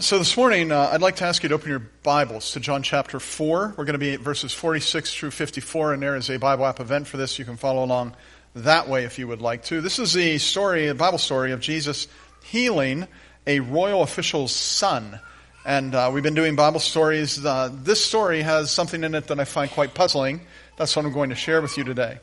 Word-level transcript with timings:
So 0.00 0.18
this 0.18 0.36
morning, 0.36 0.72
uh, 0.72 0.90
I'd 0.92 1.02
like 1.02 1.14
to 1.16 1.24
ask 1.24 1.44
you 1.44 1.48
to 1.50 1.54
open 1.54 1.70
your 1.70 1.78
Bibles 1.78 2.50
to 2.52 2.60
John 2.60 2.82
chapter 2.82 3.20
4. 3.20 3.74
We're 3.76 3.84
going 3.84 3.92
to 3.92 3.98
be 3.98 4.14
at 4.14 4.18
verses 4.18 4.52
46 4.52 5.14
through 5.14 5.30
54, 5.30 5.92
and 5.92 6.02
there 6.02 6.16
is 6.16 6.28
a 6.30 6.36
Bible 6.36 6.66
app 6.66 6.80
event 6.80 7.06
for 7.06 7.16
this. 7.16 7.38
You 7.38 7.44
can 7.44 7.56
follow 7.56 7.84
along 7.84 8.16
that 8.56 8.88
way 8.88 9.04
if 9.04 9.20
you 9.20 9.28
would 9.28 9.40
like 9.40 9.62
to. 9.66 9.80
This 9.80 10.00
is 10.00 10.12
the 10.12 10.38
story, 10.38 10.88
a 10.88 10.96
Bible 10.96 11.18
story 11.18 11.52
of 11.52 11.60
Jesus 11.60 12.08
healing 12.42 13.06
a 13.46 13.60
royal 13.60 14.02
official's 14.02 14.50
son. 14.52 15.20
And 15.64 15.94
uh, 15.94 16.10
we've 16.12 16.24
been 16.24 16.34
doing 16.34 16.56
Bible 16.56 16.80
stories. 16.80 17.44
Uh, 17.44 17.70
this 17.72 18.04
story 18.04 18.42
has 18.42 18.72
something 18.72 19.04
in 19.04 19.14
it 19.14 19.28
that 19.28 19.38
I 19.38 19.44
find 19.44 19.70
quite 19.70 19.94
puzzling. 19.94 20.40
That's 20.76 20.96
what 20.96 21.04
I'm 21.04 21.12
going 21.12 21.30
to 21.30 21.36
share 21.36 21.62
with 21.62 21.78
you 21.78 21.84
today. 21.84 22.18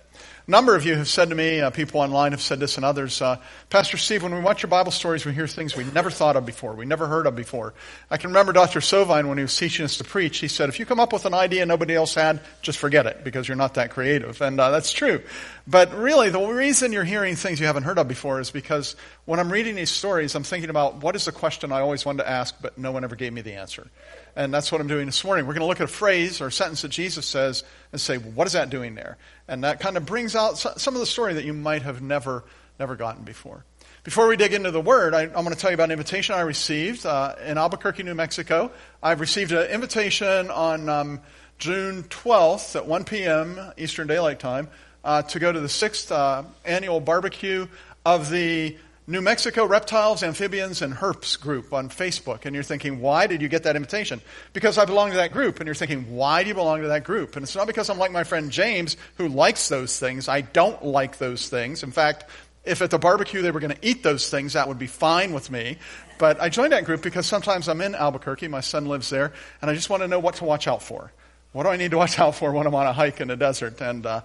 A 0.52 0.60
number 0.60 0.76
of 0.76 0.86
you 0.86 0.98
have 0.98 1.08
said 1.08 1.30
to 1.30 1.36
me, 1.36 1.62
uh, 1.62 1.70
people 1.70 2.02
online 2.02 2.34
have 2.34 2.42
said 2.42 2.60
this 2.60 2.76
and 2.76 2.84
others, 2.84 3.22
uh, 3.22 3.38
Pastor 3.70 3.96
Steve, 3.96 4.22
when 4.22 4.36
we 4.36 4.42
watch 4.42 4.64
your 4.64 4.70
Bible 4.70 4.92
stories, 4.92 5.26
we 5.26 5.32
hear 5.32 5.48
things 5.48 5.78
we 5.78 5.86
never 5.86 6.10
thought 6.10 6.36
of 6.36 6.46
before, 6.46 6.74
we 6.74 6.84
never 6.84 7.08
heard 7.08 7.26
of 7.26 7.38
before. 7.38 7.74
I 8.10 8.18
can 8.18 8.32
remember 8.32 8.52
Dr. 8.52 8.82
Sovine 8.82 9.30
when 9.30 9.38
he 9.38 9.46
was 9.46 9.56
teaching 9.56 9.86
us 9.86 9.96
to 10.00 10.04
preach, 10.04 10.40
he 10.40 10.50
said, 10.50 10.68
if 10.68 10.78
you 10.78 10.86
come 10.86 11.00
up 11.00 11.14
with 11.14 11.26
an 11.26 11.34
idea 11.34 11.66
nobody 11.66 11.96
else 11.96 12.16
had, 12.16 12.42
just 12.62 12.80
forget 12.80 13.06
it 13.06 13.24
because 13.24 13.48
you're 13.48 13.56
not 13.56 13.76
that 13.76 13.92
creative. 13.92 14.42
And 14.42 14.60
uh, 14.60 14.72
that's 14.72 14.92
true. 14.92 15.22
But 15.68 15.96
really, 15.96 16.30
the 16.30 16.46
reason 16.46 16.92
you're 16.92 17.06
hearing 17.06 17.38
things 17.38 17.62
you 17.62 17.68
haven't 17.68 17.84
heard 17.84 17.98
of 17.98 18.10
before 18.10 18.42
is 18.42 18.52
because 18.52 18.98
when 19.24 19.40
I'm 19.40 19.54
reading 19.54 19.76
these 19.76 19.90
stories, 19.90 20.36
I'm 20.36 20.44
thinking 20.44 20.70
about 20.70 20.98
what 21.02 21.16
is 21.16 21.24
the 21.24 21.32
question 21.32 21.72
I 21.72 21.80
always 21.80 22.06
wanted 22.06 22.24
to 22.24 22.30
ask, 22.30 22.54
but 22.62 22.78
no 22.78 22.92
one 22.92 23.06
ever 23.06 23.16
gave 23.16 23.32
me 23.32 23.40
the 23.40 23.54
answer. 23.54 23.88
And 24.36 24.54
that's 24.54 24.72
what 24.72 24.80
I'm 24.82 24.88
doing 24.88 25.06
this 25.06 25.24
morning. 25.24 25.46
We're 25.46 25.54
going 25.54 25.62
to 25.62 25.68
look 25.68 25.82
at 25.82 25.86
a 25.86 25.88
phrase 25.88 26.42
or 26.42 26.48
a 26.48 26.52
sentence 26.52 26.84
that 26.84 26.90
Jesus 26.90 27.26
says 27.26 27.64
and 27.92 28.00
say, 28.00 28.18
what 28.18 28.48
is 28.48 28.54
that 28.54 28.70
doing 28.70 28.96
there? 28.96 29.18
And 29.48 29.64
that 29.64 29.80
kind 29.80 29.98
of 29.98 30.06
brings 30.06 30.36
out 30.36 30.58
some 30.58 30.96
of 30.96 31.00
the 31.00 31.06
story 31.06 31.34
that 31.34 31.44
you 31.44 31.54
might 31.54 31.82
have 31.82 32.02
never, 32.02 32.44
never 32.80 32.96
gotten 32.96 33.24
before. 33.24 33.66
Before 34.04 34.28
we 34.28 34.36
dig 34.36 34.54
into 34.54 34.72
the 34.72 34.82
word, 34.82 35.14
I, 35.14 35.24
am 35.24 35.32
going 35.32 35.50
to 35.50 35.56
tell 35.56 35.70
you 35.70 35.76
about 35.76 35.86
an 35.86 35.92
invitation 35.92 36.34
I 36.34 36.42
received 36.42 37.06
uh, 37.06 37.36
in 37.46 37.58
Albuquerque, 37.58 38.02
New 38.02 38.16
Mexico. 38.16 38.72
I've 39.04 39.20
received 39.20 39.52
an 39.52 39.70
invitation 39.70 40.50
on 40.50 40.90
um, 40.90 41.22
June 41.60 42.04
12th 42.04 42.76
at 42.76 42.88
1 42.88 43.04
p.m. 43.04 43.60
Eastern 43.78 44.08
Daylight 44.08 44.40
Time 44.40 44.70
uh, 45.04 45.22
to 45.22 45.38
go 45.38 45.52
to 45.52 45.60
the 45.60 45.70
sixth 45.70 46.12
uh, 46.12 46.44
annual 46.66 47.00
barbecue 47.00 47.68
of 48.04 48.32
the 48.32 48.76
New 49.08 49.22
Mexico 49.22 49.66
Reptiles, 49.66 50.22
Amphibians, 50.22 50.82
and 50.82 50.94
Herps 50.94 51.40
group 51.40 51.74
on 51.74 51.90
Facebook. 51.90 52.46
And 52.46 52.54
you're 52.54 52.64
thinking, 52.64 53.02
why 53.02 53.26
did 53.28 53.42
you 53.42 53.50
get 53.50 53.64
that 53.64 53.76
invitation? 53.76 54.22
Because 54.54 54.78
I 54.78 54.86
belong 54.86 55.10
to 55.10 55.18
that 55.18 55.34
group. 55.34 55.60
And 55.60 55.66
you're 55.66 55.76
thinking, 55.76 56.16
why 56.16 56.44
do 56.44 56.50
you 56.50 56.54
belong 56.54 56.82
to 56.84 56.90
that 56.90 57.04
group? 57.04 57.36
And 57.36 57.44
it's 57.44 57.56
not 57.56 57.68
because 57.68 57.90
I'm 57.90 57.98
like 57.98 58.12
my 58.12 58.24
friend 58.24 58.52
James, 58.52 58.98
who 59.16 59.28
likes 59.28 59.70
those 59.70 60.00
things. 60.00 60.30
I 60.30 60.42
don't 60.42 60.86
like 60.86 61.18
those 61.18 61.50
things. 61.50 61.82
In 61.82 61.92
fact, 61.92 62.30
if 62.64 62.82
at 62.82 62.92
the 62.92 63.00
barbecue 63.00 63.42
they 63.42 63.50
were 63.50 63.60
going 63.60 63.74
to 63.74 63.88
eat 63.88 64.04
those 64.04 64.30
things, 64.30 64.54
that 64.54 64.68
would 64.68 64.78
be 64.78 64.88
fine 64.88 65.34
with 65.34 65.50
me. 65.50 65.78
But 66.20 66.40
I 66.40 66.50
joined 66.50 66.74
that 66.74 66.86
group 66.86 67.02
because 67.02 67.26
sometimes 67.26 67.68
I'm 67.68 67.82
in 67.82 67.96
Albuquerque, 67.96 68.48
my 68.50 68.62
son 68.62 68.86
lives 68.86 69.10
there, 69.10 69.34
and 69.62 69.72
I 69.72 69.74
just 69.74 69.90
want 69.90 70.04
to 70.04 70.08
know 70.08 70.20
what 70.20 70.36
to 70.36 70.46
watch 70.46 70.68
out 70.68 70.84
for. 70.84 71.12
What 71.54 71.64
do 71.64 71.70
I 71.70 71.76
need 71.76 71.92
to 71.92 71.98
watch 71.98 72.20
out 72.20 72.36
for 72.36 72.52
when 72.52 72.68
I'm 72.68 72.76
on 72.76 72.86
a 72.86 72.94
hike 72.94 73.20
in 73.20 73.30
the 73.30 73.36
desert? 73.36 73.82
And 73.82 74.06
uh, 74.06 74.22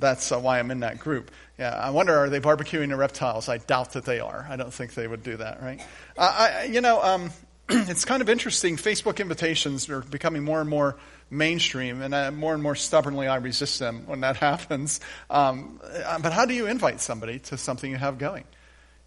that's 0.00 0.32
uh, 0.32 0.38
why 0.38 0.58
I'm 0.58 0.70
in 0.70 0.80
that 0.80 0.98
group. 0.98 1.30
Yeah, 1.58 1.70
I 1.70 1.90
wonder, 1.90 2.16
are 2.16 2.30
they 2.30 2.40
barbecuing 2.40 2.88
the 2.88 2.96
reptiles? 2.96 3.48
I 3.48 3.58
doubt 3.58 3.92
that 3.92 4.04
they 4.04 4.20
are. 4.20 4.46
I 4.48 4.56
don't 4.56 4.72
think 4.72 4.94
they 4.94 5.06
would 5.06 5.22
do 5.22 5.36
that, 5.36 5.62
right? 5.62 5.80
Uh, 6.16 6.34
I, 6.38 6.64
you 6.64 6.80
know, 6.80 7.02
um, 7.02 7.30
it's 7.68 8.04
kind 8.04 8.22
of 8.22 8.28
interesting. 8.28 8.76
Facebook 8.76 9.20
invitations 9.20 9.88
are 9.90 10.00
becoming 10.00 10.42
more 10.42 10.60
and 10.60 10.68
more 10.70 10.96
mainstream, 11.30 12.02
and 12.02 12.14
uh, 12.14 12.30
more 12.30 12.54
and 12.54 12.62
more 12.62 12.74
stubbornly 12.74 13.28
I 13.28 13.36
resist 13.36 13.78
them 13.78 14.04
when 14.06 14.20
that 14.20 14.36
happens. 14.38 15.00
Um, 15.28 15.80
uh, 15.84 16.18
but 16.18 16.32
how 16.32 16.46
do 16.46 16.54
you 16.54 16.66
invite 16.66 17.00
somebody 17.00 17.38
to 17.40 17.58
something 17.58 17.90
you 17.90 17.98
have 17.98 18.18
going? 18.18 18.44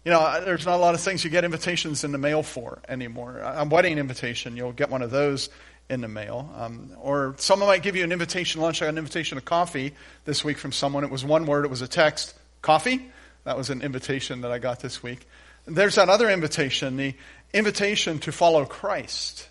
You 0.04 0.12
know, 0.12 0.42
there's 0.44 0.66
not 0.66 0.76
a 0.76 0.82
lot 0.82 0.94
of 0.94 1.00
things 1.00 1.24
you 1.24 1.30
get 1.30 1.44
invitations 1.44 2.04
in 2.04 2.12
the 2.12 2.18
mail 2.18 2.42
for 2.42 2.78
anymore. 2.88 3.38
A 3.38 3.64
wedding 3.64 3.96
invitation, 3.96 4.54
you'll 4.54 4.72
get 4.72 4.90
one 4.90 5.00
of 5.00 5.10
those 5.10 5.48
in 5.90 6.00
the 6.00 6.08
mail. 6.08 6.50
Um, 6.56 6.90
or 7.00 7.34
someone 7.38 7.68
might 7.68 7.82
give 7.82 7.96
you 7.96 8.04
an 8.04 8.12
invitation 8.12 8.60
to 8.60 8.64
lunch. 8.64 8.80
I 8.80 8.86
got 8.86 8.90
an 8.90 8.98
invitation 8.98 9.36
to 9.36 9.42
coffee 9.42 9.92
this 10.24 10.44
week 10.44 10.58
from 10.58 10.72
someone. 10.72 11.04
It 11.04 11.10
was 11.10 11.24
one 11.24 11.46
word, 11.46 11.64
it 11.64 11.70
was 11.70 11.82
a 11.82 11.88
text 11.88 12.34
coffee. 12.62 13.10
That 13.44 13.56
was 13.56 13.70
an 13.70 13.82
invitation 13.82 14.40
that 14.40 14.50
I 14.50 14.58
got 14.58 14.80
this 14.80 15.02
week. 15.02 15.26
There's 15.66 15.94
that 15.96 16.08
other 16.08 16.30
invitation, 16.30 16.96
the 16.96 17.14
invitation 17.52 18.18
to 18.20 18.32
follow 18.32 18.64
Christ. 18.64 19.48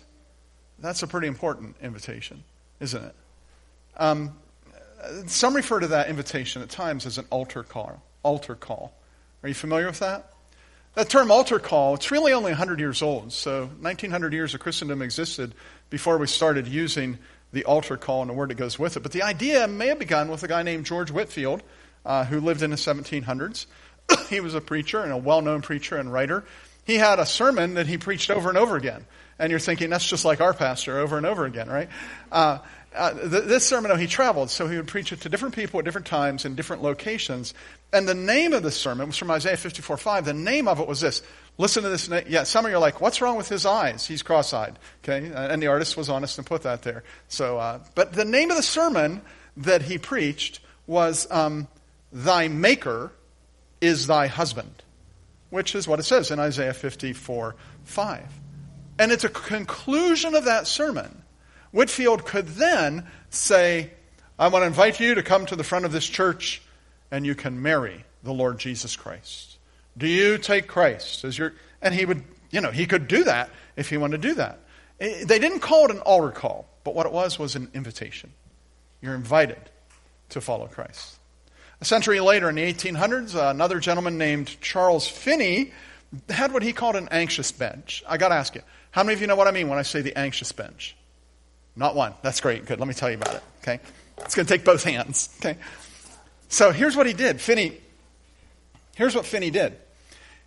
That's 0.78 1.02
a 1.02 1.06
pretty 1.06 1.28
important 1.28 1.76
invitation, 1.80 2.44
isn't 2.80 3.02
it? 3.02 3.14
Um, 3.96 4.36
some 5.26 5.54
refer 5.54 5.80
to 5.80 5.86
that 5.88 6.08
invitation 6.08 6.62
at 6.62 6.70
times 6.70 7.06
as 7.06 7.18
an 7.18 7.26
altar 7.30 7.62
call. 7.62 8.02
Altar 8.22 8.54
call. 8.54 8.92
Are 9.42 9.48
you 9.48 9.54
familiar 9.54 9.86
with 9.86 10.00
that? 10.00 10.33
That 10.94 11.08
term 11.08 11.32
altar 11.32 11.58
call, 11.58 11.94
it's 11.94 12.12
really 12.12 12.32
only 12.32 12.52
100 12.52 12.78
years 12.78 13.02
old. 13.02 13.32
So 13.32 13.66
1900 13.80 14.32
years 14.32 14.54
of 14.54 14.60
Christendom 14.60 15.02
existed 15.02 15.54
before 15.90 16.18
we 16.18 16.28
started 16.28 16.68
using 16.68 17.18
the 17.52 17.64
altar 17.64 17.96
call 17.96 18.22
and 18.22 18.30
the 18.30 18.34
word 18.34 18.50
that 18.50 18.56
goes 18.56 18.78
with 18.78 18.96
it. 18.96 19.02
But 19.02 19.10
the 19.10 19.22
idea 19.22 19.66
may 19.66 19.88
have 19.88 19.98
begun 19.98 20.28
with 20.28 20.44
a 20.44 20.48
guy 20.48 20.62
named 20.62 20.86
George 20.86 21.10
Whitefield, 21.10 21.62
uh, 22.04 22.24
who 22.24 22.40
lived 22.40 22.62
in 22.62 22.70
the 22.70 22.76
1700s. 22.76 23.66
he 24.28 24.38
was 24.38 24.54
a 24.54 24.60
preacher 24.60 25.00
and 25.00 25.12
a 25.12 25.16
well 25.16 25.42
known 25.42 25.62
preacher 25.62 25.96
and 25.96 26.12
writer. 26.12 26.44
He 26.84 26.94
had 26.94 27.18
a 27.18 27.26
sermon 27.26 27.74
that 27.74 27.88
he 27.88 27.98
preached 27.98 28.30
over 28.30 28.48
and 28.48 28.58
over 28.58 28.76
again. 28.76 29.04
And 29.38 29.50
you're 29.50 29.58
thinking, 29.58 29.90
that's 29.90 30.06
just 30.06 30.24
like 30.24 30.40
our 30.40 30.54
pastor 30.54 30.98
over 30.98 31.16
and 31.16 31.26
over 31.26 31.44
again, 31.44 31.68
right? 31.68 31.88
Uh, 32.30 32.58
uh, 32.94 33.12
th- 33.12 33.44
this 33.44 33.66
sermon, 33.66 33.90
though, 33.90 33.96
he 33.96 34.06
traveled, 34.06 34.50
so 34.50 34.68
he 34.68 34.76
would 34.76 34.86
preach 34.86 35.12
it 35.12 35.20
to 35.22 35.28
different 35.28 35.54
people 35.54 35.78
at 35.78 35.84
different 35.84 36.06
times 36.06 36.44
in 36.44 36.54
different 36.54 36.82
locations. 36.82 37.54
And 37.92 38.08
the 38.08 38.14
name 38.14 38.52
of 38.52 38.62
the 38.62 38.70
sermon 38.70 39.08
was 39.08 39.16
from 39.16 39.30
Isaiah 39.30 39.56
54 39.56 39.96
5. 39.96 40.24
The 40.24 40.34
name 40.34 40.68
of 40.68 40.80
it 40.80 40.86
was 40.86 41.00
this. 41.00 41.22
Listen 41.58 41.82
to 41.82 41.88
this. 41.88 42.08
Na- 42.08 42.20
yeah, 42.26 42.44
some 42.44 42.64
of 42.64 42.70
you 42.70 42.76
are 42.76 42.80
like, 42.80 43.00
what's 43.00 43.20
wrong 43.20 43.36
with 43.36 43.48
his 43.48 43.66
eyes? 43.66 44.06
He's 44.06 44.22
cross 44.22 44.52
eyed. 44.52 44.78
Okay? 45.02 45.30
And 45.34 45.62
the 45.62 45.66
artist 45.66 45.96
was 45.96 46.08
honest 46.08 46.38
and 46.38 46.46
put 46.46 46.62
that 46.62 46.82
there. 46.82 47.04
So, 47.28 47.58
uh, 47.58 47.80
but 47.94 48.12
the 48.12 48.24
name 48.24 48.50
of 48.50 48.56
the 48.56 48.62
sermon 48.62 49.22
that 49.56 49.82
he 49.82 49.98
preached 49.98 50.60
was 50.86 51.30
um, 51.30 51.68
Thy 52.12 52.48
Maker 52.48 53.12
is 53.80 54.06
Thy 54.06 54.28
Husband, 54.28 54.82
which 55.50 55.74
is 55.74 55.88
what 55.88 55.98
it 55.98 56.04
says 56.04 56.30
in 56.30 56.38
Isaiah 56.38 56.74
54 56.74 57.56
5. 57.84 58.40
And 58.98 59.10
it's 59.10 59.24
a 59.24 59.28
conclusion 59.28 60.34
of 60.36 60.44
that 60.44 60.68
sermon 60.68 61.23
Whitefield 61.74 62.24
could 62.24 62.46
then 62.50 63.04
say, 63.30 63.90
I 64.38 64.46
want 64.46 64.62
to 64.62 64.66
invite 64.68 65.00
you 65.00 65.16
to 65.16 65.24
come 65.24 65.44
to 65.46 65.56
the 65.56 65.64
front 65.64 65.84
of 65.84 65.90
this 65.90 66.06
church 66.06 66.62
and 67.10 67.26
you 67.26 67.34
can 67.34 67.62
marry 67.62 68.04
the 68.22 68.32
Lord 68.32 68.60
Jesus 68.60 68.94
Christ. 68.94 69.58
Do 69.98 70.06
you 70.06 70.38
take 70.38 70.68
Christ 70.68 71.24
as 71.24 71.36
your. 71.36 71.52
And 71.82 71.92
he 71.92 72.04
would, 72.04 72.22
you 72.52 72.60
know, 72.60 72.70
he 72.70 72.86
could 72.86 73.08
do 73.08 73.24
that 73.24 73.50
if 73.74 73.90
he 73.90 73.96
wanted 73.96 74.22
to 74.22 74.28
do 74.28 74.34
that. 74.34 74.60
Eh, 75.00 75.24
they 75.24 75.40
didn't 75.40 75.60
call 75.60 75.86
it 75.86 75.90
an 75.90 75.98
altar 75.98 76.30
call, 76.30 76.68
but 76.84 76.94
what 76.94 77.06
it 77.06 77.12
was 77.12 77.40
was 77.40 77.56
an 77.56 77.68
invitation. 77.74 78.32
You're 79.02 79.16
invited 79.16 79.58
to 80.28 80.40
follow 80.40 80.68
Christ. 80.68 81.18
A 81.80 81.84
century 81.84 82.20
later, 82.20 82.48
in 82.48 82.54
the 82.54 82.72
1800s, 82.72 83.34
another 83.34 83.80
gentleman 83.80 84.16
named 84.16 84.60
Charles 84.60 85.08
Finney 85.08 85.72
had 86.28 86.52
what 86.52 86.62
he 86.62 86.72
called 86.72 86.94
an 86.94 87.08
anxious 87.10 87.50
bench. 87.50 88.04
I 88.08 88.16
got 88.16 88.28
to 88.28 88.36
ask 88.36 88.54
you, 88.54 88.62
how 88.92 89.02
many 89.02 89.14
of 89.14 89.20
you 89.20 89.26
know 89.26 89.34
what 89.34 89.48
I 89.48 89.50
mean 89.50 89.68
when 89.68 89.80
I 89.80 89.82
say 89.82 90.02
the 90.02 90.16
anxious 90.16 90.52
bench? 90.52 90.96
Not 91.76 91.94
one. 91.94 92.14
That's 92.22 92.40
great. 92.40 92.66
Good. 92.66 92.78
Let 92.78 92.88
me 92.88 92.94
tell 92.94 93.10
you 93.10 93.16
about 93.16 93.34
it. 93.34 93.42
Okay. 93.62 93.80
It's 94.18 94.34
going 94.34 94.46
to 94.46 94.52
take 94.52 94.64
both 94.64 94.84
hands. 94.84 95.34
Okay. 95.40 95.58
So 96.48 96.70
here's 96.70 96.96
what 96.96 97.06
he 97.06 97.12
did. 97.12 97.40
Finney, 97.40 97.78
here's 98.94 99.14
what 99.14 99.26
Finney 99.26 99.50
did. 99.50 99.76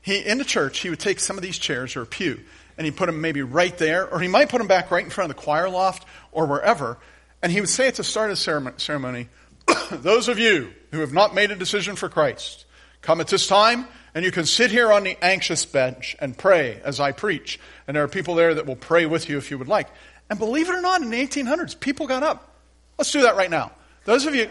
He, 0.01 0.19
in 0.19 0.37
the 0.37 0.45
church, 0.45 0.79
he 0.79 0.89
would 0.89 0.99
take 0.99 1.19
some 1.19 1.37
of 1.37 1.43
these 1.43 1.57
chairs 1.57 1.95
or 1.95 2.03
a 2.03 2.05
pew 2.05 2.39
and 2.77 2.85
he'd 2.85 2.95
put 2.95 3.07
them 3.07 3.21
maybe 3.21 3.41
right 3.41 3.75
there, 3.77 4.07
or 4.07 4.19
he 4.19 4.27
might 4.27 4.49
put 4.49 4.59
them 4.59 4.67
back 4.67 4.91
right 4.91 5.03
in 5.03 5.09
front 5.09 5.31
of 5.31 5.35
the 5.35 5.41
choir 5.41 5.67
loft 5.67 6.05
or 6.31 6.45
wherever. 6.45 6.97
And 7.41 7.51
he 7.51 7.59
would 7.59 7.69
say 7.69 7.87
at 7.87 7.95
the 7.95 8.03
start 8.03 8.29
of 8.29 8.37
the 8.37 8.73
ceremony, 8.77 9.29
Those 9.91 10.27
of 10.27 10.39
you 10.39 10.71
who 10.91 10.99
have 10.99 11.11
not 11.11 11.33
made 11.33 11.51
a 11.51 11.55
decision 11.55 11.95
for 11.95 12.07
Christ, 12.07 12.65
come 13.01 13.19
at 13.19 13.27
this 13.27 13.47
time 13.47 13.87
and 14.13 14.23
you 14.23 14.31
can 14.31 14.45
sit 14.45 14.71
here 14.71 14.91
on 14.91 15.03
the 15.03 15.17
anxious 15.23 15.65
bench 15.65 16.15
and 16.19 16.37
pray 16.37 16.81
as 16.83 16.99
I 16.99 17.11
preach. 17.11 17.59
And 17.87 17.95
there 17.95 18.03
are 18.03 18.07
people 18.07 18.35
there 18.35 18.53
that 18.55 18.65
will 18.65 18.75
pray 18.75 19.05
with 19.05 19.29
you 19.29 19.37
if 19.37 19.51
you 19.51 19.57
would 19.57 19.67
like. 19.67 19.87
And 20.29 20.39
believe 20.39 20.69
it 20.69 20.75
or 20.75 20.81
not, 20.81 21.01
in 21.01 21.09
the 21.09 21.25
1800s, 21.25 21.79
people 21.79 22.07
got 22.07 22.23
up. 22.23 22.55
Let's 22.97 23.11
do 23.11 23.21
that 23.21 23.35
right 23.35 23.49
now. 23.49 23.71
Those 24.05 24.25
of 24.25 24.35
you, 24.35 24.49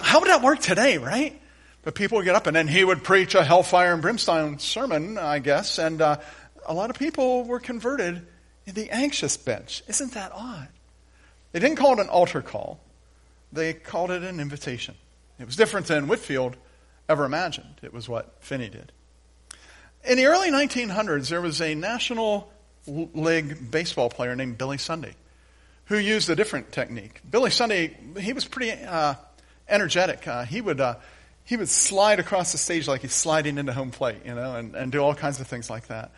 how 0.00 0.20
would 0.20 0.28
that 0.28 0.42
work 0.42 0.60
today, 0.60 0.98
right? 0.98 1.40
But 1.82 1.94
people 1.94 2.18
would 2.18 2.24
get 2.24 2.34
up, 2.34 2.46
and 2.46 2.56
then 2.56 2.68
he 2.68 2.84
would 2.84 3.02
preach 3.04 3.34
a 3.34 3.44
hellfire 3.44 3.92
and 3.92 4.02
brimstone 4.02 4.58
sermon, 4.58 5.18
I 5.18 5.38
guess, 5.38 5.78
and 5.78 6.02
uh, 6.02 6.18
a 6.66 6.74
lot 6.74 6.90
of 6.90 6.98
people 6.98 7.44
were 7.44 7.60
converted 7.60 8.26
in 8.66 8.74
the 8.74 8.90
anxious 8.90 9.36
bench. 9.36 9.82
Isn't 9.86 10.12
that 10.14 10.32
odd? 10.34 10.68
They 11.52 11.60
didn't 11.60 11.76
call 11.76 11.92
it 11.94 12.00
an 12.00 12.08
altar 12.08 12.42
call, 12.42 12.80
they 13.52 13.72
called 13.72 14.10
it 14.10 14.22
an 14.22 14.40
invitation. 14.40 14.94
It 15.38 15.46
was 15.46 15.56
different 15.56 15.86
than 15.86 16.08
Whitefield 16.08 16.56
ever 17.08 17.24
imagined. 17.24 17.80
It 17.82 17.92
was 17.92 18.08
what 18.08 18.36
Finney 18.40 18.68
did. 18.68 18.90
In 20.04 20.16
the 20.16 20.26
early 20.26 20.50
1900s, 20.50 21.28
there 21.28 21.40
was 21.40 21.60
a 21.60 21.74
national 21.74 22.50
league 22.86 23.70
baseball 23.70 24.08
player 24.08 24.36
named 24.36 24.58
Billy 24.58 24.78
Sunday 24.78 25.14
who 25.86 25.98
used 25.98 26.28
a 26.30 26.36
different 26.36 26.72
technique. 26.72 27.20
Billy 27.28 27.50
Sunday, 27.50 27.96
he 28.18 28.32
was 28.32 28.44
pretty 28.44 28.72
uh, 28.72 29.14
energetic. 29.68 30.26
Uh, 30.26 30.44
he 30.44 30.60
would 30.60 30.80
uh, 30.80 30.96
he 31.44 31.56
would 31.56 31.68
slide 31.68 32.18
across 32.18 32.50
the 32.50 32.58
stage 32.58 32.88
like 32.88 33.02
he's 33.02 33.14
sliding 33.14 33.56
into 33.56 33.72
home 33.72 33.92
plate, 33.92 34.18
you 34.24 34.34
know, 34.34 34.56
and, 34.56 34.74
and 34.74 34.90
do 34.90 34.98
all 34.98 35.14
kinds 35.14 35.38
of 35.38 35.46
things 35.46 35.70
like 35.70 35.86
that. 35.86 36.10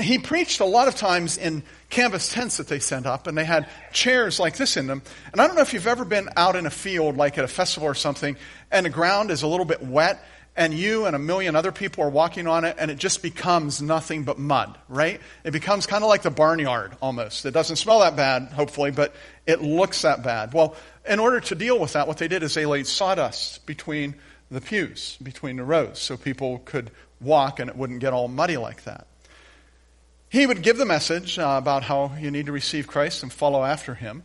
He 0.00 0.18
preached 0.18 0.58
a 0.58 0.64
lot 0.64 0.88
of 0.88 0.96
times 0.96 1.38
in 1.38 1.62
canvas 1.88 2.32
tents 2.32 2.56
that 2.56 2.66
they 2.66 2.80
sent 2.80 3.06
up, 3.06 3.28
and 3.28 3.38
they 3.38 3.44
had 3.44 3.68
chairs 3.92 4.40
like 4.40 4.56
this 4.56 4.76
in 4.76 4.88
them. 4.88 5.02
And 5.30 5.40
I 5.40 5.46
don't 5.46 5.54
know 5.54 5.62
if 5.62 5.72
you've 5.72 5.86
ever 5.86 6.04
been 6.04 6.28
out 6.36 6.56
in 6.56 6.66
a 6.66 6.70
field, 6.70 7.16
like 7.16 7.38
at 7.38 7.44
a 7.44 7.48
festival 7.48 7.88
or 7.88 7.94
something, 7.94 8.36
and 8.72 8.84
the 8.84 8.90
ground 8.90 9.30
is 9.30 9.42
a 9.42 9.46
little 9.46 9.66
bit 9.66 9.82
wet, 9.82 10.20
and 10.56 10.72
you 10.72 11.06
and 11.06 11.14
a 11.14 11.18
million 11.18 11.54
other 11.54 11.72
people 11.72 12.04
are 12.04 12.10
walking 12.10 12.46
on 12.46 12.64
it, 12.64 12.76
and 12.78 12.90
it 12.90 12.98
just 12.98 13.22
becomes 13.22 13.82
nothing 13.82 14.24
but 14.24 14.38
mud, 14.38 14.76
right? 14.88 15.20
It 15.44 15.50
becomes 15.50 15.86
kind 15.86 16.02
of 16.02 16.08
like 16.08 16.22
the 16.22 16.30
barnyard 16.30 16.96
almost. 17.00 17.44
It 17.44 17.52
doesn't 17.52 17.76
smell 17.76 18.00
that 18.00 18.16
bad, 18.16 18.52
hopefully, 18.52 18.90
but 18.90 19.14
it 19.46 19.60
looks 19.60 20.02
that 20.02 20.22
bad. 20.22 20.52
Well, 20.52 20.74
in 21.08 21.18
order 21.20 21.40
to 21.40 21.54
deal 21.54 21.78
with 21.78 21.92
that, 21.92 22.08
what 22.08 22.18
they 22.18 22.28
did 22.28 22.42
is 22.42 22.54
they 22.54 22.66
laid 22.66 22.86
sawdust 22.86 23.66
between 23.66 24.16
the 24.50 24.60
pews 24.60 25.16
between 25.22 25.56
the 25.56 25.64
rows 25.64 25.98
so 25.98 26.16
people 26.16 26.60
could 26.64 26.90
walk 27.20 27.58
and 27.58 27.68
it 27.70 27.76
wouldn't 27.76 28.00
get 28.00 28.12
all 28.12 28.28
muddy 28.28 28.56
like 28.56 28.84
that. 28.84 29.06
He 30.28 30.46
would 30.46 30.62
give 30.62 30.76
the 30.76 30.84
message 30.84 31.38
uh, 31.38 31.56
about 31.58 31.82
how 31.84 32.12
you 32.18 32.30
need 32.30 32.46
to 32.46 32.52
receive 32.52 32.86
Christ 32.86 33.22
and 33.22 33.32
follow 33.32 33.64
after 33.64 33.94
him. 33.94 34.22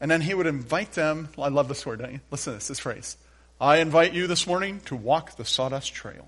And 0.00 0.10
then 0.10 0.20
he 0.20 0.34
would 0.34 0.46
invite 0.46 0.92
them. 0.92 1.28
I 1.38 1.48
love 1.48 1.68
this 1.68 1.84
word, 1.84 2.00
don't 2.00 2.12
you? 2.12 2.20
Listen 2.30 2.52
to 2.52 2.58
this, 2.58 2.68
this 2.68 2.78
phrase. 2.78 3.16
I 3.62 3.76
invite 3.76 4.12
you 4.12 4.26
this 4.26 4.44
morning 4.44 4.80
to 4.86 4.96
walk 4.96 5.36
the 5.36 5.44
sawdust 5.44 5.94
trail. 5.94 6.26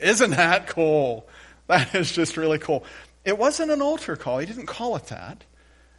Isn't 0.00 0.32
that 0.32 0.66
cool? 0.66 1.28
That 1.68 1.94
is 1.94 2.10
just 2.10 2.36
really 2.36 2.58
cool. 2.58 2.84
It 3.24 3.38
wasn't 3.38 3.70
an 3.70 3.80
altar 3.80 4.16
call. 4.16 4.38
He 4.38 4.46
didn't 4.46 4.66
call 4.66 4.96
it 4.96 5.06
that. 5.06 5.44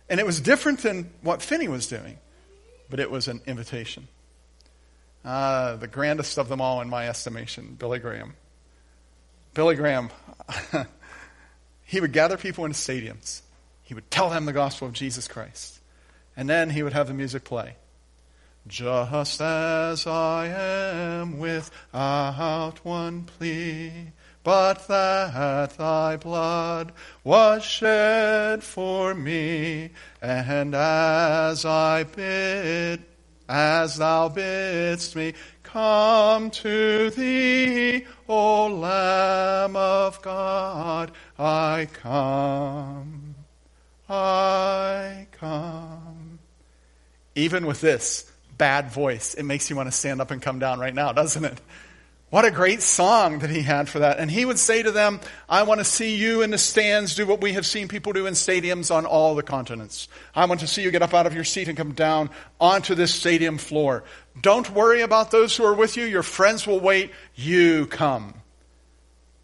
And 0.09 0.19
it 0.19 0.25
was 0.25 0.41
different 0.41 0.79
than 0.79 1.11
what 1.21 1.41
Finney 1.41 1.69
was 1.69 1.87
doing, 1.87 2.17
but 2.89 2.99
it 2.99 3.09
was 3.09 3.29
an 3.29 3.39
invitation. 3.45 4.09
Uh, 5.23 5.77
the 5.77 5.87
grandest 5.87 6.37
of 6.37 6.49
them 6.49 6.59
all, 6.59 6.81
in 6.81 6.89
my 6.89 7.07
estimation, 7.07 7.77
Billy 7.79 7.99
Graham. 7.99 8.33
Billy 9.53 9.75
Graham, 9.75 10.09
he 11.85 12.01
would 12.01 12.11
gather 12.11 12.35
people 12.35 12.65
in 12.65 12.73
stadiums. 12.73 13.43
He 13.83 13.93
would 13.93 14.11
tell 14.11 14.29
them 14.29 14.43
the 14.43 14.51
gospel 14.51 14.89
of 14.89 14.93
Jesus 14.93 15.25
Christ. 15.25 15.79
And 16.35 16.49
then 16.49 16.69
he 16.69 16.83
would 16.83 16.91
have 16.91 17.07
the 17.07 17.13
music 17.13 17.45
play. 17.45 17.75
Just 18.69 19.41
as 19.41 20.05
I 20.05 20.45
am 20.45 21.39
without 21.39 22.75
one 22.83 23.23
plea, 23.23 24.11
but 24.43 24.87
that 24.87 25.71
thy 25.75 26.17
blood 26.17 26.91
was 27.23 27.63
shed 27.63 28.63
for 28.63 29.15
me, 29.15 29.89
and 30.21 30.75
as 30.75 31.65
I 31.65 32.03
bid 32.03 33.03
as 33.49 33.97
thou 33.97 34.29
bidst 34.29 35.15
me, 35.15 35.33
come 35.63 36.51
to 36.51 37.09
thee, 37.09 38.05
O 38.27 38.67
Lamb 38.67 39.75
of 39.75 40.21
God, 40.21 41.11
I 41.39 41.87
come, 41.91 43.33
I 44.07 45.25
come. 45.31 46.37
Even 47.33 47.65
with 47.65 47.81
this 47.81 48.31
bad 48.59 48.91
voice, 48.91 49.33
it 49.33 49.43
makes 49.43 49.71
you 49.71 49.75
want 49.75 49.87
to 49.87 49.91
stand 49.91 50.21
up 50.21 50.29
and 50.29 50.39
come 50.39 50.59
down 50.59 50.79
right 50.79 50.93
now, 50.93 51.11
doesn't 51.11 51.43
it? 51.43 51.59
What 52.29 52.45
a 52.45 52.51
great 52.51 52.83
song 52.83 53.39
that 53.39 53.49
he 53.49 53.63
had 53.63 53.89
for 53.89 53.99
that. 53.99 54.19
And 54.19 54.29
he 54.29 54.45
would 54.45 54.59
say 54.59 54.83
to 54.83 54.91
them, 54.91 55.19
I 55.49 55.63
want 55.63 55.79
to 55.79 55.83
see 55.83 56.15
you 56.15 56.43
in 56.43 56.51
the 56.51 56.59
stands 56.59 57.15
do 57.15 57.25
what 57.25 57.41
we 57.41 57.53
have 57.53 57.65
seen 57.65 57.87
people 57.87 58.13
do 58.13 58.27
in 58.27 58.35
stadiums 58.35 58.93
on 58.93 59.07
all 59.07 59.33
the 59.33 59.41
continents. 59.41 60.07
I 60.35 60.45
want 60.45 60.59
to 60.59 60.67
see 60.67 60.83
you 60.83 60.91
get 60.91 61.01
up 61.01 61.15
out 61.15 61.25
of 61.25 61.33
your 61.33 61.43
seat 61.43 61.69
and 61.69 61.75
come 61.75 61.93
down 61.93 62.29
onto 62.59 62.93
this 62.93 63.11
stadium 63.11 63.57
floor. 63.57 64.03
Don't 64.39 64.69
worry 64.69 65.01
about 65.01 65.31
those 65.31 65.57
who 65.57 65.63
are 65.63 65.73
with 65.73 65.97
you. 65.97 66.05
Your 66.05 66.21
friends 66.21 66.67
will 66.67 66.79
wait. 66.79 67.11
You 67.33 67.87
come. 67.87 68.35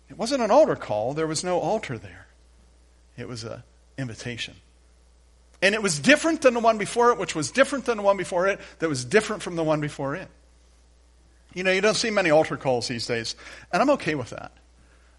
It 0.07 0.19
wasn't 0.19 0.44
an 0.44 0.51
altar 0.51 0.75
call. 0.75 1.15
There 1.15 1.25
was 1.25 1.44
no 1.44 1.59
altar 1.59 1.97
there. 1.97 2.27
It 3.17 3.27
was 3.27 3.44
an 3.44 3.63
invitation. 3.97 4.53
And 5.61 5.73
it 5.73 5.81
was 5.81 5.99
different 5.99 6.41
than 6.41 6.53
the 6.53 6.59
one 6.59 6.77
before 6.77 7.11
it, 7.11 7.17
which 7.17 7.35
was 7.35 7.51
different 7.51 7.85
than 7.85 7.97
the 7.97 8.03
one 8.03 8.17
before 8.17 8.47
it, 8.47 8.59
that 8.79 8.89
was 8.89 9.05
different 9.05 9.41
from 9.41 9.55
the 9.55 9.63
one 9.63 9.81
before 9.81 10.15
it. 10.15 10.27
You 11.53 11.63
know, 11.63 11.71
you 11.71 11.81
don't 11.81 11.95
see 11.95 12.11
many 12.11 12.29
altar 12.29 12.57
calls 12.57 12.87
these 12.87 13.07
days, 13.07 13.35
and 13.71 13.81
I'm 13.81 13.89
okay 13.91 14.15
with 14.15 14.31
that. 14.31 14.51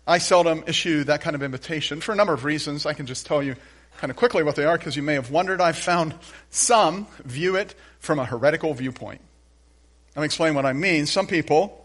I 0.06 0.18
seldom 0.18 0.62
issue 0.66 1.04
that 1.04 1.20
kind 1.22 1.34
of 1.34 1.42
invitation 1.42 2.00
for 2.00 2.12
a 2.12 2.14
number 2.14 2.32
of 2.32 2.44
reasons. 2.44 2.86
I 2.86 2.92
can 2.92 3.06
just 3.06 3.26
tell 3.26 3.42
you 3.42 3.56
kind 3.98 4.10
of 4.10 4.16
quickly 4.16 4.42
what 4.42 4.54
they 4.54 4.64
are 4.64 4.78
because 4.78 4.94
you 4.94 5.02
may 5.02 5.14
have 5.14 5.30
wondered. 5.30 5.60
I've 5.60 5.78
found 5.78 6.14
some 6.50 7.06
view 7.24 7.56
it 7.56 7.74
from 7.98 8.18
a 8.18 8.24
heretical 8.24 8.74
viewpoint. 8.74 9.20
Let 10.14 10.22
me 10.22 10.26
explain 10.26 10.54
what 10.54 10.64
I 10.64 10.74
mean. 10.74 11.06
Some 11.06 11.26
people, 11.26 11.84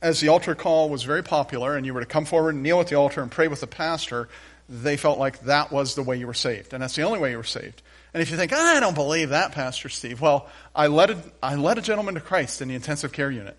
as 0.00 0.20
the 0.20 0.28
altar 0.28 0.54
call 0.54 0.88
was 0.88 1.02
very 1.02 1.22
popular 1.22 1.76
and 1.76 1.84
you 1.84 1.92
were 1.92 2.00
to 2.00 2.06
come 2.06 2.24
forward 2.24 2.54
and 2.54 2.62
kneel 2.62 2.80
at 2.80 2.86
the 2.86 2.96
altar 2.96 3.22
and 3.22 3.30
pray 3.30 3.48
with 3.48 3.60
the 3.60 3.66
pastor, 3.66 4.28
they 4.70 4.96
felt 4.96 5.18
like 5.18 5.40
that 5.40 5.70
was 5.70 5.94
the 5.94 6.02
way 6.02 6.16
you 6.16 6.26
were 6.26 6.34
saved. 6.34 6.72
And 6.72 6.82
that's 6.82 6.94
the 6.94 7.02
only 7.02 7.18
way 7.18 7.32
you 7.32 7.36
were 7.36 7.44
saved. 7.44 7.82
And 8.14 8.22
if 8.22 8.30
you 8.30 8.36
think, 8.36 8.52
I 8.52 8.80
don't 8.80 8.94
believe 8.94 9.30
that, 9.30 9.52
Pastor 9.52 9.88
Steve, 9.88 10.20
well, 10.20 10.48
I 10.74 10.86
led 10.86 11.10
a, 11.10 11.22
I 11.42 11.56
led 11.56 11.76
a 11.76 11.82
gentleman 11.82 12.14
to 12.14 12.20
Christ 12.20 12.62
in 12.62 12.68
the 12.68 12.74
intensive 12.74 13.12
care 13.12 13.30
unit 13.30 13.56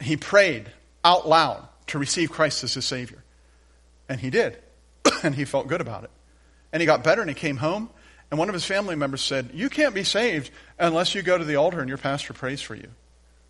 he 0.00 0.16
prayed 0.16 0.70
out 1.04 1.28
loud 1.28 1.66
to 1.88 1.98
receive 1.98 2.30
Christ 2.30 2.64
as 2.64 2.74
his 2.74 2.84
Savior. 2.84 3.22
And 4.08 4.20
he 4.20 4.30
did. 4.30 4.58
and 5.22 5.34
he 5.34 5.44
felt 5.44 5.68
good 5.68 5.80
about 5.80 6.04
it. 6.04 6.10
And 6.72 6.80
he 6.80 6.86
got 6.86 7.04
better 7.04 7.20
and 7.20 7.30
he 7.30 7.34
came 7.34 7.56
home. 7.56 7.90
And 8.30 8.38
one 8.38 8.48
of 8.48 8.54
his 8.54 8.64
family 8.64 8.96
members 8.96 9.22
said, 9.22 9.50
You 9.54 9.68
can't 9.68 9.94
be 9.94 10.04
saved 10.04 10.50
unless 10.78 11.14
you 11.14 11.22
go 11.22 11.38
to 11.38 11.44
the 11.44 11.56
altar 11.56 11.80
and 11.80 11.88
your 11.88 11.98
pastor 11.98 12.32
prays 12.32 12.60
for 12.60 12.74
you. 12.74 12.88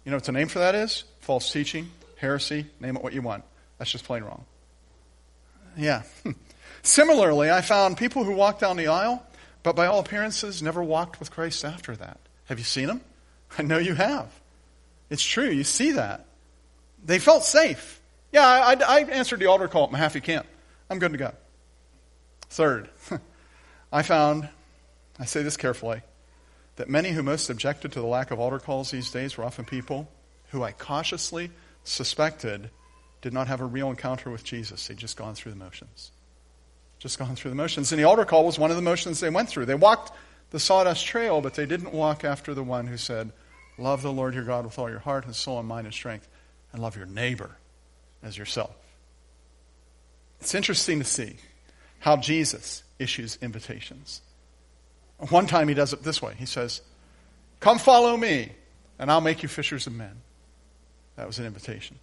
You 0.04 0.10
know 0.10 0.18
what 0.18 0.24
the 0.24 0.32
name 0.32 0.48
for 0.48 0.60
that 0.60 0.74
is? 0.74 1.04
False 1.20 1.50
teaching, 1.50 1.90
heresy, 2.16 2.66
name 2.78 2.96
it 2.96 3.02
what 3.02 3.12
you 3.12 3.22
want. 3.22 3.42
That's 3.78 3.90
just 3.90 4.04
plain 4.04 4.22
wrong. 4.22 4.44
Yeah. 5.76 6.02
Similarly, 6.86 7.50
I 7.50 7.62
found 7.62 7.96
people 7.96 8.22
who 8.22 8.32
walked 8.32 8.60
down 8.60 8.76
the 8.76 8.86
aisle, 8.86 9.20
but 9.64 9.74
by 9.74 9.86
all 9.86 9.98
appearances 9.98 10.62
never 10.62 10.84
walked 10.84 11.18
with 11.18 11.32
Christ 11.32 11.64
after 11.64 11.96
that. 11.96 12.20
Have 12.44 12.60
you 12.60 12.64
seen 12.64 12.86
them? 12.86 13.00
I 13.58 13.62
know 13.62 13.78
you 13.78 13.94
have. 13.94 14.28
It's 15.10 15.24
true. 15.24 15.48
You 15.48 15.64
see 15.64 15.92
that. 15.92 16.26
They 17.04 17.18
felt 17.18 17.42
safe. 17.42 18.00
Yeah, 18.30 18.46
I, 18.46 18.74
I, 18.74 18.98
I 18.98 19.00
answered 19.00 19.40
the 19.40 19.46
altar 19.46 19.66
call 19.66 19.84
at 19.84 19.90
Mahaffey 19.90 20.22
Camp. 20.22 20.46
I'm 20.88 21.00
good 21.00 21.10
to 21.10 21.18
go. 21.18 21.32
Third, 22.50 22.88
I 23.92 24.02
found, 24.02 24.48
I 25.18 25.24
say 25.24 25.42
this 25.42 25.56
carefully, 25.56 26.02
that 26.76 26.88
many 26.88 27.10
who 27.10 27.24
most 27.24 27.50
objected 27.50 27.92
to 27.92 28.00
the 28.00 28.06
lack 28.06 28.30
of 28.30 28.38
altar 28.38 28.60
calls 28.60 28.92
these 28.92 29.10
days 29.10 29.36
were 29.36 29.42
often 29.42 29.64
people 29.64 30.08
who 30.50 30.62
I 30.62 30.70
cautiously 30.70 31.50
suspected 31.82 32.70
did 33.22 33.32
not 33.32 33.48
have 33.48 33.60
a 33.60 33.64
real 33.64 33.90
encounter 33.90 34.30
with 34.30 34.44
Jesus. 34.44 34.86
They'd 34.86 34.96
just 34.96 35.16
gone 35.16 35.34
through 35.34 35.50
the 35.50 35.58
motions. 35.58 36.12
Just 36.98 37.18
gone 37.18 37.36
through 37.36 37.50
the 37.50 37.56
motions. 37.56 37.92
And 37.92 37.98
the 37.98 38.04
altar 38.04 38.24
call 38.24 38.44
was 38.44 38.58
one 38.58 38.70
of 38.70 38.76
the 38.76 38.82
motions 38.82 39.20
they 39.20 39.30
went 39.30 39.48
through. 39.48 39.66
They 39.66 39.74
walked 39.74 40.12
the 40.50 40.60
sawdust 40.60 41.04
trail, 41.04 41.40
but 41.40 41.54
they 41.54 41.66
didn't 41.66 41.92
walk 41.92 42.24
after 42.24 42.54
the 42.54 42.62
one 42.62 42.86
who 42.86 42.96
said, 42.96 43.32
Love 43.78 44.02
the 44.02 44.12
Lord 44.12 44.34
your 44.34 44.44
God 44.44 44.64
with 44.64 44.78
all 44.78 44.88
your 44.88 45.00
heart 45.00 45.26
and 45.26 45.34
soul 45.34 45.58
and 45.58 45.68
mind 45.68 45.86
and 45.86 45.94
strength 45.94 46.28
and 46.72 46.82
love 46.82 46.96
your 46.96 47.06
neighbor 47.06 47.56
as 48.22 48.38
yourself. 48.38 48.74
It's 50.40 50.54
interesting 50.54 50.98
to 50.98 51.04
see 51.04 51.36
how 51.98 52.16
Jesus 52.16 52.82
issues 52.98 53.38
invitations. 53.42 54.22
One 55.30 55.46
time 55.46 55.68
he 55.68 55.74
does 55.74 55.92
it 55.92 56.02
this 56.02 56.20
way 56.20 56.34
He 56.38 56.46
says, 56.46 56.82
Come 57.60 57.78
follow 57.78 58.16
me, 58.16 58.52
and 58.98 59.10
I'll 59.10 59.20
make 59.20 59.42
you 59.42 59.48
fishers 59.48 59.86
of 59.86 59.94
men. 59.94 60.20
That 61.16 61.26
was 61.26 61.38
an 61.38 61.46
invitation. 61.46 61.98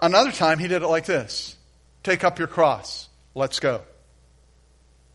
Another 0.00 0.32
time 0.32 0.58
he 0.58 0.68
did 0.68 0.82
it 0.82 0.88
like 0.88 1.06
this 1.06 1.56
Take 2.02 2.24
up 2.24 2.38
your 2.38 2.48
cross, 2.48 3.07
let's 3.38 3.60
go. 3.60 3.82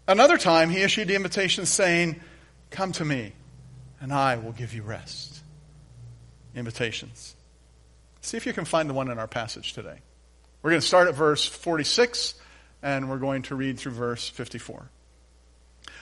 Another 0.08 0.38
time 0.38 0.70
he 0.70 0.82
issued 0.82 1.08
the 1.08 1.15
invitation 1.15 1.65
saying, 1.65 2.20
Come 2.72 2.92
to 2.94 3.06
me, 3.06 3.34
and 4.01 4.12
I 4.12 4.38
will 4.38 4.51
give 4.51 4.74
you 4.74 4.82
rest. 4.82 5.42
Invitations. 6.56 7.36
See 8.22 8.38
if 8.38 8.46
you 8.46 8.53
can 8.53 8.65
find 8.65 8.89
the 8.89 8.94
one 8.94 9.12
in 9.12 9.20
our 9.20 9.27
passage 9.27 9.74
today. 9.74 10.00
We're 10.62 10.72
going 10.72 10.82
to 10.82 10.88
start 10.88 11.10
at 11.10 11.15
verse 11.15 11.46
46, 11.46 12.36
and 12.82 13.10
we're 13.10 13.18
going 13.18 13.44
to 13.44 13.56
read 13.56 13.77
through 13.77 13.92
verse 13.92 14.30
54. 14.30 14.89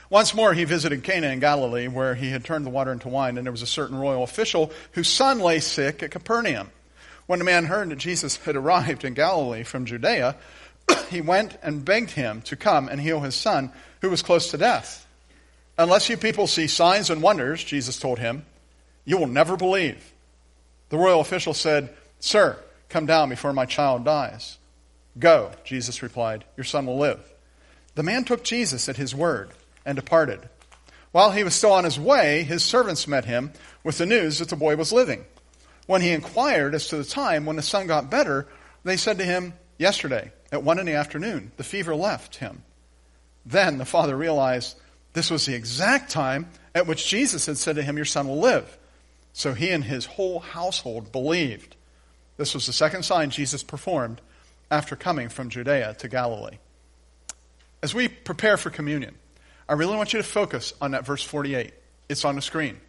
Once 0.10 0.36
more, 0.36 0.54
he 0.54 0.64
visited 0.64 1.04
Cana 1.04 1.28
in 1.28 1.40
Galilee, 1.40 1.88
where 1.88 2.16
he 2.16 2.30
had 2.30 2.46
turned 2.46 2.66
the 2.66 2.70
water 2.70 2.92
into 2.92 3.08
wine, 3.08 3.38
and 3.38 3.46
there 3.46 3.52
was 3.52 3.62
a 3.62 3.68
certain 3.68 3.98
royal 3.98 4.24
official 4.24 4.72
whose 4.92 5.08
son 5.08 5.40
lay 5.40 5.60
sick 5.60 6.04
at 6.04 6.12
Capernaum. 6.12 6.70
When 7.26 7.40
the 7.40 7.46
man 7.46 7.66
heard 7.66 7.90
that 7.90 7.98
Jesus 7.98 8.38
had 8.38 8.56
arrived 8.56 9.06
in 9.06 9.14
Galilee 9.14 9.64
from 9.64 9.86
Judea, 9.86 10.36
he 11.10 11.22
went 11.22 11.58
and 11.62 11.86
begged 11.86 12.12
him 12.12 12.42
to 12.44 12.56
come 12.56 12.88
and 12.88 13.00
heal 13.00 13.20
his 13.20 13.36
son, 13.36 13.72
who 14.02 14.10
was 14.10 14.22
close 14.22 14.52
to 14.52 14.58
death. 14.58 15.06
Unless 15.78 16.10
you 16.10 16.18
people 16.18 16.48
see 16.48 16.68
signs 16.68 17.10
and 17.10 17.22
wonders, 17.22 17.64
Jesus 17.64 18.00
told 18.00 18.20
him, 18.20 18.46
you 19.06 19.18
will 19.18 19.28
never 19.28 19.58
believe. 19.58 20.14
The 20.90 20.98
royal 20.98 21.22
official 21.22 21.54
said, 21.54 21.96
Sir, 22.20 22.58
come 22.90 23.06
down 23.06 23.30
before 23.30 23.54
my 23.54 23.66
child 23.66 24.06
dies. 24.06 24.58
Go, 25.18 25.52
Jesus 25.64 26.04
replied, 26.04 26.46
your 26.56 26.64
son 26.64 26.86
will 26.86 26.98
live. 26.98 27.20
The 27.96 28.04
man 28.04 28.24
took 28.24 28.44
Jesus 28.44 28.88
at 28.88 28.98
his 28.98 29.16
word 29.16 29.52
and 29.86 29.96
departed. 29.96 30.40
While 31.12 31.32
he 31.32 31.44
was 31.44 31.56
still 31.56 31.74
on 31.74 31.84
his 31.84 32.00
way, 32.00 32.44
his 32.44 32.64
servants 32.64 33.08
met 33.08 33.26
him 33.26 33.52
with 33.84 33.98
the 33.98 34.06
news 34.06 34.40
that 34.40 34.50
the 34.50 34.56
boy 34.56 34.76
was 34.78 34.94
living. 34.94 35.26
When 35.88 36.02
he 36.02 36.12
inquired 36.12 36.74
as 36.74 36.88
to 36.88 36.98
the 36.98 37.04
time 37.04 37.46
when 37.46 37.58
the 37.58 37.62
son 37.62 37.88
got 37.88 38.10
better, 38.10 38.48
they 38.84 38.96
said 38.96 39.18
to 39.18 39.26
him, 39.26 39.54
Yesterday, 39.78 40.32
at 40.52 40.64
one 40.64 40.80
in 40.80 40.86
the 40.86 40.94
afternoon, 40.94 41.52
the 41.58 41.64
fever 41.64 41.96
left 41.96 42.36
him. 42.38 42.64
Then 43.46 43.78
the 43.78 43.86
father 43.86 44.16
realized 44.16 44.78
this 45.14 45.32
was 45.32 45.46
the 45.46 45.56
exact 45.56 46.12
time 46.12 46.48
at 46.76 46.88
which 46.88 47.08
Jesus 47.08 47.46
had 47.46 47.58
said 47.58 47.76
to 47.76 47.84
him, 47.84 47.98
Your 47.98 48.06
son 48.06 48.28
will 48.28 48.40
live. 48.40 48.78
So 49.34 49.54
he 49.54 49.70
and 49.70 49.84
his 49.84 50.06
whole 50.06 50.40
household 50.40 51.12
believed. 51.12 51.76
This 52.38 52.54
was 52.54 52.66
the 52.66 52.74
second 52.74 53.04
sign 53.04 53.30
Jesus 53.30 53.64
performed 53.64 54.22
after 54.70 54.96
coming 54.96 55.30
from 55.30 55.50
Judea 55.50 55.96
to 56.00 56.08
Galilee. 56.08 56.58
As 57.84 57.94
we 57.94 58.08
prepare 58.08 58.58
for 58.58 58.70
communion, 58.70 59.16
I 59.68 59.74
really 59.74 59.96
want 59.96 60.14
you 60.14 60.20
to 60.20 60.28
focus 60.28 60.74
on 60.82 60.92
that 60.92 61.06
verse 61.06 61.24
48. 61.24 61.74
It's 62.10 62.26
on 62.26 62.36
the 62.36 62.42
screen. 62.42 62.80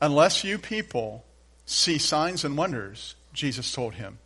Unless 0.00 0.44
you 0.44 0.58
people 0.58 1.24
see 1.64 1.98
signs 1.98 2.44
and 2.44 2.56
wonders, 2.56 3.14
Jesus 3.32 3.72
told 3.72 3.94
him, 3.94 4.18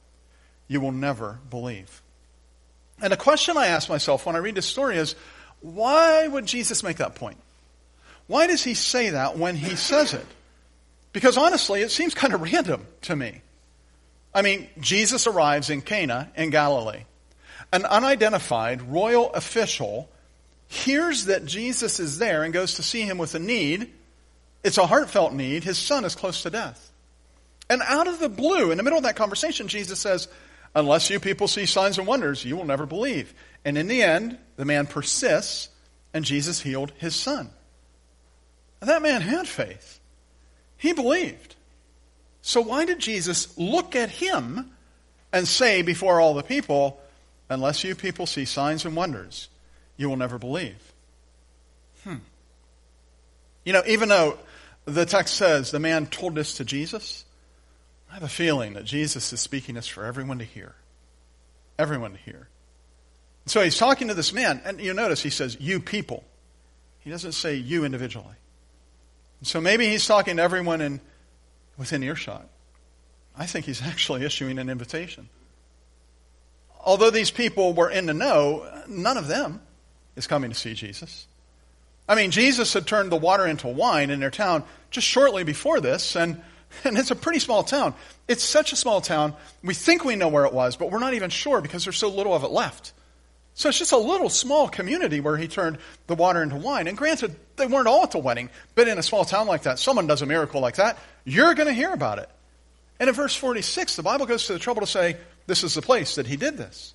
you 0.71 0.80
will 0.80 0.92
never 0.92 1.40
believe. 1.50 2.02
And 3.02 3.12
a 3.12 3.16
question 3.16 3.57
I 3.57 3.69
ask 3.69 3.88
myself 3.88 4.26
when 4.26 4.37
I 4.37 4.40
read 4.40 4.54
this 4.54 4.66
story 4.66 4.97
is 4.97 5.14
why 5.61 6.26
would 6.26 6.47
Jesus 6.47 6.83
make 6.83 6.99
that 6.99 7.14
point? 7.14 7.38
Why 8.26 8.47
does 8.47 8.62
he 8.62 8.75
say 8.75 9.11
that 9.11 9.38
when 9.38 9.57
he 9.57 9.76
says 9.76 10.14
it? 10.14 10.26
Because 11.12 11.37
honestly, 11.37 11.83
it 11.83 11.90
seems 11.90 12.14
kind 12.14 12.33
of 12.33 12.40
random 12.40 12.87
to 13.02 13.16
me. 13.16 13.42
I 14.33 14.42
mean, 14.42 14.69
Jesus 14.78 15.26
arrives 15.26 15.71
in 15.71 15.83
Cana 15.83 16.30
in 16.37 16.50
Galilee. 16.50 17.04
An 17.73 17.85
unidentified 17.85 18.83
royal 18.83 19.33
official 19.33 20.09
hears 20.69 21.25
that 21.25 21.45
Jesus 21.45 21.99
is 21.99 22.19
there 22.19 22.45
and 22.45 22.52
goes 22.52 22.75
to 22.75 22.83
see 22.83 23.02
him 23.02 23.19
with 23.19 23.35
a 23.35 23.40
need. 23.40 23.90
It's 24.62 24.78
a 24.78 24.87
heartfelt 24.87 25.33
need. 25.33 25.64
His 25.64 25.78
son 25.78 26.04
is 26.04 26.14
close 26.14 26.42
to 26.45 26.50
death. 26.50 26.92
And 27.69 27.83
out 27.83 28.07
of 28.07 28.21
the 28.21 28.28
blue, 28.28 28.71
in 28.71 28.76
the 28.76 28.83
middle 28.83 28.99
of 28.99 29.04
that 29.04 29.16
conversation, 29.16 29.69
Jesus 29.69 29.99
says, 29.99 30.28
Unless 30.74 31.10
you 31.10 31.18
people 31.18 31.48
see 31.48 31.66
signs 31.66 31.98
and 31.98 32.06
wonders, 32.06 32.44
you 32.44 32.56
will 32.56 32.64
never 32.64 32.86
believe. 32.86 33.34
And 33.64 33.76
in 33.76 33.88
the 33.88 34.02
end, 34.02 34.38
the 34.56 34.64
man 34.64 34.86
persists, 34.86 35.68
and 36.14 36.24
Jesus 36.24 36.60
healed 36.60 36.92
his 36.98 37.14
son. 37.14 37.50
that 38.80 39.02
man 39.02 39.20
had 39.20 39.48
faith. 39.48 40.00
He 40.76 40.92
believed. 40.92 41.56
So 42.42 42.60
why 42.60 42.84
did 42.84 42.98
Jesus 42.98 43.56
look 43.58 43.94
at 43.94 44.10
him 44.10 44.70
and 45.32 45.46
say 45.46 45.82
before 45.82 46.20
all 46.20 46.34
the 46.34 46.42
people, 46.42 47.00
Unless 47.50 47.82
you 47.82 47.96
people 47.96 48.26
see 48.26 48.44
signs 48.44 48.84
and 48.84 48.94
wonders, 48.94 49.48
you 49.96 50.08
will 50.08 50.16
never 50.16 50.38
believe? 50.38 50.92
Hmm. 52.04 52.18
You 53.64 53.72
know, 53.72 53.82
even 53.86 54.08
though 54.08 54.38
the 54.84 55.04
text 55.04 55.34
says 55.34 55.72
the 55.72 55.80
man 55.80 56.06
told 56.06 56.36
this 56.36 56.54
to 56.54 56.64
Jesus, 56.64 57.24
I 58.10 58.14
have 58.14 58.22
a 58.24 58.28
feeling 58.28 58.72
that 58.72 58.84
Jesus 58.84 59.32
is 59.32 59.40
speaking 59.40 59.76
this 59.76 59.86
for 59.86 60.04
everyone 60.04 60.38
to 60.38 60.44
hear. 60.44 60.74
Everyone 61.78 62.12
to 62.12 62.18
hear. 62.18 62.48
So 63.46 63.62
he's 63.62 63.78
talking 63.78 64.08
to 64.08 64.14
this 64.14 64.32
man, 64.32 64.60
and 64.64 64.80
you 64.80 64.92
notice 64.92 65.22
he 65.22 65.30
says, 65.30 65.56
You 65.60 65.80
people. 65.80 66.24
He 67.00 67.10
doesn't 67.10 67.32
say 67.32 67.54
you 67.54 67.84
individually. 67.84 68.34
So 69.42 69.60
maybe 69.60 69.88
he's 69.88 70.06
talking 70.06 70.36
to 70.36 70.42
everyone 70.42 70.80
in, 70.80 71.00
within 71.78 72.02
earshot. 72.02 72.46
I 73.36 73.46
think 73.46 73.64
he's 73.64 73.80
actually 73.86 74.24
issuing 74.24 74.58
an 74.58 74.68
invitation. 74.68 75.28
Although 76.82 77.10
these 77.10 77.30
people 77.30 77.74
were 77.74 77.90
in 77.90 78.06
the 78.06 78.14
know, 78.14 78.66
none 78.88 79.16
of 79.16 79.28
them 79.28 79.60
is 80.16 80.26
coming 80.26 80.50
to 80.50 80.56
see 80.56 80.74
Jesus. 80.74 81.26
I 82.08 82.16
mean, 82.16 82.32
Jesus 82.32 82.72
had 82.72 82.86
turned 82.86 83.12
the 83.12 83.16
water 83.16 83.46
into 83.46 83.68
wine 83.68 84.10
in 84.10 84.18
their 84.18 84.30
town 84.30 84.64
just 84.90 85.06
shortly 85.06 85.44
before 85.44 85.80
this, 85.80 86.16
and, 86.16 86.42
and 86.84 86.98
it's 86.98 87.10
a 87.10 87.16
pretty 87.16 87.38
small 87.38 87.62
town. 87.62 87.94
It's 88.28 88.42
such 88.42 88.72
a 88.72 88.76
small 88.76 89.00
town, 89.00 89.34
we 89.62 89.74
think 89.74 90.04
we 90.04 90.16
know 90.16 90.28
where 90.28 90.44
it 90.44 90.52
was, 90.52 90.76
but 90.76 90.90
we're 90.90 91.00
not 91.00 91.14
even 91.14 91.30
sure 91.30 91.60
because 91.60 91.84
there's 91.84 91.98
so 91.98 92.08
little 92.08 92.34
of 92.34 92.44
it 92.44 92.50
left. 92.50 92.92
So 93.54 93.68
it's 93.68 93.78
just 93.78 93.92
a 93.92 93.98
little 93.98 94.28
small 94.28 94.68
community 94.68 95.20
where 95.20 95.36
he 95.36 95.48
turned 95.48 95.78
the 96.06 96.14
water 96.14 96.42
into 96.42 96.56
wine. 96.56 96.86
And 96.86 96.96
granted, 96.96 97.36
they 97.56 97.66
weren't 97.66 97.88
all 97.88 98.04
at 98.04 98.12
the 98.12 98.18
wedding, 98.18 98.48
but 98.74 98.88
in 98.88 98.98
a 98.98 99.02
small 99.02 99.24
town 99.24 99.46
like 99.46 99.62
that, 99.62 99.78
someone 99.78 100.06
does 100.06 100.22
a 100.22 100.26
miracle 100.26 100.60
like 100.60 100.76
that, 100.76 100.98
you're 101.24 101.54
going 101.54 101.66
to 101.66 101.74
hear 101.74 101.92
about 101.92 102.18
it. 102.18 102.30
And 102.98 103.08
in 103.08 103.14
verse 103.14 103.34
46, 103.34 103.96
the 103.96 104.02
Bible 104.02 104.26
goes 104.26 104.46
to 104.46 104.52
the 104.52 104.58
trouble 104.58 104.82
to 104.82 104.86
say, 104.86 105.16
this 105.46 105.64
is 105.64 105.74
the 105.74 105.82
place 105.82 106.14
that 106.14 106.26
he 106.26 106.36
did 106.36 106.56
this. 106.56 106.94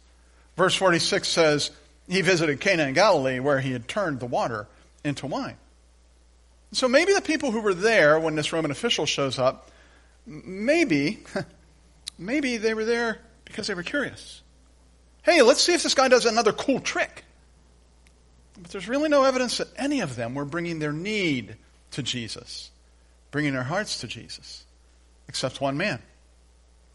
Verse 0.56 0.76
46 0.76 1.28
says, 1.28 1.72
he 2.08 2.22
visited 2.22 2.60
Cana 2.60 2.84
in 2.84 2.94
Galilee 2.94 3.40
where 3.40 3.60
he 3.60 3.72
had 3.72 3.88
turned 3.88 4.20
the 4.20 4.26
water 4.26 4.68
into 5.04 5.28
wine. 5.28 5.58
So 6.72 6.88
maybe 6.88 7.14
the 7.14 7.22
people 7.22 7.52
who 7.52 7.62
were 7.62 7.74
there 7.74 8.20
when 8.20 8.36
this 8.36 8.52
Roman 8.52 8.72
official 8.72 9.06
shows 9.06 9.40
up, 9.40 9.72
maybe, 10.26 11.20
maybe 12.18 12.58
they 12.58 12.74
were 12.74 12.86
there 12.86 13.20
because 13.46 13.68
they 13.68 13.74
were 13.74 13.84
curious 13.84 14.42
hey, 15.26 15.42
let's 15.42 15.62
see 15.62 15.74
if 15.74 15.82
this 15.82 15.96
guy 15.96 16.08
does 16.08 16.26
another 16.26 16.54
cool 16.54 16.80
trick. 16.80 17.26
But 18.62 18.72
there's 18.72 18.88
really 18.88 19.10
no 19.10 19.24
evidence 19.24 19.58
that 19.58 19.68
any 19.76 20.02
of 20.02 20.16
them 20.16 20.36
were 20.36 20.46
bringing 20.46 20.80
their 20.80 20.94
need 20.94 21.58
to 21.92 22.04
Jesus, 22.04 22.70
bringing 23.32 23.54
their 23.54 23.64
hearts 23.64 24.02
to 24.02 24.08
Jesus, 24.08 24.66
except 25.28 25.60
one 25.60 25.78
man. 25.78 26.00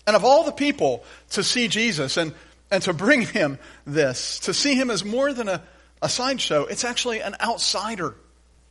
And 0.07 0.15
of 0.17 0.25
all 0.25 0.45
the 0.45 0.53
people 0.53 1.05
to 1.31 1.43
see 1.43 1.69
Jesus 1.69 2.17
and, 2.17 2.33
and 2.71 2.83
to 2.85 2.93
bring 2.93 3.23
him 3.23 3.59
this, 3.85 4.39
to 4.41 4.55
see 4.55 4.75
him 4.75 4.91
as 4.91 5.05
more 5.05 5.33
than 5.33 5.49
a, 5.49 5.63
a 6.01 6.09
sideshow, 6.09 6.65
it's 6.67 6.85
actually 6.85 7.21
an 7.21 7.35
outsider 7.41 8.15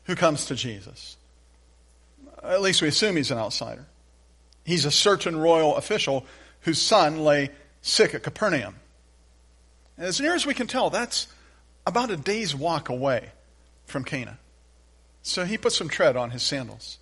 who 0.10 0.16
comes 0.16 0.46
to 0.48 0.56
Jesus. 0.56 1.18
At 2.42 2.64
least 2.64 2.82
we 2.82 2.88
assume 2.88 3.16
he's 3.16 3.30
an 3.30 3.38
outsider. 3.38 3.86
He's 4.66 4.86
a 4.86 4.92
certain 4.92 5.38
royal 5.38 5.76
official 5.76 6.26
whose 6.62 6.82
son 6.82 7.24
lay 7.24 7.52
sick 7.84 8.16
at 8.16 8.24
Capernaum. 8.24 8.74
As 10.00 10.20
near 10.20 10.34
as 10.34 10.48
we 10.48 10.56
can 10.56 10.66
tell, 10.66 10.90
that's 10.90 11.28
about 11.86 12.10
a 12.10 12.18
day's 12.18 12.56
walk 12.56 12.90
away 12.90 13.30
from 13.86 14.04
Cana. 14.04 14.40
So 15.22 15.46
he 15.46 15.60
put 15.60 15.74
some 15.74 15.90
tread 15.90 16.18
on 16.18 16.32
his 16.32 16.42
sandals. 16.42 16.98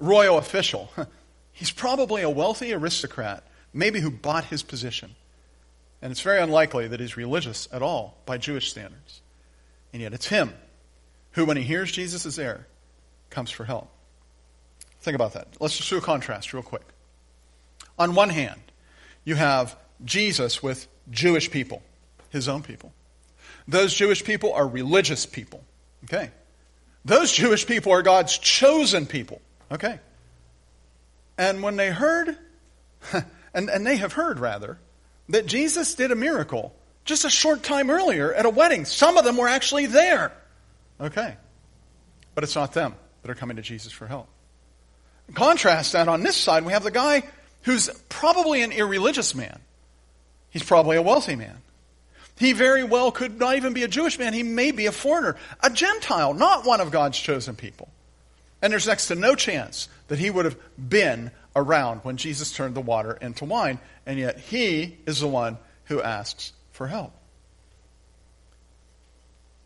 Royal 0.00 0.38
official. 0.38 0.90
He's 1.52 1.70
probably 1.70 2.22
a 2.22 2.30
wealthy 2.30 2.72
aristocrat, 2.72 3.44
maybe 3.72 4.00
who 4.00 4.10
bought 4.10 4.46
his 4.46 4.64
position. 4.64 5.14
And 6.02 6.10
it's 6.10 6.22
very 6.22 6.40
unlikely 6.40 6.88
that 6.88 6.98
he's 6.98 7.16
religious 7.16 7.68
at 7.72 7.80
all 7.80 8.18
by 8.26 8.38
Jewish 8.38 8.72
standards. 8.72 9.20
And 9.92 10.02
yet 10.02 10.12
it's 10.12 10.26
him 10.26 10.52
who, 11.32 11.44
when 11.44 11.56
he 11.56 11.62
hears 11.62 11.90
Jesus 11.90 12.26
is 12.26 12.36
there, 12.36 12.66
comes 13.30 13.50
for 13.50 13.64
help. 13.64 13.90
Think 15.00 15.14
about 15.14 15.34
that. 15.34 15.48
Let's 15.60 15.76
just 15.76 15.90
do 15.90 15.98
a 15.98 16.00
contrast 16.00 16.52
real 16.52 16.62
quick. 16.62 16.84
On 17.98 18.14
one 18.14 18.30
hand, 18.30 18.60
you 19.24 19.34
have 19.34 19.76
Jesus 20.04 20.62
with 20.62 20.86
Jewish 21.10 21.50
people, 21.50 21.82
his 22.30 22.48
own 22.48 22.62
people. 22.62 22.92
Those 23.66 23.94
Jewish 23.94 24.24
people 24.24 24.52
are 24.52 24.66
religious 24.66 25.26
people. 25.26 25.62
Okay. 26.04 26.30
Those 27.04 27.32
Jewish 27.32 27.66
people 27.66 27.92
are 27.92 28.02
God's 28.02 28.38
chosen 28.38 29.06
people. 29.06 29.40
Okay. 29.70 29.98
And 31.38 31.62
when 31.62 31.76
they 31.76 31.90
heard, 31.90 32.36
and, 33.54 33.70
and 33.70 33.86
they 33.86 33.96
have 33.96 34.12
heard 34.12 34.38
rather, 34.38 34.78
that 35.28 35.46
Jesus 35.46 35.94
did 35.94 36.10
a 36.10 36.16
miracle 36.16 36.74
just 37.04 37.24
a 37.24 37.30
short 37.30 37.62
time 37.62 37.90
earlier 37.90 38.32
at 38.32 38.46
a 38.46 38.50
wedding, 38.50 38.84
some 38.84 39.16
of 39.16 39.24
them 39.24 39.36
were 39.36 39.48
actually 39.48 39.86
there. 39.86 40.32
Okay. 41.00 41.36
But 42.34 42.44
it's 42.44 42.54
not 42.54 42.72
them 42.72 42.94
that 43.22 43.30
are 43.30 43.34
coming 43.34 43.56
to 43.56 43.62
Jesus 43.62 43.92
for 43.92 44.06
help. 44.06 44.28
Contrast 45.34 45.92
that 45.92 46.08
on 46.08 46.22
this 46.22 46.36
side, 46.36 46.64
we 46.64 46.72
have 46.72 46.84
the 46.84 46.90
guy 46.90 47.22
who's 47.62 47.88
probably 48.08 48.62
an 48.62 48.72
irreligious 48.72 49.34
man. 49.34 49.58
He's 50.50 50.62
probably 50.62 50.96
a 50.96 51.02
wealthy 51.02 51.36
man. 51.36 51.58
He 52.38 52.52
very 52.52 52.82
well 52.82 53.12
could 53.12 53.38
not 53.38 53.56
even 53.56 53.72
be 53.72 53.82
a 53.82 53.88
Jewish 53.88 54.18
man. 54.18 54.32
He 54.32 54.42
may 54.42 54.70
be 54.70 54.86
a 54.86 54.92
foreigner, 54.92 55.36
a 55.62 55.70
Gentile, 55.70 56.34
not 56.34 56.66
one 56.66 56.80
of 56.80 56.90
God's 56.90 57.18
chosen 57.18 57.56
people. 57.56 57.88
And 58.60 58.72
there's 58.72 58.86
next 58.86 59.08
to 59.08 59.14
no 59.14 59.34
chance 59.34 59.88
that 60.08 60.18
he 60.18 60.30
would 60.30 60.44
have 60.44 60.56
been 60.76 61.30
around 61.54 62.00
when 62.00 62.16
Jesus 62.16 62.52
turned 62.52 62.74
the 62.74 62.80
water 62.80 63.12
into 63.20 63.44
wine. 63.44 63.78
And 64.06 64.18
yet 64.18 64.38
he 64.38 64.96
is 65.06 65.20
the 65.20 65.28
one 65.28 65.58
who 65.86 66.00
asks 66.02 66.52
for 66.72 66.86
help. 66.86 67.12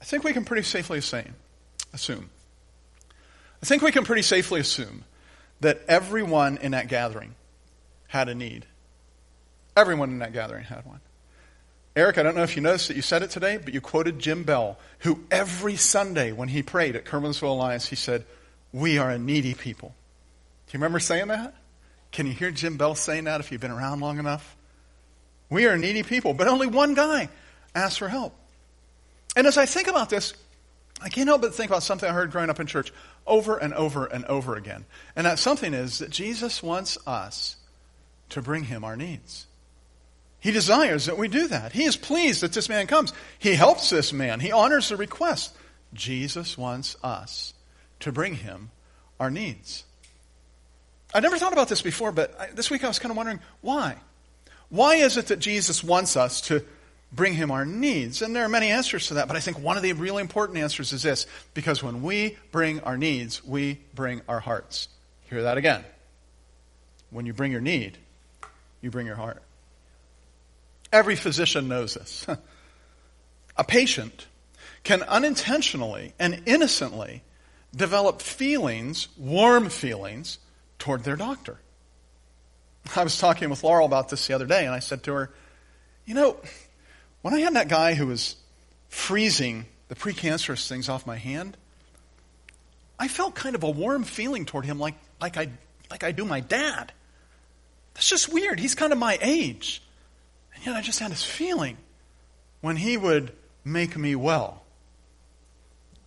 I 0.01 0.05
think 0.05 0.25
we 0.25 0.33
can 0.33 0.45
pretty 0.45 0.63
safely 0.63 0.99
assume. 0.99 2.31
I 3.63 3.67
think 3.67 3.83
we 3.83 3.93
can 3.93 4.05
pretty 4.05 4.23
safely 4.23 4.61
assume 4.61 5.05
that 5.61 5.81
everyone 5.89 6.59
in 6.59 6.73
that 6.73 6.89
gathering 6.89 7.35
had 8.09 8.29
a 8.29 8.35
need. 8.35 8.67
Everyone 9.77 10.11
in 10.11 10.19
that 10.19 10.33
gathering 10.33 10.65
had 10.65 10.85
one. 10.85 11.01
Eric, 11.95 12.19
I 12.19 12.23
don't 12.23 12.37
know 12.37 12.43
if 12.43 12.57
you 12.57 12.63
noticed 12.63 12.89
that 12.89 12.97
you 12.97 13.03
said 13.03 13.23
it 13.23 13.31
today, 13.31 13.57
but 13.57 13.73
you 13.73 13.81
quoted 13.81 14.19
Jim 14.19 14.43
Bell, 14.43 14.79
who 15.01 15.25
every 15.31 15.77
Sunday 15.77 16.31
when 16.31 16.49
he 16.49 16.63
prayed 16.63 16.95
at 16.95 17.07
Curwensville 17.07 17.49
Alliance, 17.49 17.89
he 17.89 17.97
said, 17.97 18.27
We 18.73 18.99
are 18.99 19.11
a 19.11 19.19
needy 19.19 19.55
people. 19.55 19.95
Do 20.67 20.73
you 20.73 20.79
remember 20.79 21.01
saying 21.01 21.29
that? 21.29 21.55
Can 22.13 22.27
you 22.27 22.35
hear 22.35 22.51
Jim 22.51 22.77
Bell 22.77 22.95
saying 22.95 23.25
that 23.25 23.41
if 23.41 23.51
you've 23.51 23.61
been 23.61 23.71
around 23.71 24.01
long 24.01 24.19
enough? 24.19 24.57
We 25.49 25.67
are 25.67 25.79
needy 25.79 26.03
people, 26.03 26.35
but 26.35 26.49
only 26.49 26.67
one 26.67 26.95
guy 26.95 27.31
asked 27.75 27.99
for 27.99 28.09
help. 28.09 28.35
And 29.37 29.47
as 29.47 29.59
I 29.59 29.67
think 29.67 29.87
about 29.87 30.11
this, 30.11 30.33
I 31.01 31.11
can't 31.11 31.29
help 31.29 31.43
but 31.43 31.55
think 31.55 31.71
about 31.71 31.83
something 31.83 32.09
I 32.09 32.13
heard 32.13 32.31
growing 32.31 32.49
up 32.49 32.59
in 32.59 32.67
church 32.67 32.93
over 33.27 33.59
and 33.59 33.75
over 33.75 34.07
and 34.07 34.25
over 34.25 34.57
again. 34.57 34.87
And 35.15 35.27
that 35.27 35.39
something 35.39 35.75
is 35.75 35.99
that 35.99 36.11
Jesus 36.11 36.63
wants 36.63 36.97
us 37.07 37.57
to 38.31 38.41
bring 38.41 38.65
him 38.65 38.83
our 38.83 38.97
needs. 38.97 39.47
He 40.41 40.53
desires 40.53 41.07
that 41.07 41.19
we 41.19 41.29
do 41.29 41.49
that. 41.49 41.73
He 41.73 41.85
is 41.85 41.97
pleased 41.97 42.41
that 42.43 42.53
this 42.53 42.69
man 42.69 42.87
comes. 42.87 43.13
He 43.39 43.55
helps 43.55 43.91
this 43.91 44.13
man. 44.13 44.41
He 44.41 44.53
honors 44.53 44.89
the 44.89 44.97
request. 44.97 45.55
Jesus 45.93 46.57
wants 46.57 46.97
us 47.03 47.53
to 48.01 48.13
bring 48.13 48.35
him 48.35 48.71
our 49.21 49.31
needs. 49.31 49.85
I 51.15 51.21
never 51.21 51.39
thought 51.39 51.53
about 51.53 51.69
this 51.69 51.83
before, 51.83 52.13
but 52.13 52.39
I, 52.41 52.51
this 52.51 52.71
week 52.71 52.85
I 52.85 52.89
was 52.89 52.99
kind 52.99 53.11
of 53.11 53.17
wondering 53.17 53.41
why. 53.61 53.97
Why 54.69 54.97
is 54.97 55.17
it 55.17 55.27
that 55.27 55.39
Jesus 55.39 55.85
wants 55.85 56.17
us 56.17 56.41
to 56.43 56.65
bring 57.13 57.35
him 57.35 57.51
our 57.51 57.65
needs? 57.65 58.23
And 58.23 58.35
there 58.35 58.45
are 58.45 58.49
many 58.49 58.71
answers 58.71 59.09
to 59.09 59.15
that, 59.15 59.29
but 59.29 59.37
I 59.37 59.41
think 59.41 59.59
one 59.59 59.77
of 59.77 59.83
the 59.83 59.93
really 59.93 60.21
important 60.21 60.59
answers 60.59 60.93
is 60.93 61.03
this 61.03 61.27
because 61.55 61.83
when 61.83 62.03
we 62.03 62.37
bring 62.53 62.81
our 62.81 62.97
needs, 62.97 63.45
we 63.45 63.81
bring 63.95 64.23
our 64.29 64.41
hearts. 64.41 64.89
Hear 65.31 65.43
that 65.43 65.59
again. 65.59 65.85
When 67.11 67.27
you 67.27 67.33
bring 67.33 67.53
your 67.53 67.61
need, 67.61 67.99
you 68.81 68.91
bring 68.91 69.07
your 69.07 69.17
heart. 69.17 69.43
Every 70.93 71.17
physician 71.17 71.69
knows 71.69 71.95
this. 71.95 72.27
A 73.57 73.65
patient 73.65 74.27
can 74.85 75.03
unintentionally 75.03 76.13
and 76.19 76.43
innocently 76.47 77.23
develop 77.75 78.23
feelings, 78.23 79.09
warm 79.17 79.69
feelings, 79.69 80.39
toward 80.79 81.05
their 81.05 81.17
doctor. 81.17 81.59
I 82.97 83.03
was 83.03 83.19
talking 83.19 83.51
with 83.51 83.65
Laurel 83.65 83.87
about 83.87 84.09
this 84.09 84.27
the 84.27 84.35
other 84.35 84.47
day, 84.47 84.65
and 84.65 84.75
I 84.75 84.79
said 84.79 85.03
to 85.05 85.13
her, 85.13 85.31
You 86.05 86.15
know, 86.15 86.37
when 87.23 87.35
I 87.35 87.41
had 87.41 87.55
that 87.55 87.69
guy 87.69 87.95
who 87.95 88.07
was 88.07 88.37
freezing 88.89 89.67
the 89.89 89.95
precancerous 89.95 90.69
things 90.69 90.89
off 90.89 91.07
my 91.07 91.17
hand, 91.17 91.57
I 92.99 93.09
felt 93.09 93.35
kind 93.35 93.55
of 93.55 93.63
a 93.63 93.71
warm 93.71 94.05
feeling 94.05 94.47
toward 94.47 94.65
him 94.65 94.79
like, 94.79 94.95
like, 95.21 95.37
I, 95.37 95.51
like 95.91 96.05
I 96.05 96.13
do 96.13 96.25
my 96.25 96.41
dad. 96.41 96.93
That's 97.95 98.09
just 98.09 98.33
weird. 98.33 98.61
He's 98.61 98.75
kind 98.75 98.93
of 98.93 98.99
my 98.99 99.19
age. 99.21 99.83
And 100.55 100.67
yet 100.67 100.77
I 100.77 100.81
just 100.81 100.99
had 100.99 101.11
this 101.11 101.25
feeling 101.25 101.77
when 102.61 102.77
he 102.77 102.97
would 102.97 103.33
make 103.65 103.97
me 103.97 104.15
well. 104.15 104.63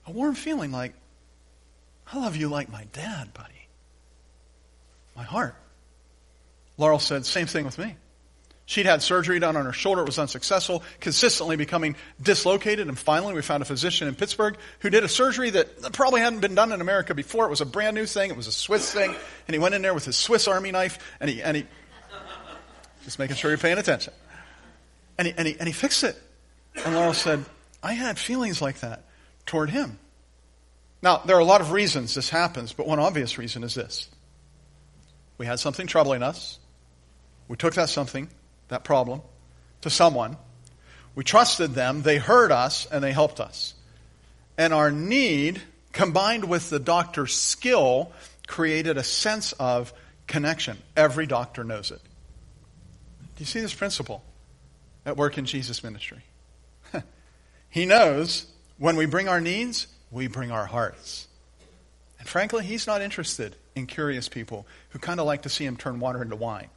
A 0.08 0.12
warm 0.12 0.36
feeling 0.36 0.72
like, 0.72 0.94
I 2.12 2.18
love 2.18 2.36
you 2.36 2.50
like 2.50 2.72
my 2.72 2.86
dad, 2.94 3.34
buddy. 3.34 3.68
My 5.16 5.24
heart. 5.24 5.56
Laurel 6.78 7.00
said, 7.00 7.26
same 7.26 7.46
thing 7.46 7.66
with 7.66 7.78
me. 7.78 7.96
She'd 8.70 8.86
had 8.86 9.02
surgery 9.02 9.40
done 9.40 9.58
on 9.58 9.66
her 9.66 9.74
shoulder. 9.74 10.04
It 10.04 10.06
was 10.06 10.20
unsuccessful, 10.20 10.84
consistently 11.00 11.56
becoming 11.56 11.96
dislocated. 12.22 12.88
And 12.88 13.00
finally, 13.00 13.34
we 13.34 13.42
found 13.42 13.64
a 13.64 13.66
physician 13.66 14.08
in 14.08 14.14
Pittsburgh 14.14 14.58
who 14.82 14.92
did 14.92 15.04
a 15.04 15.08
surgery 15.08 15.50
that 15.50 15.92
probably 15.92 16.22
hadn't 16.22 16.42
been 16.42 16.54
done 16.54 16.72
in 16.72 16.80
America 16.80 17.16
before. 17.16 17.48
It 17.48 17.50
was 17.50 17.62
a 17.62 17.66
brand 17.66 17.96
new 17.96 18.06
thing. 18.06 18.30
It 18.30 18.38
was 18.38 18.46
a 18.46 18.52
Swiss 18.52 18.94
thing. 18.94 19.10
And 19.48 19.56
he 19.56 19.58
went 19.58 19.74
in 19.74 19.82
there 19.82 19.96
with 19.96 20.06
his 20.06 20.18
Swiss 20.18 20.48
army 20.48 20.70
knife 20.70 21.00
and 21.20 21.32
he, 21.32 21.42
and 21.42 21.58
he, 21.58 21.66
just 23.06 23.18
making 23.18 23.38
sure 23.38 23.50
you're 23.50 23.58
paying 23.58 23.80
attention. 23.80 24.14
And 25.18 25.30
he, 25.30 25.34
and 25.36 25.48
he, 25.48 25.56
and 25.58 25.66
he 25.66 25.74
fixed 25.74 26.04
it. 26.04 26.16
And 26.86 26.94
Laurel 26.94 27.16
said, 27.16 27.44
I 27.82 27.94
had 27.94 28.20
feelings 28.20 28.62
like 28.62 28.82
that 28.82 29.02
toward 29.48 29.72
him. 29.72 29.98
Now, 31.02 31.24
there 31.26 31.38
are 31.38 31.42
a 31.42 31.44
lot 31.44 31.62
of 31.62 31.72
reasons 31.72 32.14
this 32.14 32.30
happens, 32.30 32.72
but 32.72 32.86
one 32.86 33.00
obvious 33.00 33.40
reason 33.40 33.64
is 33.64 33.74
this. 33.74 34.10
We 35.40 35.48
had 35.48 35.60
something 35.60 35.88
troubling 35.88 36.22
us. 36.22 36.60
We 37.48 37.58
took 37.58 37.74
that 37.74 37.90
something, 37.90 38.30
that 38.70 38.84
problem, 38.84 39.22
to 39.82 39.90
someone. 39.90 40.38
We 41.16 41.24
trusted 41.24 41.74
them. 41.74 42.02
They 42.02 42.18
heard 42.18 42.52
us 42.52 42.86
and 42.86 43.04
they 43.04 43.12
helped 43.12 43.40
us. 43.40 43.74
And 44.58 44.74
our 44.74 44.92
need, 44.92 45.62
combined 45.92 46.46
with 46.46 46.70
the 46.70 46.80
doctor's 46.80 47.34
skill, 47.36 48.12
created 48.48 48.98
a 48.98 49.04
sense 49.04 49.52
of 49.54 49.94
connection. 50.28 50.78
Every 50.96 51.26
doctor 51.26 51.64
knows 51.64 51.92
it. 51.92 52.02
Do 53.22 53.44
you 53.44 53.46
see 53.46 53.60
this 53.60 53.74
principle 53.74 54.24
at 55.06 55.18
work 55.18 55.38
in 55.38 55.46
Jesus' 55.46 55.84
ministry? 55.84 56.24
he 57.70 57.86
knows 57.86 58.46
when 58.78 58.96
we 58.96 59.06
bring 59.06 59.28
our 59.28 59.42
needs, 59.42 59.88
we 60.12 60.28
bring 60.28 60.52
our 60.52 60.66
hearts. 60.66 61.28
And 62.20 62.28
frankly, 62.28 62.66
he's 62.66 62.86
not 62.86 63.02
interested 63.02 63.56
in 63.76 63.88
curious 63.88 64.28
people 64.28 64.68
who 64.90 65.00
kind 65.00 65.20
of 65.20 65.26
like 65.26 65.44
to 65.44 65.50
see 65.50 65.66
him 65.66 65.78
turn 65.78 66.00
water 66.00 66.22
into 66.22 66.36
wine. 66.36 66.70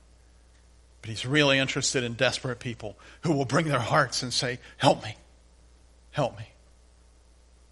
But 1.03 1.11
he's 1.11 1.27
really 1.27 1.59
interested 1.59 2.05
in 2.05 2.15
desperate 2.15 2.61
people 2.61 2.97
who 3.23 3.33
will 3.33 3.45
bring 3.45 3.69
their 3.69 3.81
hearts 3.81 4.23
and 4.23 4.33
say, 4.33 4.61
Help 4.79 5.03
me. 5.03 5.17
Help 6.13 6.39
me. 6.39 6.47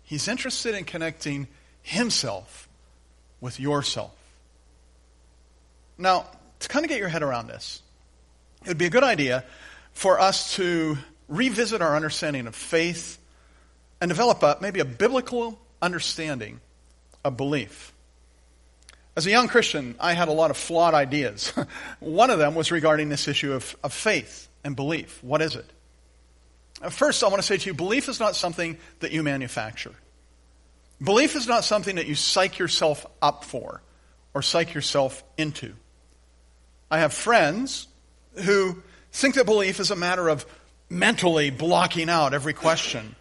He's 0.02 0.26
interested 0.26 0.74
in 0.74 0.84
connecting 0.84 1.46
himself 1.82 2.68
with 3.40 3.60
yourself. 3.60 4.12
Now, 5.96 6.26
to 6.58 6.68
kind 6.68 6.84
of 6.84 6.88
get 6.88 6.98
your 6.98 7.08
head 7.08 7.22
around 7.22 7.46
this, 7.46 7.82
it 8.62 8.68
would 8.68 8.78
be 8.78 8.86
a 8.86 8.90
good 8.90 9.04
idea 9.04 9.44
for 9.92 10.20
us 10.20 10.56
to 10.56 10.98
revisit 11.28 11.80
our 11.80 11.94
understanding 11.94 12.46
of 12.46 12.56
faith 12.56 13.18
and 14.00 14.08
develop 14.08 14.42
a, 14.42 14.58
maybe 14.60 14.80
a 14.80 14.84
biblical 14.84 15.58
understanding 15.80 16.60
of 17.24 17.36
belief. 17.36 17.92
As 19.20 19.26
a 19.26 19.30
young 19.30 19.48
Christian, 19.48 19.96
I 20.00 20.14
had 20.14 20.28
a 20.28 20.32
lot 20.32 20.50
of 20.50 20.56
flawed 20.56 20.94
ideas. 20.94 21.52
One 22.00 22.30
of 22.30 22.38
them 22.38 22.54
was 22.54 22.72
regarding 22.72 23.10
this 23.10 23.28
issue 23.28 23.52
of, 23.52 23.76
of 23.84 23.92
faith 23.92 24.48
and 24.64 24.74
belief. 24.74 25.22
What 25.22 25.42
is 25.42 25.56
it? 25.56 25.70
Uh, 26.80 26.88
first, 26.88 27.22
I 27.22 27.28
want 27.28 27.36
to 27.36 27.46
say 27.46 27.58
to 27.58 27.66
you 27.66 27.74
belief 27.74 28.08
is 28.08 28.18
not 28.18 28.34
something 28.34 28.78
that 29.00 29.12
you 29.12 29.22
manufacture. 29.22 29.92
Belief 31.02 31.36
is 31.36 31.46
not 31.46 31.64
something 31.64 31.96
that 31.96 32.06
you 32.06 32.14
psych 32.14 32.58
yourself 32.58 33.04
up 33.20 33.44
for 33.44 33.82
or 34.32 34.40
psych 34.40 34.72
yourself 34.72 35.22
into. 35.36 35.74
I 36.90 37.00
have 37.00 37.12
friends 37.12 37.88
who 38.36 38.82
think 39.12 39.34
that 39.34 39.44
belief 39.44 39.80
is 39.80 39.90
a 39.90 39.96
matter 39.96 40.30
of 40.30 40.46
mentally 40.88 41.50
blocking 41.50 42.08
out 42.08 42.32
every 42.32 42.54
question. 42.54 43.14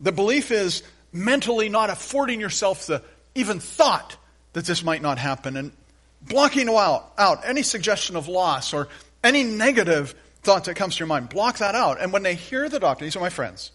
The 0.00 0.10
belief 0.10 0.50
is 0.50 0.82
mentally 1.12 1.68
not 1.68 1.90
affording 1.90 2.40
yourself 2.40 2.86
the 2.86 3.02
even 3.34 3.60
thought 3.60 4.16
that 4.52 4.64
this 4.64 4.82
might 4.82 5.02
not 5.02 5.18
happen 5.18 5.56
and 5.56 5.72
blocking 6.22 6.68
out, 6.68 7.12
out 7.18 7.46
any 7.46 7.62
suggestion 7.62 8.16
of 8.16 8.28
loss 8.28 8.72
or 8.72 8.88
any 9.22 9.44
negative 9.44 10.14
thought 10.42 10.64
that 10.64 10.74
comes 10.74 10.96
to 10.96 11.00
your 11.00 11.08
mind. 11.08 11.28
Block 11.28 11.58
that 11.58 11.74
out. 11.74 12.00
And 12.00 12.12
when 12.12 12.22
they 12.22 12.34
hear 12.34 12.68
the 12.68 12.80
doctor, 12.80 13.04
these 13.04 13.16
are 13.16 13.20
my 13.20 13.30
friends, 13.30 13.72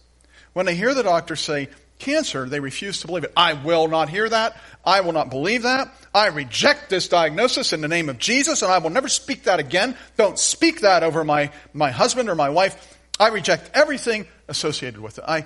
when 0.54 0.66
they 0.66 0.76
hear 0.76 0.94
the 0.94 1.04
doctor 1.04 1.36
say 1.36 1.70
cancer, 2.00 2.48
they 2.48 2.60
refuse 2.60 3.02
to 3.02 3.08
believe 3.08 3.24
it. 3.24 3.34
I 3.36 3.54
will 3.54 3.88
not 3.88 4.10
hear 4.10 4.28
that. 4.28 4.58
I 4.86 5.02
will 5.02 5.14
not 5.14 5.30
believe 5.30 5.64
that. 5.64 5.94
I 6.14 6.28
reject 6.28 6.90
this 6.90 7.08
diagnosis 7.08 7.74
in 7.74 7.82
the 7.82 7.88
name 7.88 8.10
of 8.10 8.18
Jesus 8.18 8.62
and 8.62 8.72
I 8.72 8.80
will 8.80 8.90
never 8.90 9.08
speak 9.08 9.44
that 9.44 9.60
again. 9.60 9.96
Don't 10.18 10.38
speak 10.38 10.82
that 10.82 11.04
over 11.04 11.24
my, 11.24 11.52
my 11.74 11.92
husband 11.92 12.30
or 12.30 12.36
my 12.36 12.50
wife. 12.50 12.98
I 13.20 13.30
reject 13.30 13.72
everything 13.74 14.28
associated 14.48 15.00
with 15.00 15.18
it. 15.18 15.24
I, 15.28 15.46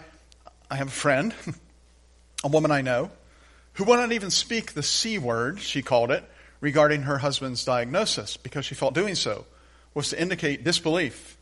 I 0.69 0.75
have 0.75 0.87
a 0.87 0.91
friend, 0.91 1.33
a 2.43 2.47
woman 2.47 2.71
I 2.71 2.81
know, 2.81 3.11
who 3.77 3.83
would 3.83 3.97
not 3.97 4.11
even 4.11 4.31
speak 4.31 4.73
the 4.73 4.81
C 4.81 5.19
word, 5.19 5.59
she 5.59 5.83
called 5.83 6.09
it, 6.09 6.23
regarding 6.61 7.03
her 7.03 7.19
husband's 7.19 7.63
diagnosis 7.63 8.35
because 8.35 8.65
she 8.65 8.73
felt 8.73 8.95
doing 8.95 9.13
so 9.13 9.45
was 9.93 10.09
to 10.09 10.19
indicate 10.19 10.63
disbelief. 10.63 11.37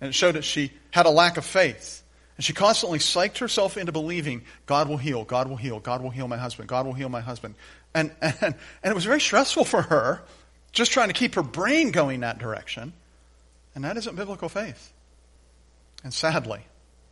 And 0.00 0.08
it 0.08 0.14
showed 0.14 0.34
that 0.34 0.44
she 0.44 0.72
had 0.90 1.04
a 1.04 1.10
lack 1.10 1.36
of 1.36 1.44
faith. 1.44 2.02
And 2.38 2.44
she 2.44 2.54
constantly 2.54 2.98
psyched 2.98 3.38
herself 3.38 3.76
into 3.76 3.92
believing 3.92 4.42
God 4.64 4.88
will 4.88 4.96
heal, 4.96 5.24
God 5.24 5.48
will 5.48 5.56
heal, 5.56 5.78
God 5.78 6.02
will 6.02 6.10
heal 6.10 6.26
my 6.26 6.38
husband, 6.38 6.70
God 6.70 6.86
will 6.86 6.94
heal 6.94 7.10
my 7.10 7.20
husband. 7.20 7.54
And, 7.94 8.12
and, 8.22 8.34
and 8.40 8.54
it 8.82 8.94
was 8.94 9.04
very 9.04 9.20
stressful 9.20 9.66
for 9.66 9.82
her 9.82 10.22
just 10.72 10.90
trying 10.90 11.08
to 11.08 11.14
keep 11.14 11.34
her 11.34 11.42
brain 11.42 11.90
going 11.90 12.20
that 12.20 12.38
direction. 12.38 12.94
And 13.74 13.84
that 13.84 13.98
isn't 13.98 14.16
biblical 14.16 14.48
faith. 14.48 14.90
And 16.02 16.14
sadly, 16.14 16.60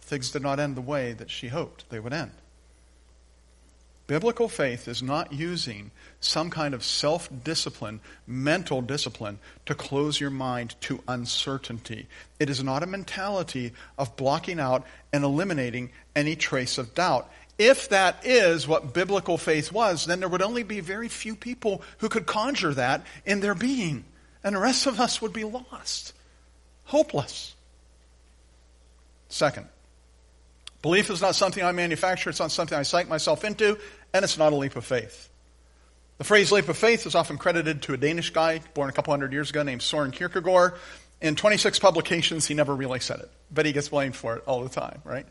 things 0.01 0.31
did 0.31 0.43
not 0.43 0.59
end 0.59 0.77
the 0.77 0.83
way 0.83 1.13
that 1.13 1.31
she 1.31 1.49
hoped 1.49 1.89
they 1.91 2.01
would 2.01 2.15
end. 2.15 2.33
Biblical 4.13 4.47
faith 4.47 4.89
is 4.89 5.03
not 5.03 5.33
using 5.33 5.91
some 6.21 6.51
kind 6.51 6.75
of 6.75 6.85
self 6.85 7.31
discipline, 7.45 7.99
mental 8.27 8.83
discipline, 8.83 9.39
to 9.65 9.75
close 9.75 10.21
your 10.21 10.29
mind 10.29 10.75
to 10.83 11.03
uncertainty. 11.09 12.07
It 12.39 12.51
is 12.51 12.63
not 12.63 12.83
a 12.83 12.87
mentality 12.87 13.73
of 13.97 14.15
blocking 14.17 14.61
out 14.61 14.87
and 15.15 15.25
eliminating 15.25 15.93
any 16.15 16.37
trace 16.37 16.77
of 16.77 16.95
doubt. 16.95 17.33
If 17.57 17.89
that 17.89 18.27
is 18.27 18.69
what 18.69 18.93
biblical 18.93 19.39
faith 19.39 19.73
was, 19.73 20.05
then 20.05 20.21
there 20.21 20.29
would 20.29 20.43
only 20.43 20.63
be 20.63 20.81
very 20.81 21.09
few 21.09 21.35
people 21.35 21.81
who 21.97 22.11
could 22.11 22.27
conjure 22.27 22.75
that 22.75 23.07
in 23.25 23.41
their 23.41 23.55
being, 23.55 24.05
and 24.45 24.55
the 24.55 24.61
rest 24.61 24.85
of 24.85 25.01
us 25.01 25.23
would 25.23 25.33
be 25.33 25.45
lost, 25.45 26.13
hopeless. 26.85 27.55
Second, 29.31 29.69
Belief 30.83 31.11
is 31.11 31.23
not 31.23 31.37
something 31.37 31.63
I 31.63 31.71
manufacture, 31.71 32.29
it's 32.29 32.41
not 32.41 32.51
something 32.51 32.77
I 32.77 32.83
psych 32.83 33.09
myself 33.09 33.45
into, 33.45 33.79
and 34.13 34.25
it's 34.25 34.39
not 34.39 34.53
a 34.53 34.57
leap 34.57 34.77
of 34.77 34.85
faith. 34.85 35.29
The 36.19 36.25
phrase 36.25 36.53
leap 36.53 36.69
of 36.69 36.77
faith 36.77 37.07
is 37.07 37.15
often 37.15 37.39
credited 37.39 37.83
to 37.83 37.95
a 37.95 37.97
Danish 37.97 38.31
guy 38.31 38.61
born 38.75 38.89
a 38.89 38.93
couple 38.93 39.13
hundred 39.13 39.33
years 39.33 39.51
ago 39.51 39.63
named 39.63 39.83
Soren 39.83 40.13
Kierkegaard. 40.13 40.75
In 41.21 41.37
26 41.37 41.79
publications, 41.79 42.47
he 42.47 42.55
never 42.55 42.75
really 42.75 43.01
said 43.01 43.21
it, 43.21 43.31
but 43.51 43.65
he 43.67 43.73
gets 43.73 43.89
blamed 43.89 44.17
for 44.17 44.37
it 44.37 44.45
all 44.47 44.63
the 44.63 44.69
time, 44.69 45.01
right? 45.05 45.27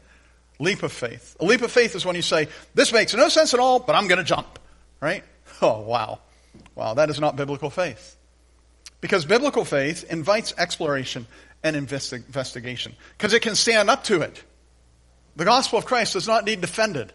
Leap 0.59 0.83
of 0.83 0.91
faith. 0.91 1.35
A 1.39 1.45
leap 1.45 1.61
of 1.61 1.71
faith 1.71 1.95
is 1.95 2.05
when 2.05 2.15
you 2.15 2.21
say, 2.21 2.47
This 2.73 2.93
makes 2.93 3.13
no 3.13 3.29
sense 3.29 3.53
at 3.53 3.59
all, 3.59 3.79
but 3.79 3.95
I'm 3.95 4.07
going 4.07 4.19
to 4.19 4.23
jump. 4.23 4.59
Right? 4.99 5.23
Oh, 5.63 5.81
wow. 5.81 6.19
Wow, 6.73 6.95
that 6.95 7.11
is 7.11 7.19
not 7.19 7.35
biblical 7.35 7.69
faith. 7.69 8.15
Because 8.99 9.25
biblical 9.25 9.63
faith 9.63 10.03
invites 10.11 10.55
exploration 10.57 11.27
and 11.63 11.75
investi- 11.75 12.25
investigation. 12.25 12.95
Because 13.17 13.33
it 13.33 13.41
can 13.41 13.55
stand 13.55 13.89
up 13.89 14.03
to 14.05 14.21
it. 14.21 14.43
The 15.35 15.45
gospel 15.45 15.77
of 15.77 15.85
Christ 15.85 16.13
does 16.13 16.27
not 16.27 16.45
need 16.45 16.61
defended. 16.61 17.13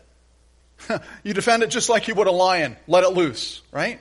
you 1.23 1.35
defend 1.35 1.63
it 1.63 1.71
just 1.71 1.89
like 1.89 2.09
you 2.09 2.15
would 2.15 2.27
a 2.27 2.33
lion. 2.33 2.77
Let 2.87 3.05
it 3.05 3.11
loose, 3.11 3.63
right? 3.73 3.99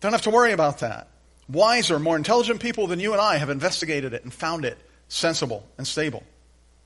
Don't 0.00 0.12
have 0.12 0.22
to 0.22 0.30
worry 0.30 0.52
about 0.52 0.80
that. 0.80 1.08
Wiser, 1.48 1.98
more 1.98 2.16
intelligent 2.16 2.60
people 2.60 2.86
than 2.86 3.00
you 3.00 3.12
and 3.12 3.20
I 3.20 3.36
have 3.36 3.50
investigated 3.50 4.14
it 4.14 4.22
and 4.22 4.32
found 4.32 4.64
it 4.64 4.78
sensible 5.08 5.66
and 5.78 5.86
stable. 5.86 6.22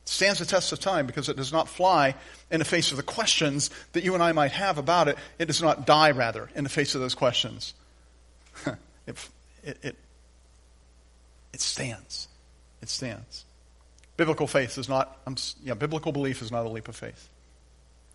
It 0.03 0.09
stands 0.09 0.39
the 0.39 0.47
test 0.47 0.73
of 0.73 0.81
time 0.81 1.07
because 1.07 1.29
it 1.29 1.37
does 1.37 1.53
not 1.53 1.69
fly 1.69 2.15
in 2.51 2.59
the 2.59 2.65
face 2.65 2.91
of 2.91 2.97
the 2.97 3.03
questions 3.03 3.71
that 3.93 4.05
you 4.05 4.15
and 4.15 4.23
I 4.23 4.33
might 4.33 4.53
have 4.53 4.79
about 4.79 5.09
it. 5.09 5.17
It 5.39 5.47
does 5.47 5.63
not 5.63 5.87
die, 5.87 6.11
rather, 6.11 6.51
in 6.55 6.65
the 6.65 6.71
face 6.71 6.95
of 6.95 7.01
those 7.01 7.15
questions. 7.15 7.75
it, 8.67 9.29
it, 9.63 9.79
it, 9.83 9.97
it 11.53 11.61
stands. 11.61 12.29
It 12.83 12.89
stands. 12.89 13.45
Biblical 14.17 14.49
faith 14.49 14.79
is 14.79 14.89
not, 14.89 15.17
yeah, 15.63 15.75
biblical 15.75 16.11
belief 16.11 16.43
is 16.43 16.51
not 16.51 16.67
a 16.67 16.69
leap 16.69 16.89
of 16.89 16.97
faith. 16.97 17.29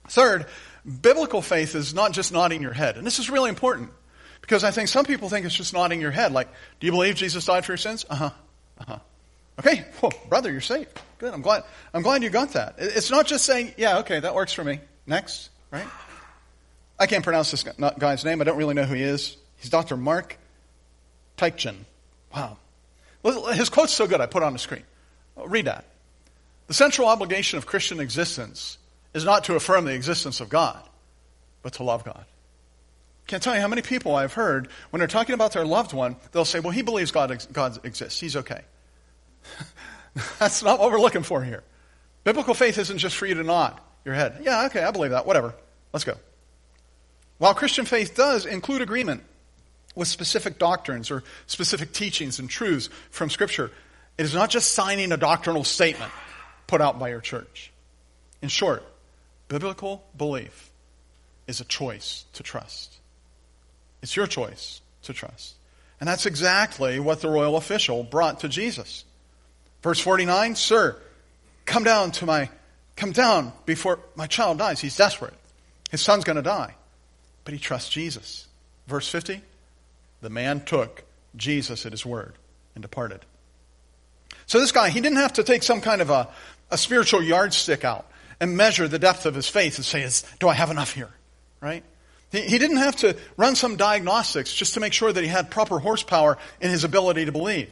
Third, 0.07 0.45
biblical 1.01 1.41
faith 1.41 1.75
is 1.75 1.93
not 1.93 2.11
just 2.11 2.31
nodding 2.31 2.61
your 2.61 2.73
head. 2.73 2.97
And 2.97 3.05
this 3.07 3.19
is 3.19 3.29
really 3.29 3.49
important 3.49 3.91
because 4.41 4.63
I 4.63 4.71
think 4.71 4.89
some 4.89 5.05
people 5.05 5.29
think 5.29 5.45
it's 5.45 5.55
just 5.55 5.73
nodding 5.73 6.01
your 6.01 6.11
head. 6.11 6.31
Like, 6.31 6.49
do 6.79 6.85
you 6.85 6.91
believe 6.91 7.15
Jesus 7.15 7.45
died 7.45 7.65
for 7.65 7.71
your 7.71 7.77
sins? 7.77 8.05
Uh 8.09 8.15
huh. 8.15 8.29
Uh 8.79 8.83
huh. 8.87 8.99
Okay, 9.59 9.85
well, 10.01 10.11
brother, 10.29 10.51
you're 10.51 10.61
safe. 10.61 10.87
Good. 11.19 11.33
I'm 11.33 11.41
glad. 11.41 11.63
I'm 11.93 12.01
glad 12.01 12.23
you 12.23 12.29
got 12.29 12.53
that. 12.53 12.75
It's 12.79 13.11
not 13.11 13.27
just 13.27 13.45
saying, 13.45 13.73
yeah, 13.77 13.99
okay, 13.99 14.19
that 14.19 14.33
works 14.33 14.51
for 14.51 14.63
me. 14.63 14.79
Next, 15.05 15.49
right? 15.71 15.85
I 16.99 17.05
can't 17.07 17.23
pronounce 17.23 17.51
this 17.51 17.63
guy's 17.99 18.25
name. 18.25 18.41
I 18.41 18.43
don't 18.45 18.57
really 18.57 18.73
know 18.73 18.83
who 18.83 18.95
he 18.95 19.03
is. 19.03 19.37
He's 19.57 19.69
Dr. 19.69 19.97
Mark 19.97 20.37
Tietjen. 21.37 21.75
Wow. 22.33 22.57
His 23.53 23.69
quote's 23.69 23.93
so 23.93 24.07
good, 24.07 24.21
I 24.21 24.25
put 24.25 24.43
it 24.43 24.45
on 24.45 24.53
the 24.53 24.59
screen. 24.59 24.83
Read 25.37 25.65
that. 25.65 25.85
The 26.67 26.73
central 26.73 27.07
obligation 27.07 27.57
of 27.57 27.65
Christian 27.65 27.99
existence 27.99 28.77
is 29.13 29.26
not 29.26 29.45
to 29.45 29.56
affirm 29.56 29.86
the 29.86 29.93
existence 29.93 30.39
of 30.41 30.49
God, 30.49 30.82
but 31.62 31.73
to 31.73 31.84
love 31.84 32.04
God. 32.04 32.26
Can't 33.28 33.41
tell 33.41 33.56
you 33.56 33.62
how 33.62 33.67
many 33.67 33.82
people 33.82 34.15
I've 34.15 34.34
heard 34.34 34.67
when 34.89 34.99
they're 34.99 35.08
talking 35.08 35.34
about 35.34 35.54
their 35.54 35.65
loved 35.65 35.93
one, 35.93 36.17
they'll 36.32 36.45
say, 36.45 36.60
Well, 36.60 36.71
he 36.71 36.82
believes 36.82 37.12
God, 37.12 37.45
God 37.54 37.86
exists. 37.86 38.19
He's 38.19 38.36
okay. 38.36 38.62
That's 40.39 40.62
not 40.62 40.80
what 40.80 40.91
we're 40.91 40.99
looking 40.99 41.23
for 41.23 41.43
here. 41.43 41.63
Biblical 42.23 42.54
faith 42.54 42.78
isn't 42.78 42.97
just 42.97 43.15
for 43.15 43.26
you 43.26 43.36
to 43.36 43.43
nod 43.43 43.80
your 44.06 44.15
head. 44.15 44.39
Yeah, 44.41 44.65
okay, 44.65 44.84
I 44.84 44.91
believe 44.91 45.12
that. 45.12 45.26
Whatever. 45.26 45.56
Let's 45.91 46.04
go. 46.04 46.15
While 47.38 47.54
Christian 47.54 47.86
faith 47.86 48.15
does 48.15 48.45
include 48.45 48.82
agreement 48.82 49.23
with 49.95 50.08
specific 50.08 50.60
doctrines 50.60 51.12
or 51.12 51.23
specific 51.45 51.91
teachings 51.93 52.39
and 52.39 52.49
truths 52.49 52.89
from 53.10 53.30
Scripture, 53.30 53.71
it 54.17 54.23
is 54.23 54.34
not 54.34 54.49
just 54.49 54.71
signing 54.71 55.12
a 55.12 55.17
doctrinal 55.17 55.63
statement 55.63 56.12
put 56.67 56.82
out 56.82 56.99
by 56.99 57.10
your 57.10 57.21
church. 57.21 57.71
In 58.41 58.49
short, 58.49 58.84
biblical 59.47 60.03
belief 60.17 60.71
is 61.47 61.62
a 61.62 61.65
choice 61.65 62.25
to 62.34 62.43
trust. 62.43 62.97
It's 64.01 64.15
your 64.15 64.27
choice 64.27 64.82
to 65.03 65.13
trust. 65.13 65.56
And 65.99 66.08
that's 66.08 66.25
exactly 66.25 66.99
what 66.99 67.21
the 67.21 67.29
royal 67.29 67.56
official 67.56 68.03
brought 68.03 68.41
to 68.41 68.49
Jesus. 68.49 69.06
Verse 69.82 69.99
49, 69.99 70.56
Sir, 70.56 70.97
come 71.65 71.84
down 71.84 72.12
to 72.13 72.25
my, 72.25 72.49
come 72.95 73.12
down 73.12 73.53
before 73.65 73.99
my 74.15 74.27
child 74.27 74.58
dies. 74.58 74.79
He's 74.79 74.97
desperate. 74.97 75.34
His 75.91 76.01
son's 76.01 76.23
going 76.23 76.36
to 76.38 76.41
die. 76.41 76.75
But 77.45 77.53
he 77.53 77.60
trusts 77.60 77.89
Jesus. 77.89 78.47
Verse 78.88 79.08
50, 79.08 79.41
the 80.21 80.29
man 80.29 80.65
took 80.65 81.03
Jesus 81.36 81.86
at 81.86 81.91
his 81.91 82.06
word 82.06 82.34
and 82.75 82.82
departed. 82.82 83.21
So 84.45 84.60
this 84.60 84.71
guy, 84.71 84.89
he 84.89 85.01
didn't 85.01 85.19
have 85.19 85.34
to 85.34 85.43
take 85.43 85.63
some 85.63 85.82
kind 85.82 86.01
of 86.01 86.10
a, 86.10 86.29
a 86.71 86.77
spiritual 86.77 87.23
yardstick 87.23 87.86
out 87.86 88.06
and 88.39 88.58
measure 88.58 88.88
the 88.88 89.00
depth 89.00 89.26
of 89.26 89.36
his 89.36 89.48
faith 89.48 89.78
and 89.78 89.86
say, 89.86 90.08
do 90.39 90.48
I 90.48 90.54
have 90.54 90.72
enough 90.72 90.93
here? 90.93 91.10
Right? 91.62 91.84
He, 92.32 92.58
didn't 92.58 92.78
have 92.78 92.96
to 92.98 93.15
run 93.38 93.56
some 93.56 93.76
diagnostics 93.76 94.52
just 94.54 94.74
to 94.74 94.80
make 94.80 94.91
sure 94.91 95.13
that 95.13 95.24
he 95.24 95.30
had 95.30 95.52
proper 95.52 95.78
horsepower 95.78 96.39
in 96.60 96.72
his 96.72 96.84
ability 96.84 97.26
to 97.26 97.32
believe. 97.32 97.69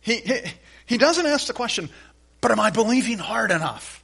He, 0.00 0.16
he, 0.16 0.40
he 0.86 0.98
doesn't 0.98 1.26
ask 1.26 1.46
the 1.46 1.52
question, 1.52 1.90
but 2.40 2.50
am 2.50 2.58
I 2.58 2.70
believing 2.70 3.18
hard 3.18 3.50
enough? 3.50 4.02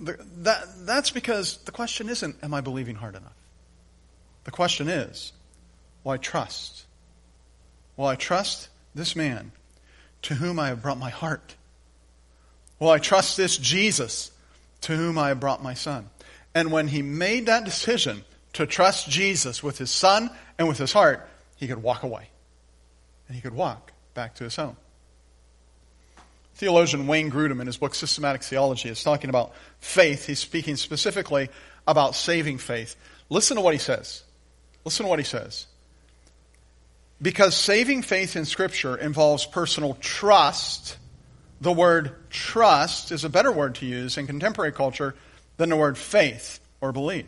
That, 0.00 0.64
that's 0.86 1.10
because 1.10 1.58
the 1.58 1.72
question 1.72 2.08
isn't, 2.08 2.36
am 2.42 2.54
I 2.54 2.62
believing 2.62 2.94
hard 2.94 3.16
enough? 3.16 3.36
The 4.44 4.50
question 4.50 4.88
is, 4.88 5.32
will 6.02 6.12
I 6.12 6.16
trust? 6.16 6.86
Will 7.98 8.06
I 8.06 8.14
trust 8.14 8.70
this 8.94 9.14
man 9.14 9.52
to 10.22 10.34
whom 10.34 10.58
I 10.58 10.68
have 10.68 10.80
brought 10.80 10.98
my 10.98 11.10
heart? 11.10 11.54
Will 12.78 12.88
I 12.88 12.98
trust 12.98 13.36
this 13.36 13.58
Jesus 13.58 14.30
to 14.82 14.96
whom 14.96 15.18
I 15.18 15.28
have 15.28 15.40
brought 15.40 15.62
my 15.62 15.74
son? 15.74 16.08
And 16.54 16.72
when 16.72 16.88
he 16.88 17.02
made 17.02 17.46
that 17.46 17.64
decision 17.64 18.24
to 18.54 18.66
trust 18.66 19.08
Jesus 19.08 19.62
with 19.62 19.78
his 19.78 19.90
son 19.90 20.30
and 20.58 20.68
with 20.68 20.78
his 20.78 20.92
heart, 20.92 21.28
he 21.56 21.68
could 21.68 21.82
walk 21.82 22.02
away. 22.02 22.28
And 23.26 23.34
he 23.34 23.40
could 23.40 23.54
walk 23.54 23.92
back 24.14 24.34
to 24.36 24.44
his 24.44 24.56
home. 24.56 24.76
Theologian 26.54 27.06
Wayne 27.06 27.30
Grudem, 27.30 27.60
in 27.60 27.66
his 27.68 27.76
book 27.76 27.94
Systematic 27.94 28.42
Theology, 28.42 28.88
is 28.88 29.04
talking 29.04 29.30
about 29.30 29.52
faith. 29.78 30.26
He's 30.26 30.40
speaking 30.40 30.76
specifically 30.76 31.50
about 31.86 32.16
saving 32.16 32.58
faith. 32.58 32.96
Listen 33.30 33.56
to 33.56 33.60
what 33.60 33.74
he 33.74 33.78
says. 33.78 34.24
Listen 34.84 35.04
to 35.04 35.10
what 35.10 35.20
he 35.20 35.24
says. 35.24 35.66
Because 37.20 37.54
saving 37.54 38.02
faith 38.02 38.34
in 38.34 38.44
Scripture 38.44 38.96
involves 38.96 39.46
personal 39.46 39.94
trust, 40.00 40.96
the 41.60 41.72
word 41.72 42.30
trust 42.30 43.12
is 43.12 43.24
a 43.24 43.28
better 43.28 43.50
word 43.50 43.76
to 43.76 43.86
use 43.86 44.16
in 44.16 44.26
contemporary 44.26 44.72
culture 44.72 45.14
than 45.56 45.68
the 45.70 45.76
word 45.76 45.98
faith 45.98 46.60
or 46.80 46.92
believe. 46.92 47.26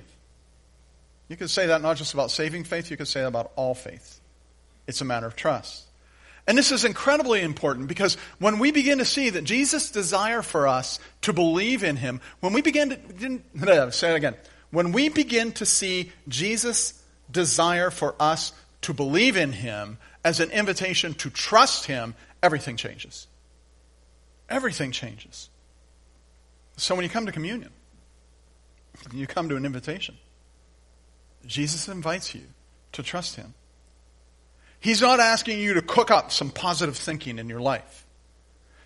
You 1.28 1.36
could 1.36 1.50
say 1.50 1.66
that 1.66 1.82
not 1.82 1.96
just 1.96 2.14
about 2.14 2.30
saving 2.30 2.64
faith, 2.64 2.90
you 2.90 2.96
could 2.96 3.08
say 3.08 3.20
that 3.20 3.28
about 3.28 3.52
all 3.56 3.74
faith. 3.74 4.20
It's 4.86 5.00
a 5.00 5.04
matter 5.04 5.26
of 5.26 5.36
trust. 5.36 5.84
And 6.46 6.58
this 6.58 6.72
is 6.72 6.84
incredibly 6.84 7.42
important 7.42 7.86
because 7.86 8.16
when 8.38 8.58
we 8.58 8.72
begin 8.72 8.98
to 8.98 9.04
see 9.04 9.30
that 9.30 9.44
Jesus' 9.44 9.90
desire 9.90 10.42
for 10.42 10.66
us 10.66 10.98
to 11.22 11.32
believe 11.32 11.84
in 11.84 11.96
him, 11.96 12.20
when 12.40 12.52
we 12.52 12.62
begin 12.62 13.42
to, 13.58 13.92
say 13.92 14.10
it 14.10 14.16
again, 14.16 14.34
when 14.70 14.92
we 14.92 15.08
begin 15.08 15.52
to 15.52 15.66
see 15.66 16.10
Jesus' 16.28 17.00
desire 17.30 17.90
for 17.90 18.14
us 18.18 18.52
to 18.82 18.94
believe 18.94 19.36
in 19.36 19.52
him 19.52 19.98
as 20.24 20.40
an 20.40 20.50
invitation 20.50 21.14
to 21.14 21.30
trust 21.30 21.86
him, 21.86 22.14
everything 22.42 22.76
changes. 22.76 23.26
Everything 24.50 24.90
changes. 24.90 25.48
So 26.76 26.94
when 26.94 27.04
you 27.04 27.10
come 27.10 27.26
to 27.26 27.32
communion, 27.32 27.70
you 29.12 29.26
come 29.26 29.48
to 29.48 29.56
an 29.56 29.64
invitation. 29.64 30.16
Jesus 31.46 31.88
invites 31.88 32.34
you 32.34 32.42
to 32.92 33.02
trust 33.02 33.36
him. 33.36 33.54
He's 34.80 35.00
not 35.00 35.20
asking 35.20 35.60
you 35.60 35.74
to 35.74 35.82
cook 35.82 36.10
up 36.10 36.32
some 36.32 36.50
positive 36.50 36.96
thinking 36.96 37.38
in 37.38 37.48
your 37.48 37.60
life. 37.60 38.06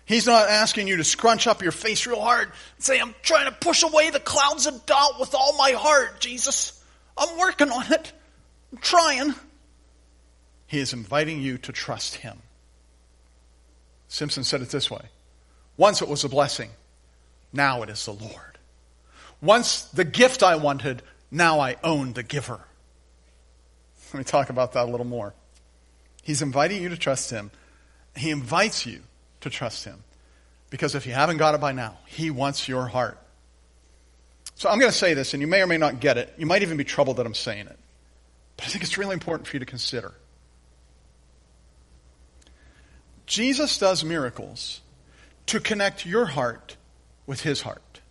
He's 0.05 0.27
not 0.27 0.49
asking 0.49 0.87
you 0.87 0.97
to 0.97 1.03
scrunch 1.03 1.47
up 1.47 1.63
your 1.63 1.71
face 1.71 2.05
real 2.05 2.21
hard 2.21 2.49
and 2.75 2.83
say, 2.83 2.99
I'm 2.99 3.15
trying 3.23 3.45
to 3.45 3.51
push 3.51 3.81
away 3.81 4.11
the 4.11 4.19
clouds 4.19 4.67
of 4.67 4.85
doubt 4.85 5.19
with 5.19 5.33
all 5.33 5.57
my 5.57 5.71
heart, 5.71 6.19
Jesus. 6.19 6.79
I'm 7.17 7.39
working 7.39 7.71
on 7.71 7.91
it. 7.91 8.11
I'm 8.71 8.77
trying. 8.77 9.33
He 10.67 10.79
is 10.79 10.93
inviting 10.93 11.41
you 11.41 11.57
to 11.59 11.71
trust 11.71 12.15
Him. 12.15 12.37
Simpson 14.07 14.43
said 14.43 14.61
it 14.61 14.69
this 14.69 14.91
way 14.91 15.01
Once 15.77 16.01
it 16.01 16.07
was 16.07 16.23
a 16.23 16.29
blessing, 16.29 16.69
now 17.51 17.81
it 17.83 17.89
is 17.89 18.05
the 18.05 18.11
Lord. 18.11 18.57
Once 19.41 19.83
the 19.85 20.05
gift 20.05 20.43
I 20.43 20.55
wanted, 20.55 21.01
now 21.31 21.59
I 21.59 21.75
own 21.83 22.13
the 22.13 22.23
giver. 22.23 22.59
Let 24.13 24.19
me 24.19 24.23
talk 24.23 24.49
about 24.49 24.73
that 24.73 24.87
a 24.87 24.91
little 24.91 25.05
more. 25.05 25.33
He's 26.23 26.41
inviting 26.41 26.81
you 26.81 26.89
to 26.89 26.97
trust 26.97 27.29
Him. 27.29 27.51
He 28.15 28.31
invites 28.31 28.85
you 28.85 29.01
to 29.41 29.49
trust 29.49 29.83
Him. 29.83 30.03
Because 30.69 30.95
if 30.95 31.05
you 31.05 31.13
haven't 31.13 31.37
got 31.37 31.53
it 31.53 31.61
by 31.61 31.73
now, 31.73 31.97
He 32.05 32.31
wants 32.31 32.67
your 32.67 32.87
heart. 32.87 33.17
So 34.55 34.69
I'm 34.69 34.79
going 34.79 34.91
to 34.91 34.97
say 34.97 35.13
this, 35.13 35.33
and 35.33 35.41
you 35.41 35.47
may 35.47 35.61
or 35.61 35.67
may 35.67 35.77
not 35.77 35.99
get 35.99 36.17
it. 36.17 36.33
You 36.37 36.45
might 36.45 36.61
even 36.61 36.77
be 36.77 36.85
troubled 36.85 37.17
that 37.17 37.25
I'm 37.25 37.33
saying 37.33 37.67
it. 37.67 37.77
But 38.55 38.67
I 38.67 38.69
think 38.69 38.83
it's 38.83 38.97
really 38.97 39.13
important 39.13 39.47
for 39.47 39.55
you 39.57 39.59
to 39.59 39.65
consider. 39.65 40.13
Jesus 43.25 43.77
does 43.77 44.03
miracles 44.05 44.81
to 45.47 45.59
connect 45.59 46.05
your 46.05 46.25
heart 46.25 46.75
with 47.25 47.41
His 47.41 47.61
heart. 47.61 48.01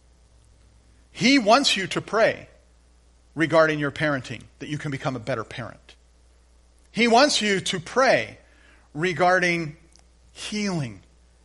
He 1.10 1.38
wants 1.38 1.76
you 1.76 1.86
to 1.88 2.00
pray 2.00 2.48
regarding 3.34 3.78
your 3.78 3.90
parenting, 3.90 4.42
that 4.58 4.68
you 4.68 4.78
can 4.78 4.90
become 4.90 5.16
a 5.16 5.20
better 5.20 5.44
parent. 5.44 5.96
He 6.92 7.08
wants 7.08 7.42
you 7.42 7.60
to 7.60 7.80
pray 7.80 8.38
regarding 8.92 9.76
healing 10.32 11.00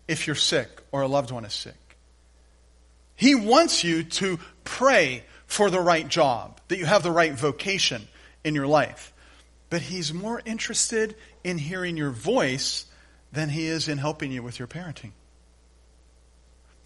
if 0.08 0.28
you're 0.28 0.36
sick 0.36 0.70
or 0.92 1.02
a 1.02 1.08
loved 1.08 1.32
one 1.32 1.46
is 1.46 1.54
sick. 1.54 1.76
He 3.16 3.36
wants 3.36 3.84
you 3.84 4.04
to 4.04 4.40
pray 4.64 5.24
for 5.46 5.70
the 5.70 5.80
right 5.80 6.08
job, 6.08 6.62
that 6.68 6.78
you 6.78 6.86
have 6.86 7.04
the 7.04 7.12
right 7.12 7.34
vocation 7.34 8.08
in 8.44 8.56
your 8.56 8.68
life. 8.68 9.14
But 9.70 9.82
He's 9.82 10.14
more 10.14 10.42
interested 10.46 11.16
in 11.44 11.58
hearing 11.58 11.98
your 11.98 12.12
voice 12.12 12.86
than 13.32 13.50
He 13.50 13.66
is 13.66 13.88
in 13.88 13.98
helping 13.98 14.32
you 14.32 14.42
with 14.42 14.58
your 14.58 14.68
parenting. 14.68 15.12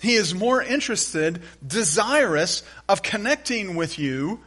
He 0.04 0.16
is 0.16 0.36
more 0.36 0.62
interested, 0.62 1.42
desirous 1.66 2.64
of 2.90 3.02
connecting 3.02 3.76
with 3.76 3.98
you 3.98 4.42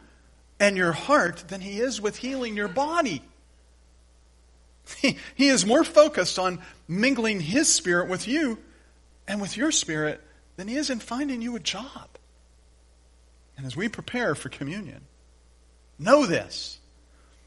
and 0.59 0.77
your 0.77 0.91
heart 0.91 1.45
than 1.47 1.61
he 1.61 1.79
is 1.79 1.99
with 1.99 2.15
healing 2.15 2.55
your 2.55 2.67
body. 2.67 3.23
He, 4.99 5.17
he 5.33 5.47
is 5.47 5.65
more 5.65 5.83
focused 5.83 6.37
on 6.37 6.61
mingling 6.87 7.39
his 7.39 7.67
spirit 7.67 8.07
with 8.07 8.27
you 8.27 8.59
and 9.27 9.41
with 9.41 9.57
your 9.57 9.71
spirit 9.71 10.21
than 10.57 10.67
he 10.67 10.75
is 10.75 10.91
in 10.91 10.99
finding 10.99 11.41
you 11.41 11.55
a 11.55 11.59
job. 11.59 12.07
And 13.57 13.65
as 13.65 13.75
we 13.75 13.89
prepare 13.89 14.35
for 14.35 14.49
communion, 14.49 15.01
know 15.97 16.27
this 16.27 16.79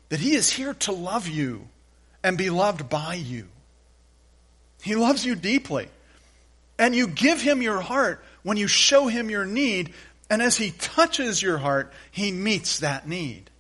that 0.09 0.18
he 0.18 0.35
is 0.35 0.53
here 0.53 0.75
to 0.75 0.90
love 0.90 1.29
you 1.29 1.68
and 2.25 2.37
be 2.37 2.51
loved 2.51 2.88
by 2.88 3.14
you. 3.14 3.46
He 4.83 4.96
loves 4.96 5.25
you 5.25 5.37
deeply. 5.37 5.88
And 6.81 6.97
you 6.97 7.07
give 7.07 7.40
him 7.40 7.62
your 7.62 7.81
heart 7.81 8.25
when 8.43 8.57
you 8.57 8.66
show 8.66 9.07
him 9.07 9.31
your 9.31 9.45
need 9.45 9.93
and 10.31 10.40
as 10.40 10.57
He 10.57 10.71
touches 10.71 11.43
your 11.43 11.59
heart, 11.59 11.93
He 12.12 12.31
meets 12.31 12.79
that 12.79 13.07
need. 13.07 13.51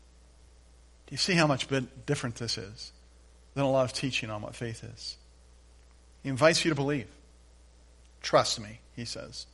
Do 1.06 1.12
you 1.12 1.16
see 1.18 1.34
how 1.34 1.48
much 1.48 1.66
different 2.06 2.36
this 2.36 2.56
is 2.56 2.92
than 3.54 3.64
a 3.64 3.70
lot 3.70 3.84
of 3.84 3.92
teaching 3.92 4.30
on 4.30 4.40
what 4.40 4.54
faith 4.54 4.84
is? 4.84 5.16
He 6.22 6.28
invites 6.28 6.64
you 6.64 6.70
to 6.70 6.76
believe. 6.76 7.08
Trust 8.22 8.60
me, 8.60 8.78
He 8.94 9.04
says, 9.04 9.46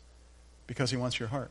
because 0.66 0.90
He 0.90 0.98
wants 0.98 1.18
your 1.18 1.30
heart. 1.30 1.50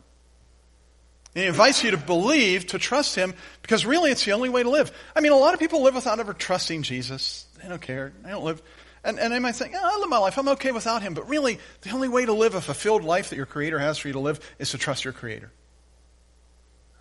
And 1.34 1.42
he 1.42 1.48
invites 1.48 1.84
you 1.84 1.92
to 1.92 1.98
believe, 1.98 2.68
to 2.68 2.78
trust 2.78 3.16
Him, 3.16 3.34
because 3.64 3.86
really 3.86 4.12
it's 4.12 4.24
the 4.24 4.34
only 4.34 4.50
way 4.50 4.62
to 4.62 4.70
live. 4.70 4.92
I 5.16 5.22
mean, 5.22 5.32
a 5.32 5.38
lot 5.38 5.56
of 5.56 5.60
people 5.60 5.82
live 5.82 5.96
without 5.96 6.20
ever 6.20 6.34
trusting 6.34 6.84
Jesus. 6.84 7.46
They 7.62 7.68
don't 7.68 7.82
care. 7.82 8.14
They 8.24 8.30
don't 8.30 8.44
live. 8.44 8.62
And, 9.06 9.20
and 9.20 9.32
they 9.32 9.38
might 9.38 9.62
oh, 9.62 9.68
I 9.72 10.00
live 10.00 10.10
my 10.10 10.18
life. 10.18 10.38
I'm 10.40 10.50
okay 10.50 10.72
without 10.72 11.04
him. 11.04 11.14
But 11.14 11.30
really, 11.30 11.60
the 11.82 11.92
only 11.92 12.10
way 12.10 12.26
to 12.26 12.34
live 12.34 12.56
a 12.56 12.62
fulfilled 12.62 13.04
life 13.04 13.30
that 13.30 13.36
your 13.36 13.46
Creator 13.46 13.78
has 13.78 14.00
for 14.00 14.08
you 14.08 14.14
to 14.14 14.20
live 14.20 14.40
is 14.58 14.72
to 14.72 14.80
trust 14.80 15.04
your 15.04 15.14
Creator. 15.14 15.52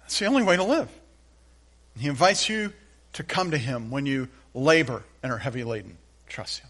That's 0.03 0.19
the 0.19 0.27
only 0.27 0.43
way 0.43 0.57
to 0.57 0.65
live. 0.65 0.91
He 1.99 2.07
invites 2.07 2.47
you 2.47 2.75
to 3.15 3.23
come 3.23 3.53
to 3.53 3.59
him 3.59 3.91
when 3.91 4.05
you 4.05 4.29
labor 4.53 5.03
and 5.23 5.33
are 5.33 5.39
heavy 5.39 5.65
laden. 5.65 5.97
Trust 6.29 6.61
him. 6.61 6.69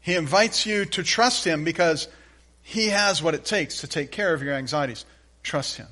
He 0.00 0.14
invites 0.14 0.64
you 0.64 0.86
to 0.86 1.02
trust 1.02 1.44
him 1.44 1.64
because 1.64 2.08
he 2.62 2.88
has 2.88 3.22
what 3.22 3.34
it 3.34 3.44
takes 3.44 3.82
to 3.82 3.88
take 3.88 4.10
care 4.10 4.32
of 4.32 4.42
your 4.42 4.54
anxieties. 4.54 5.04
Trust 5.42 5.76
him. 5.76 5.88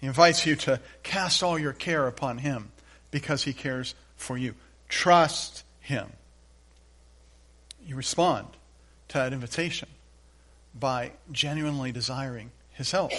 He 0.00 0.06
invites 0.06 0.46
you 0.46 0.54
to 0.56 0.80
cast 1.02 1.42
all 1.42 1.58
your 1.58 1.72
care 1.72 2.06
upon 2.06 2.38
him 2.38 2.70
because 3.10 3.42
he 3.42 3.52
cares 3.52 3.96
for 4.14 4.38
you. 4.38 4.54
Trust 4.88 5.64
him 5.80 6.12
you 7.86 7.96
respond 7.96 8.46
to 9.08 9.18
that 9.18 9.32
invitation 9.32 9.88
by 10.78 11.12
genuinely 11.32 11.92
desiring 11.92 12.50
his 12.70 12.90
help. 12.90 13.12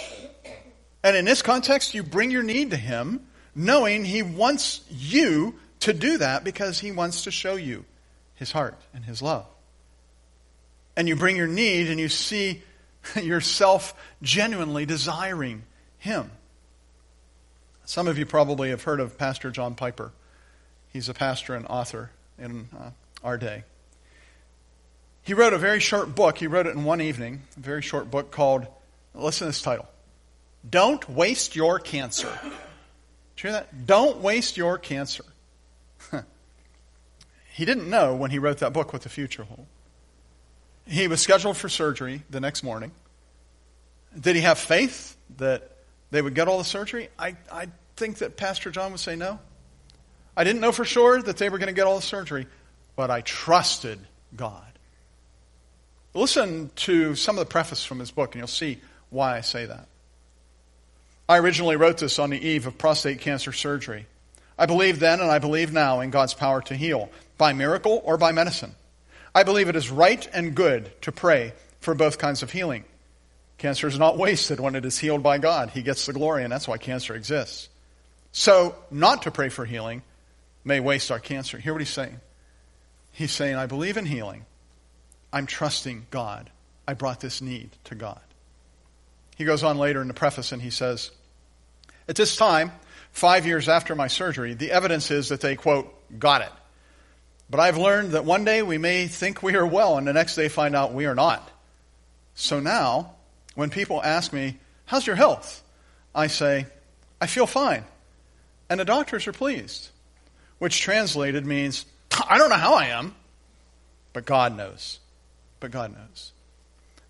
And 1.02 1.16
in 1.16 1.24
this 1.24 1.42
context, 1.42 1.94
you 1.94 2.02
bring 2.02 2.30
your 2.30 2.42
need 2.42 2.70
to 2.70 2.76
him, 2.76 3.26
knowing 3.54 4.04
he 4.04 4.22
wants 4.22 4.82
you 4.90 5.54
to 5.80 5.92
do 5.92 6.18
that 6.18 6.44
because 6.44 6.80
he 6.80 6.92
wants 6.92 7.24
to 7.24 7.30
show 7.30 7.56
you 7.56 7.84
his 8.34 8.52
heart 8.52 8.76
and 8.94 9.04
his 9.04 9.22
love. 9.22 9.46
And 10.96 11.08
you 11.08 11.16
bring 11.16 11.36
your 11.36 11.46
need 11.46 11.88
and 11.88 11.98
you 11.98 12.08
see 12.08 12.62
yourself 13.20 13.94
genuinely 14.22 14.86
desiring 14.86 15.62
him. 15.98 16.30
Some 17.84 18.06
of 18.06 18.18
you 18.18 18.26
probably 18.26 18.70
have 18.70 18.82
heard 18.82 19.00
of 19.00 19.16
Pastor 19.16 19.50
John 19.50 19.74
Piper. 19.74 20.12
He's 20.92 21.08
a 21.08 21.14
pastor 21.14 21.54
and 21.54 21.66
author 21.66 22.10
in 22.38 22.68
uh, 22.78 22.90
our 23.24 23.38
day. 23.38 23.64
He 25.28 25.34
wrote 25.34 25.52
a 25.52 25.58
very 25.58 25.78
short 25.78 26.14
book. 26.14 26.38
He 26.38 26.46
wrote 26.46 26.66
it 26.66 26.74
in 26.74 26.84
one 26.84 27.02
evening, 27.02 27.42
a 27.58 27.60
very 27.60 27.82
short 27.82 28.10
book 28.10 28.30
called, 28.30 28.66
listen 29.14 29.44
to 29.44 29.50
this 29.50 29.60
title 29.60 29.86
Don't 30.70 31.06
Waste 31.06 31.54
Your 31.54 31.78
Cancer. 31.78 32.32
Did 32.42 32.50
you 33.44 33.50
hear 33.50 33.52
that? 33.52 33.84
Don't 33.86 34.22
waste 34.22 34.56
your 34.56 34.78
cancer. 34.78 35.26
he 37.52 37.66
didn't 37.66 37.90
know 37.90 38.16
when 38.16 38.30
he 38.30 38.38
wrote 38.38 38.56
that 38.60 38.72
book 38.72 38.94
what 38.94 39.02
the 39.02 39.10
future 39.10 39.44
held. 39.44 39.66
He 40.86 41.08
was 41.08 41.20
scheduled 41.20 41.58
for 41.58 41.68
surgery 41.68 42.22
the 42.30 42.40
next 42.40 42.62
morning. 42.62 42.90
Did 44.18 44.34
he 44.34 44.40
have 44.40 44.58
faith 44.58 45.14
that 45.36 45.72
they 46.10 46.22
would 46.22 46.34
get 46.34 46.48
all 46.48 46.56
the 46.56 46.64
surgery? 46.64 47.10
I, 47.18 47.36
I 47.52 47.68
think 47.96 48.16
that 48.20 48.38
Pastor 48.38 48.70
John 48.70 48.92
would 48.92 49.00
say 49.00 49.14
no. 49.14 49.38
I 50.34 50.44
didn't 50.44 50.62
know 50.62 50.72
for 50.72 50.86
sure 50.86 51.20
that 51.20 51.36
they 51.36 51.50
were 51.50 51.58
going 51.58 51.66
to 51.66 51.74
get 51.74 51.86
all 51.86 51.96
the 51.96 52.02
surgery, 52.02 52.46
but 52.96 53.10
I 53.10 53.20
trusted 53.20 53.98
God. 54.34 54.64
Listen 56.18 56.70
to 56.74 57.14
some 57.14 57.38
of 57.38 57.46
the 57.46 57.50
preface 57.50 57.84
from 57.84 58.00
his 58.00 58.10
book, 58.10 58.34
and 58.34 58.40
you'll 58.40 58.48
see 58.48 58.80
why 59.10 59.36
I 59.36 59.40
say 59.40 59.66
that. 59.66 59.86
I 61.28 61.38
originally 61.38 61.76
wrote 61.76 61.98
this 61.98 62.18
on 62.18 62.30
the 62.30 62.44
eve 62.44 62.66
of 62.66 62.76
prostate 62.76 63.20
cancer 63.20 63.52
surgery. 63.52 64.06
I 64.58 64.66
believed 64.66 64.98
then, 64.98 65.20
and 65.20 65.30
I 65.30 65.38
believe 65.38 65.72
now, 65.72 66.00
in 66.00 66.10
God's 66.10 66.34
power 66.34 66.60
to 66.62 66.74
heal, 66.74 67.08
by 67.36 67.52
miracle 67.52 68.02
or 68.04 68.16
by 68.16 68.32
medicine. 68.32 68.74
I 69.32 69.44
believe 69.44 69.68
it 69.68 69.76
is 69.76 69.90
right 69.90 70.28
and 70.32 70.56
good 70.56 70.90
to 71.02 71.12
pray 71.12 71.52
for 71.78 71.94
both 71.94 72.18
kinds 72.18 72.42
of 72.42 72.50
healing. 72.50 72.84
Cancer 73.58 73.86
is 73.86 73.98
not 73.98 74.18
wasted 74.18 74.58
when 74.58 74.74
it 74.74 74.84
is 74.84 74.98
healed 74.98 75.22
by 75.22 75.38
God. 75.38 75.70
He 75.70 75.82
gets 75.82 76.06
the 76.06 76.12
glory, 76.12 76.42
and 76.42 76.52
that's 76.52 76.66
why 76.66 76.78
cancer 76.78 77.14
exists. 77.14 77.68
So, 78.32 78.74
not 78.90 79.22
to 79.22 79.30
pray 79.30 79.50
for 79.50 79.64
healing 79.64 80.02
may 80.64 80.80
waste 80.80 81.12
our 81.12 81.20
cancer. 81.20 81.58
Hear 81.58 81.74
what 81.74 81.80
he's 81.80 81.90
saying. 81.90 82.18
He's 83.12 83.30
saying, 83.30 83.54
I 83.54 83.66
believe 83.66 83.96
in 83.96 84.04
healing, 84.04 84.46
I'm 85.32 85.46
trusting 85.46 86.06
God. 86.10 86.50
I 86.86 86.94
brought 86.94 87.20
this 87.20 87.42
need 87.42 87.70
to 87.84 87.94
God. 87.94 88.20
He 89.36 89.44
goes 89.44 89.62
on 89.62 89.78
later 89.78 90.02
in 90.02 90.08
the 90.08 90.14
preface 90.14 90.52
and 90.52 90.60
he 90.60 90.70
says, 90.70 91.10
At 92.08 92.16
this 92.16 92.36
time, 92.36 92.72
five 93.12 93.46
years 93.46 93.68
after 93.68 93.94
my 93.94 94.08
surgery, 94.08 94.54
the 94.54 94.72
evidence 94.72 95.10
is 95.10 95.28
that 95.28 95.40
they, 95.40 95.54
quote, 95.54 95.94
got 96.18 96.42
it. 96.42 96.52
But 97.50 97.60
I've 97.60 97.78
learned 97.78 98.12
that 98.12 98.24
one 98.24 98.44
day 98.44 98.62
we 98.62 98.78
may 98.78 99.06
think 99.06 99.42
we 99.42 99.54
are 99.54 99.66
well 99.66 99.96
and 99.96 100.06
the 100.06 100.12
next 100.12 100.34
day 100.34 100.48
find 100.48 100.74
out 100.74 100.92
we 100.92 101.06
are 101.06 101.14
not. 101.14 101.48
So 102.34 102.60
now, 102.60 103.12
when 103.54 103.70
people 103.70 104.02
ask 104.02 104.32
me, 104.32 104.58
How's 104.86 105.06
your 105.06 105.16
health? 105.16 105.62
I 106.14 106.28
say, 106.28 106.66
I 107.20 107.26
feel 107.26 107.46
fine. 107.46 107.84
And 108.70 108.80
the 108.80 108.86
doctors 108.86 109.26
are 109.26 109.32
pleased, 109.32 109.90
which 110.58 110.80
translated 110.80 111.44
means, 111.44 111.84
I 112.26 112.38
don't 112.38 112.48
know 112.48 112.56
how 112.56 112.74
I 112.74 112.86
am, 112.86 113.14
but 114.14 114.24
God 114.24 114.56
knows 114.56 114.98
but 115.60 115.70
God 115.70 115.94
knows. 115.94 116.32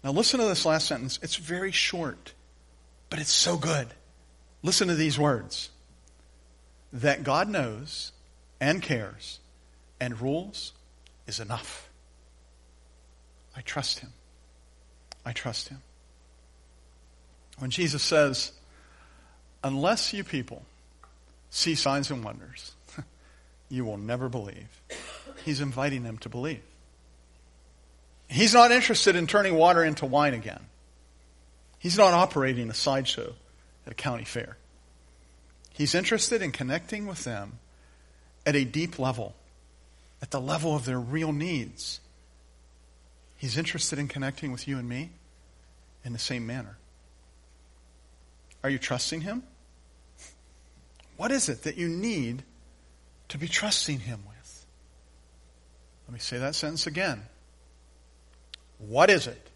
Now, 0.02 0.12
listen 0.12 0.40
to 0.40 0.46
this 0.46 0.64
last 0.64 0.86
sentence. 0.86 1.18
It's 1.22 1.36
very 1.36 1.72
short, 1.72 2.32
but 3.10 3.18
it's 3.18 3.32
so 3.32 3.56
good. 3.56 3.88
Listen 4.62 4.88
to 4.88 4.94
these 4.94 5.18
words 5.18 5.70
that 6.92 7.24
God 7.24 7.48
knows 7.48 8.12
and 8.60 8.82
cares 8.82 9.40
and 10.00 10.20
rules 10.20 10.72
is 11.26 11.40
enough. 11.40 11.88
I 13.56 13.60
trust 13.60 14.00
Him. 14.00 14.12
I 15.24 15.32
trust 15.32 15.68
Him. 15.68 15.82
When 17.58 17.70
Jesus 17.70 18.02
says, 18.02 18.52
Unless 19.64 20.12
you 20.12 20.22
people 20.22 20.62
see 21.50 21.74
signs 21.74 22.10
and 22.10 22.22
wonders, 22.22 22.72
you 23.68 23.84
will 23.84 23.96
never 23.96 24.28
believe, 24.28 24.82
He's 25.44 25.60
inviting 25.60 26.04
them 26.04 26.18
to 26.18 26.28
believe. 26.28 26.62
He's 28.28 28.52
not 28.52 28.70
interested 28.70 29.16
in 29.16 29.26
turning 29.26 29.54
water 29.54 29.82
into 29.82 30.04
wine 30.06 30.34
again. 30.34 30.60
He's 31.78 31.96
not 31.96 32.12
operating 32.12 32.68
a 32.70 32.74
sideshow 32.74 33.34
at 33.86 33.92
a 33.92 33.94
county 33.94 34.24
fair. 34.24 34.56
He's 35.72 35.94
interested 35.94 36.42
in 36.42 36.52
connecting 36.52 37.06
with 37.06 37.24
them 37.24 37.58
at 38.44 38.56
a 38.56 38.64
deep 38.64 38.98
level, 38.98 39.34
at 40.20 40.30
the 40.30 40.40
level 40.40 40.74
of 40.74 40.84
their 40.84 41.00
real 41.00 41.32
needs. 41.32 42.00
He's 43.36 43.56
interested 43.56 43.98
in 43.98 44.08
connecting 44.08 44.52
with 44.52 44.66
you 44.66 44.78
and 44.78 44.88
me 44.88 45.10
in 46.04 46.12
the 46.12 46.18
same 46.18 46.46
manner. 46.46 46.76
Are 48.64 48.70
you 48.70 48.78
trusting 48.78 49.20
Him? 49.20 49.44
What 51.16 51.30
is 51.30 51.48
it 51.48 51.62
that 51.62 51.76
you 51.76 51.88
need 51.88 52.42
to 53.28 53.38
be 53.38 53.48
trusting 53.48 54.00
Him 54.00 54.20
with? 54.26 54.66
Let 56.08 56.14
me 56.14 56.18
say 56.18 56.38
that 56.38 56.54
sentence 56.54 56.86
again. 56.86 57.22
What 58.78 59.10
is 59.10 59.26
it 59.26 59.50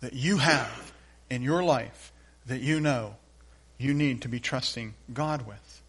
that 0.00 0.12
you 0.12 0.38
have 0.38 0.92
in 1.30 1.42
your 1.42 1.62
life 1.62 2.12
that 2.46 2.60
you 2.60 2.80
know 2.80 3.16
you 3.78 3.94
need 3.94 4.22
to 4.22 4.28
be 4.28 4.40
trusting 4.40 4.94
God 5.12 5.46
with? 5.46 5.82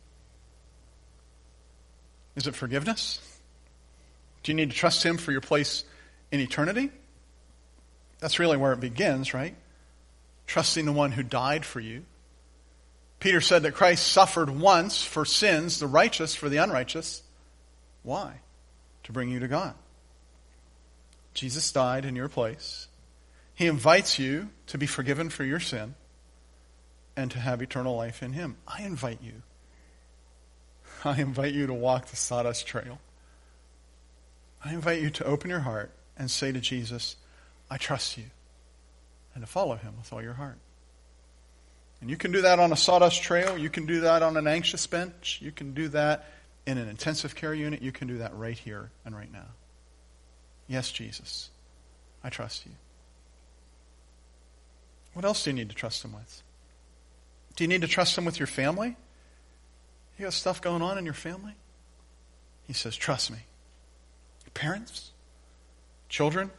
Is 2.36 2.48
it 2.48 2.56
forgiveness? 2.56 3.19
Do 4.43 4.52
you 4.52 4.56
need 4.56 4.72
to 4.72 4.76
trust 4.76 5.04
Him 5.04 5.17
for 5.17 5.32
your 5.32 5.41
place 5.41 5.84
in 6.32 6.39
eternity? 6.39 6.91
That's 8.19 8.39
really 8.39 8.58
where 8.58 8.74
it 8.74 8.80
begins, 8.80 9.34
right? 9.34 9.56
trusting 10.50 10.86
the 10.86 10.91
one 10.91 11.12
who 11.12 11.22
died 11.22 11.63
for 11.63 11.80
you. 11.80 12.04
Peter 13.19 13.39
said 13.39 13.63
that 13.63 13.76
Christ 13.76 14.12
suffered 14.12 14.50
once 14.50 15.04
for 15.04 15.24
sins, 15.24 15.80
the 15.80 15.88
righteous 15.88 16.34
for 16.34 16.50
the 16.50 16.58
unrighteous. 16.58 17.22
Why? 18.02 18.39
To 19.04 19.12
bring 19.12 19.30
you 19.30 19.39
to 19.39 19.48
God. 19.48 19.76
Jesus 21.34 21.72
died 21.72 22.06
in 22.06 22.15
your 22.15 22.30
place. 22.30 22.88
He 23.54 23.68
invites 23.68 24.18
you 24.20 24.50
to 24.68 24.78
be 24.78 24.86
forgiven 24.86 25.30
for 25.30 25.44
your 25.44 25.60
sin 25.60 25.96
and 27.15 27.30
to 27.32 27.39
have 27.39 27.62
eternal 27.62 27.96
life 27.96 28.24
in 28.24 28.34
Him. 28.34 28.56
I 28.68 28.84
invite 28.84 29.20
you. 29.22 29.42
I 31.04 31.20
invite 31.20 31.54
you 31.54 31.68
to 31.68 31.74
walk 31.74 32.08
the 32.08 32.15
sawdust 32.15 32.68
trail. 32.68 33.00
I 34.63 34.74
invite 34.74 35.02
you 35.02 35.10
to 35.12 35.26
open 35.26 35.50
your 35.50 35.60
heart 35.60 35.92
and 36.18 36.30
say 36.30 36.52
to 36.52 36.60
Jesus, 36.60 37.15
I 37.70 37.78
trust 37.78 38.18
you, 38.18 38.26
and 39.34 39.44
to 39.44 39.48
follow 39.50 39.76
Him 39.76 39.94
with 39.98 40.12
all 40.12 40.22
your 40.22 40.34
heart. 40.34 40.58
And 42.02 42.10
you 42.10 42.18
can 42.18 42.32
do 42.32 42.42
that 42.42 42.60
on 42.60 42.72
a 42.72 42.78
sawdust 42.78 43.22
trail. 43.22 43.58
You 43.58 43.70
can 43.70 43.86
do 43.86 44.02
that 44.02 44.24
on 44.24 44.38
an 44.38 44.48
anxious 44.48 44.88
bench. 44.88 45.39
You 45.42 45.52
can 45.52 45.74
do 45.74 45.89
that 45.89 46.26
in 46.65 46.78
an 46.78 46.88
intensive 46.88 47.36
care 47.36 47.54
unit. 47.54 47.82
You 47.82 47.92
can 47.92 48.08
do 48.08 48.20
that 48.20 48.36
right 48.36 48.58
here 48.58 48.89
and 49.06 49.15
right 49.15 49.32
now. 49.32 49.48
Yes, 50.70 50.92
Jesus, 50.92 51.50
I 52.24 52.30
trust 52.30 52.66
you. 52.66 52.72
What 55.14 55.26
else 55.26 55.44
do 55.44 55.50
you 55.50 55.56
need 55.56 55.70
to 55.70 55.76
trust 55.76 56.06
Him 56.06 56.14
with? 56.14 56.44
Do 57.56 57.64
you 57.66 57.68
need 57.68 57.82
to 57.82 57.88
trust 57.88 58.18
Him 58.18 58.24
with 58.24 58.40
your 58.40 58.48
family? 58.48 58.96
You 60.18 60.26
got 60.26 60.34
stuff 60.34 60.62
going 60.62 60.82
on 60.82 60.98
in 60.98 61.06
your 61.06 61.14
family? 61.14 61.54
He 62.68 62.74
says, 62.74 62.96
Trust 62.96 63.32
me. 63.32 63.40
Your 64.46 64.52
parents? 64.54 65.12
Children? 66.08 66.52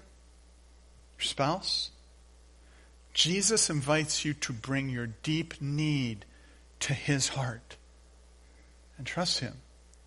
Your 1.19 1.25
spouse? 1.25 1.91
Jesus 3.15 3.71
invites 3.71 4.25
you 4.25 4.35
to 4.35 4.53
bring 4.53 4.89
your 4.89 5.07
deep 5.23 5.61
need 5.61 6.25
to 6.81 6.95
his 6.95 7.29
heart 7.29 7.77
and 8.97 9.07
trust 9.07 9.41
him 9.41 9.55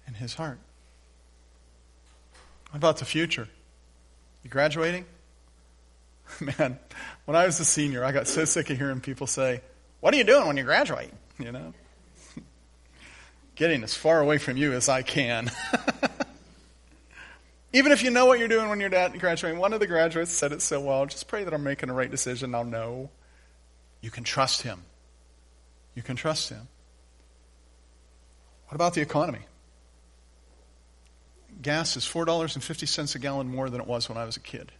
in 0.08 0.16
his 0.16 0.36
heart. 0.36 0.60
What 2.72 2.78
about 2.78 2.98
the 2.98 3.06
future? 3.06 3.48
You 4.44 4.50
graduating? 4.50 5.06
Man, 6.40 6.80
when 7.26 7.36
I 7.36 7.46
was 7.46 7.60
a 7.60 7.66
senior, 7.66 8.04
I 8.04 8.12
got 8.12 8.28
so 8.28 8.46
sick 8.46 8.70
of 8.70 8.78
hearing 8.78 9.00
people 9.00 9.28
say, 9.28 9.62
What 10.00 10.14
are 10.14 10.18
you 10.18 10.24
doing 10.24 10.48
when 10.48 10.58
you 10.58 10.64
graduate? 10.64 11.12
You 11.40 11.52
know? 11.52 11.74
Getting 13.56 13.84
as 13.84 13.96
far 13.96 14.20
away 14.20 14.38
from 14.38 14.58
you 14.58 14.74
as 14.74 14.90
I 14.90 15.02
can. 15.02 15.52
Even 17.74 17.92
if 17.92 18.04
you 18.04 18.12
know 18.12 18.28
what 18.28 18.38
you're 18.38 18.48
doing 18.48 18.70
when 18.70 18.80
you're 18.80 18.90
graduating, 18.90 19.60
one 19.60 19.74
of 19.74 19.80
the 19.80 19.88
graduates 19.88 20.32
said 20.32 20.52
it 20.52 20.62
so 20.62 20.80
well 20.80 21.08
just 21.08 21.28
pray 21.28 21.44
that 21.44 21.54
I'm 21.54 21.64
making 21.64 21.90
the 21.90 21.96
right 21.96 22.12
decision. 22.12 22.54
I'll 22.54 22.64
know. 22.64 23.10
You 24.02 24.12
can 24.12 24.24
trust 24.24 24.62
him. 24.62 24.84
You 25.96 26.04
can 26.04 26.16
trust 26.16 26.50
him. 26.50 26.68
What 28.68 28.76
about 28.76 28.94
the 28.94 29.02
economy? 29.02 29.40
Gas 31.64 31.98
is 31.98 32.04
$4.50 32.04 33.16
a 33.16 33.20
gallon 33.20 33.48
more 33.48 33.70
than 33.70 33.82
it 33.82 33.88
was 33.88 34.10
when 34.10 34.18
I 34.18 34.26
was 34.26 34.38
a 34.38 34.42
kid. 34.42 34.72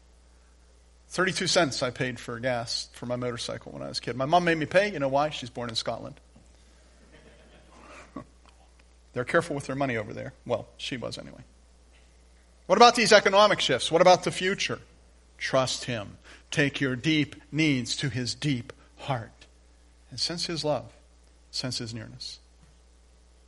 32 1.10 1.48
cents 1.48 1.82
I 1.82 1.92
paid 1.92 2.20
for 2.20 2.40
gas 2.40 2.90
for 2.94 3.06
my 3.06 3.16
motorcycle 3.16 3.72
when 3.72 3.82
I 3.82 3.88
was 3.88 4.00
a 4.00 4.02
kid. 4.02 4.16
My 4.16 4.26
mom 4.26 4.44
made 4.44 4.58
me 4.58 4.66
pay. 4.66 4.92
You 4.92 5.00
know 5.00 5.08
why? 5.08 5.30
She's 5.30 5.50
born 5.50 5.70
in 5.70 5.76
Scotland. 5.76 6.20
They're 9.14 9.24
careful 9.24 9.56
with 9.56 9.66
their 9.68 9.76
money 9.76 9.96
over 9.96 10.14
there. 10.14 10.34
Well, 10.46 10.68
she 10.78 10.98
was 10.98 11.18
anyway. 11.18 11.42
What 12.66 12.78
about 12.78 12.96
these 12.96 13.14
economic 13.14 13.60
shifts? 13.60 13.92
What 13.92 14.02
about 14.02 14.24
the 14.24 14.32
future? 14.32 14.80
Trust 15.38 15.86
Him. 15.86 16.18
Take 16.52 16.82
your 16.82 16.96
deep 16.96 17.36
needs 17.52 17.96
to 17.98 18.10
His 18.10 18.36
deep 18.36 18.74
heart 18.98 19.46
and 20.10 20.20
sense 20.20 20.48
His 20.48 20.66
love, 20.66 20.92
sense 21.52 21.78
His 21.78 21.94
nearness. 21.94 22.40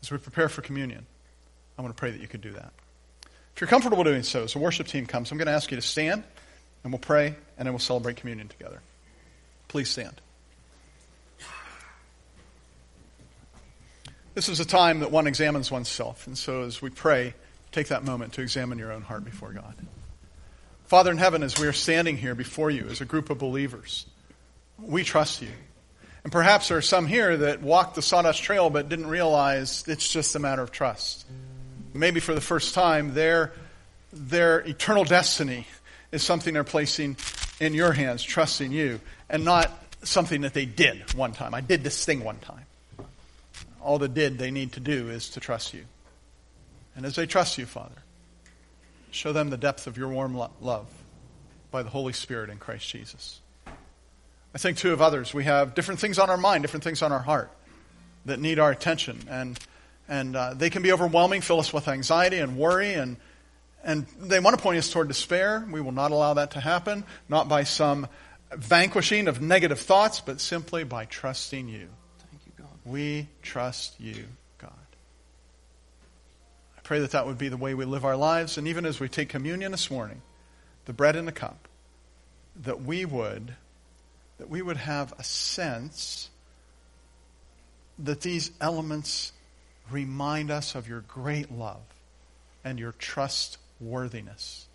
As 0.01 0.11
we 0.11 0.19
prepare 0.19 0.49
for 0.49 0.61
communion, 0.61 1.05
I 1.77 1.81
want 1.81 1.95
to 1.95 1.99
pray 1.99 2.11
that 2.11 2.21
you 2.21 2.27
could 2.27 2.41
do 2.41 2.51
that. 2.51 2.71
If 3.55 3.61
you're 3.61 3.69
comfortable 3.69 4.03
doing 4.03 4.23
so, 4.23 4.43
as 4.43 4.53
the 4.53 4.59
worship 4.59 4.85
team 4.87 5.05
comes, 5.05 5.31
I'm 5.31 5.37
going 5.37 5.47
to 5.47 5.53
ask 5.53 5.71
you 5.71 5.77
to 5.77 5.81
stand 5.81 6.25
and 6.83 6.91
we'll 6.91 6.99
pray 6.99 7.35
and 7.57 7.65
then 7.65 7.71
we'll 7.71 7.79
celebrate 7.79 8.17
communion 8.17 8.49
together. 8.49 8.81
Please 9.69 9.89
stand. 9.89 10.19
This 14.33 14.49
is 14.49 14.59
a 14.59 14.65
time 14.65 14.99
that 14.99 15.11
one 15.11 15.25
examines 15.27 15.71
oneself, 15.71 16.27
and 16.27 16.37
so 16.37 16.63
as 16.63 16.81
we 16.81 16.89
pray, 16.89 17.33
take 17.71 17.87
that 17.87 18.03
moment 18.03 18.33
to 18.33 18.41
examine 18.41 18.77
your 18.77 18.91
own 18.91 19.01
heart 19.01 19.23
before 19.23 19.53
God. 19.53 19.73
Father 20.87 21.11
in 21.11 21.17
heaven, 21.17 21.41
as 21.41 21.57
we 21.57 21.65
are 21.67 21.73
standing 21.73 22.17
here 22.17 22.35
before 22.35 22.69
you 22.69 22.87
as 22.89 22.99
a 22.99 23.05
group 23.05 23.29
of 23.29 23.37
believers, 23.37 24.05
we 24.77 25.05
trust 25.05 25.41
you. 25.41 25.47
And 26.23 26.31
perhaps 26.33 26.67
there 26.67 26.77
are 26.77 26.81
some 26.81 27.07
here 27.07 27.37
that 27.37 27.61
walked 27.61 27.95
the 27.95 28.01
sawdust 28.01 28.43
trail 28.43 28.69
but 28.69 28.89
didn't 28.89 29.07
realize 29.07 29.85
it's 29.87 30.09
just 30.09 30.35
a 30.35 30.39
matter 30.39 30.61
of 30.61 30.71
trust. 30.71 31.25
Maybe 31.95 32.19
for 32.19 32.35
the 32.35 32.41
first 32.41 32.73
time, 32.73 33.13
their, 33.13 33.53
their 34.11 34.59
eternal 34.59 35.05
destiny 35.05 35.65
is 36.11 36.23
something 36.23 36.53
they're 36.53 36.65
placing 36.65 37.15
in 37.61 37.73
your 37.73 37.93
hands, 37.93 38.21
trusting 38.21 38.73
you, 38.73 38.99
and 39.29 39.45
not 39.45 39.71
something 40.03 40.41
that 40.41 40.53
they 40.53 40.65
did 40.65 41.13
one 41.13 41.31
time. 41.31 41.53
I 41.53 41.61
did 41.61 41.85
this 41.85 42.03
thing 42.03 42.21
one 42.21 42.37
time. 42.39 42.65
All 43.81 43.97
the 43.97 44.09
did 44.09 44.37
they 44.37 44.51
need 44.51 44.73
to 44.73 44.81
do 44.81 45.09
is 45.09 45.29
to 45.31 45.39
trust 45.39 45.73
you. 45.73 45.85
And 46.97 47.05
as 47.05 47.15
they 47.15 47.25
trust 47.25 47.57
you, 47.57 47.65
Father, 47.65 48.03
show 49.11 49.31
them 49.31 49.49
the 49.49 49.57
depth 49.57 49.87
of 49.87 49.97
your 49.97 50.09
warm 50.09 50.35
lo- 50.35 50.51
love 50.59 50.87
by 51.71 51.81
the 51.81 51.89
Holy 51.89 52.13
Spirit 52.13 52.49
in 52.49 52.57
Christ 52.57 52.89
Jesus. 52.89 53.39
I 54.53 54.57
think, 54.57 54.77
too, 54.77 54.91
of 54.91 55.01
others. 55.01 55.33
We 55.33 55.45
have 55.45 55.75
different 55.75 56.01
things 56.01 56.19
on 56.19 56.29
our 56.29 56.37
mind, 56.37 56.61
different 56.61 56.83
things 56.83 57.01
on 57.01 57.13
our 57.13 57.19
heart 57.19 57.51
that 58.25 58.39
need 58.39 58.59
our 58.59 58.71
attention. 58.71 59.19
And, 59.29 59.57
and 60.07 60.35
uh, 60.35 60.53
they 60.53 60.69
can 60.69 60.81
be 60.81 60.91
overwhelming, 60.91 61.41
fill 61.41 61.59
us 61.59 61.73
with 61.73 61.87
anxiety 61.87 62.37
and 62.37 62.57
worry, 62.57 62.93
and, 62.93 63.17
and 63.83 64.05
they 64.19 64.39
want 64.39 64.55
to 64.55 64.61
point 64.61 64.77
us 64.77 64.89
toward 64.89 65.07
despair. 65.07 65.67
We 65.71 65.81
will 65.81 65.91
not 65.91 66.11
allow 66.11 66.35
that 66.35 66.51
to 66.51 66.59
happen, 66.59 67.03
not 67.27 67.49
by 67.49 67.63
some 67.63 68.07
vanquishing 68.53 69.27
of 69.27 69.41
negative 69.41 69.79
thoughts, 69.79 70.21
but 70.21 70.39
simply 70.39 70.83
by 70.83 71.05
trusting 71.05 71.67
you. 71.67 71.87
Thank 72.29 72.45
you, 72.45 72.51
God. 72.57 72.69
We 72.85 73.27
trust 73.41 73.99
you 73.99 74.25
God. 74.59 74.71
I 76.77 76.81
pray 76.81 76.99
that 76.99 77.11
that 77.11 77.25
would 77.25 77.37
be 77.37 77.49
the 77.49 77.57
way 77.57 77.73
we 77.73 77.85
live 77.85 78.05
our 78.05 78.17
lives. 78.17 78.57
And 78.57 78.67
even 78.67 78.85
as 78.85 78.99
we 78.99 79.09
take 79.09 79.29
communion 79.29 79.71
this 79.71 79.89
morning, 79.89 80.21
the 80.85 80.93
bread 80.93 81.15
and 81.15 81.27
the 81.27 81.31
cup, 81.31 81.67
that 82.63 82.83
we 82.83 83.05
would, 83.05 83.55
that 84.37 84.49
we 84.49 84.61
would 84.61 84.77
have 84.77 85.13
a 85.17 85.23
sense 85.23 86.29
that 87.99 88.21
these 88.21 88.51
elements 88.61 89.31
remind 89.91 90.51
us 90.51 90.75
of 90.75 90.87
your 90.87 91.01
great 91.01 91.51
love 91.51 91.81
and 92.63 92.79
your 92.79 92.93
trustworthiness. 92.93 94.65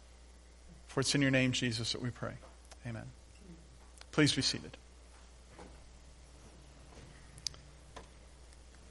For 0.89 1.01
it's 1.01 1.15
in 1.15 1.23
your 1.23 1.31
name, 1.31 1.53
Jesus, 1.53 1.93
that 1.93 2.03
we 2.03 2.11
pray. 2.11 2.33
Amen. 2.87 3.05
Please 4.13 4.33
be 4.33 4.43
seated. 4.43 4.77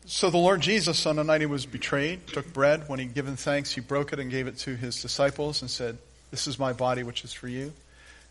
So 0.06 0.32
the 0.32 0.38
Lord 0.38 0.62
Jesus, 0.62 1.06
on 1.06 1.18
the 1.18 1.24
night 1.24 1.42
he 1.42 1.46
was 1.46 1.68
betrayed, 1.68 2.26
took 2.26 2.52
bread. 2.52 2.90
When 2.90 3.00
he'd 3.00 3.14
given 3.14 3.36
thanks, 3.36 3.72
he 3.72 3.82
broke 3.82 4.12
it 4.12 4.20
and 4.20 4.32
gave 4.32 4.48
it 4.48 4.58
to 4.60 4.76
his 4.76 5.02
disciples 5.02 5.62
and 5.62 5.70
said, 5.70 6.00
This 6.32 6.48
is 6.48 6.58
my 6.58 6.74
body, 6.74 7.04
which 7.04 7.24
is 7.24 7.32
for 7.32 7.48
you. 7.48 7.74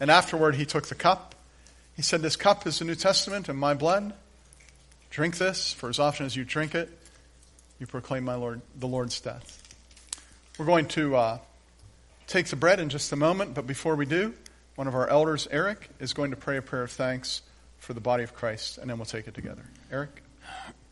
And 0.00 0.10
afterward, 0.10 0.56
he 0.56 0.66
took 0.66 0.88
the 0.88 0.96
cup. 0.96 1.36
He 1.94 2.02
said, 2.02 2.20
This 2.20 2.34
cup 2.34 2.66
is 2.66 2.80
the 2.80 2.84
New 2.84 2.96
Testament 2.96 3.48
and 3.48 3.56
my 3.56 3.74
blood. 3.74 4.12
Drink 5.10 5.38
this, 5.38 5.72
for 5.72 5.88
as 5.88 6.00
often 6.00 6.26
as 6.26 6.34
you 6.34 6.44
drink 6.44 6.74
it, 6.74 6.90
you 7.78 7.86
proclaim 7.86 8.24
my 8.24 8.34
Lord, 8.34 8.60
the 8.78 8.88
Lord's 8.88 9.20
death. 9.20 9.62
We're 10.58 10.66
going 10.66 10.86
to 10.88 11.16
uh, 11.16 11.38
take 12.26 12.46
the 12.46 12.56
bread 12.56 12.80
in 12.80 12.88
just 12.88 13.12
a 13.12 13.16
moment, 13.16 13.54
but 13.54 13.66
before 13.66 13.94
we 13.94 14.06
do, 14.06 14.34
one 14.74 14.86
of 14.86 14.94
our 14.94 15.08
elders, 15.08 15.46
Eric, 15.50 15.88
is 16.00 16.12
going 16.12 16.30
to 16.30 16.36
pray 16.36 16.56
a 16.56 16.62
prayer 16.62 16.82
of 16.82 16.90
thanks 16.90 17.42
for 17.78 17.92
the 17.92 18.00
body 18.00 18.24
of 18.24 18.34
Christ, 18.34 18.78
and 18.78 18.90
then 18.90 18.98
we'll 18.98 19.06
take 19.06 19.28
it 19.28 19.34
together. 19.34 19.62
Eric? 19.90 20.22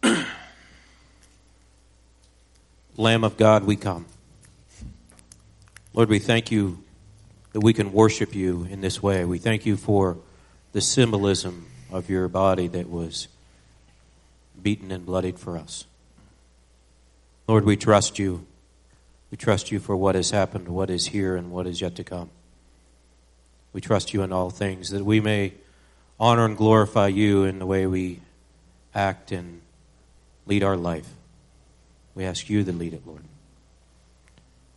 Lamb 2.96 3.24
of 3.24 3.36
God, 3.36 3.64
we 3.64 3.76
come. 3.76 4.06
Lord, 5.92 6.08
we 6.08 6.18
thank 6.18 6.50
you 6.50 6.82
that 7.52 7.60
we 7.60 7.72
can 7.72 7.92
worship 7.92 8.34
you 8.34 8.66
in 8.70 8.80
this 8.80 9.02
way. 9.02 9.24
We 9.24 9.38
thank 9.38 9.66
you 9.66 9.76
for 9.76 10.18
the 10.72 10.80
symbolism 10.80 11.66
of 11.90 12.08
your 12.10 12.28
body 12.28 12.68
that 12.68 12.88
was 12.88 13.28
beaten 14.62 14.90
and 14.92 15.04
bloodied 15.06 15.38
for 15.38 15.56
us. 15.56 15.84
Lord, 17.48 17.64
we 17.64 17.76
trust 17.76 18.18
you. 18.18 18.46
We 19.30 19.36
trust 19.36 19.70
you 19.70 19.78
for 19.78 19.96
what 19.96 20.14
has 20.14 20.30
happened, 20.30 20.68
what 20.68 20.90
is 20.90 21.06
here, 21.06 21.36
and 21.36 21.50
what 21.50 21.66
is 21.66 21.80
yet 21.80 21.94
to 21.96 22.04
come. 22.04 22.30
We 23.72 23.80
trust 23.80 24.14
you 24.14 24.22
in 24.22 24.32
all 24.32 24.50
things 24.50 24.90
that 24.90 25.04
we 25.04 25.20
may 25.20 25.52
honor 26.18 26.44
and 26.44 26.56
glorify 26.56 27.08
you 27.08 27.44
in 27.44 27.58
the 27.58 27.66
way 27.66 27.86
we 27.86 28.20
act 28.94 29.32
and 29.32 29.60
lead 30.46 30.62
our 30.64 30.76
life. 30.76 31.08
We 32.14 32.24
ask 32.24 32.48
you 32.48 32.64
to 32.64 32.72
lead 32.72 32.94
it, 32.94 33.06
Lord. 33.06 33.22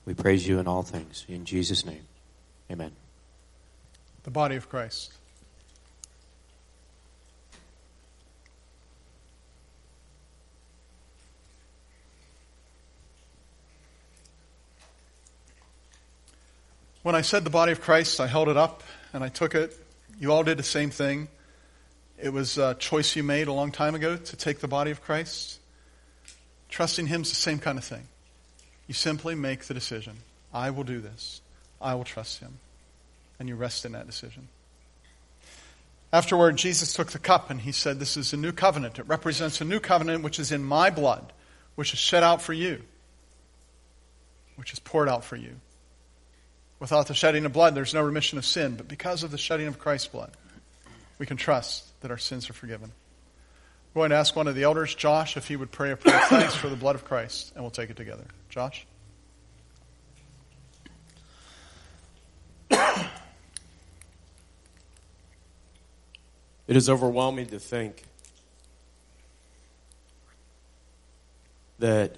We 0.05 0.13
praise 0.13 0.47
you 0.47 0.59
in 0.59 0.67
all 0.67 0.83
things. 0.83 1.25
In 1.29 1.45
Jesus' 1.45 1.85
name, 1.85 2.01
amen. 2.69 2.91
The 4.23 4.31
body 4.31 4.55
of 4.55 4.67
Christ. 4.67 5.13
When 17.01 17.15
I 17.15 17.21
said 17.21 17.45
the 17.45 17.49
body 17.49 17.71
of 17.71 17.79
Christ, 17.79 18.19
I 18.19 18.27
held 18.27 18.49
it 18.49 18.57
up 18.57 18.83
and 19.13 19.23
I 19.23 19.29
took 19.29 19.55
it. 19.55 19.73
You 20.19 20.33
all 20.33 20.43
did 20.43 20.59
the 20.59 20.63
same 20.63 20.89
thing. 20.89 21.29
It 22.21 22.33
was 22.33 22.57
a 22.57 22.73
choice 22.73 23.15
you 23.15 23.23
made 23.23 23.47
a 23.47 23.53
long 23.53 23.71
time 23.71 23.95
ago 23.95 24.17
to 24.17 24.35
take 24.35 24.59
the 24.59 24.67
body 24.67 24.91
of 24.91 25.01
Christ. 25.01 25.59
Trusting 26.67 27.07
Him 27.07 27.21
is 27.21 27.29
the 27.29 27.37
same 27.37 27.57
kind 27.57 27.77
of 27.77 27.85
thing. 27.85 28.03
You 28.87 28.93
simply 28.93 29.33
make 29.33 29.65
the 29.65 29.73
decision 29.73 30.17
I 30.53 30.71
will 30.71 30.83
do 30.83 30.99
this, 30.99 31.41
I 31.79 31.95
will 31.95 32.03
trust 32.03 32.39
Him. 32.39 32.59
And 33.39 33.47
you 33.47 33.55
rest 33.55 33.85
in 33.85 33.93
that 33.93 34.05
decision. 34.05 34.49
Afterward, 36.11 36.57
Jesus 36.57 36.93
took 36.93 37.11
the 37.11 37.19
cup 37.19 37.49
and 37.49 37.61
he 37.61 37.71
said, 37.71 37.99
This 37.99 38.17
is 38.17 38.33
a 38.33 38.37
new 38.37 38.51
covenant. 38.51 38.99
It 38.99 39.07
represents 39.07 39.61
a 39.61 39.65
new 39.65 39.79
covenant 39.79 40.23
which 40.23 40.39
is 40.39 40.51
in 40.51 40.63
my 40.63 40.89
blood, 40.89 41.31
which 41.75 41.93
is 41.93 41.99
shed 41.99 42.23
out 42.23 42.41
for 42.41 42.51
you, 42.51 42.81
which 44.57 44.73
is 44.73 44.79
poured 44.79 45.07
out 45.07 45.23
for 45.23 45.37
you. 45.37 45.55
Without 46.79 47.07
the 47.07 47.13
shedding 47.13 47.45
of 47.45 47.53
blood, 47.53 47.75
there's 47.75 47.93
no 47.93 48.01
remission 48.01 48.37
of 48.37 48.45
sin. 48.45 48.75
But 48.75 48.87
because 48.87 49.23
of 49.23 49.31
the 49.31 49.37
shedding 49.37 49.67
of 49.67 49.79
Christ's 49.79 50.07
blood, 50.07 50.31
we 51.17 51.25
can 51.25 51.37
trust 51.37 51.85
that 52.01 52.11
our 52.11 52.17
sins 52.17 52.49
are 52.49 52.53
forgiven. 52.53 52.91
We're 53.93 54.01
going 54.01 54.11
to 54.11 54.15
ask 54.15 54.35
one 54.35 54.47
of 54.47 54.55
the 54.55 54.63
elders, 54.63 54.95
Josh, 54.95 55.35
if 55.35 55.47
he 55.47 55.55
would 55.55 55.71
pray 55.71 55.91
a 55.91 55.97
prayer 55.97 56.15
of 56.15 56.23
thanks 56.23 56.55
for 56.55 56.69
the 56.69 56.75
blood 56.75 56.95
of 56.95 57.03
Christ, 57.03 57.51
and 57.55 57.63
we'll 57.63 57.71
take 57.71 57.89
it 57.89 57.97
together. 57.97 58.23
Josh? 58.49 58.85
It 66.67 66.77
is 66.77 66.87
overwhelming 66.87 67.47
to 67.47 67.59
think 67.59 68.03
that 71.79 72.15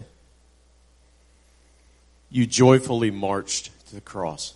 you 2.29 2.45
joyfully 2.45 3.11
marched 3.11 3.69
to 3.91 3.95
the 3.95 4.01
cross. 4.01 4.53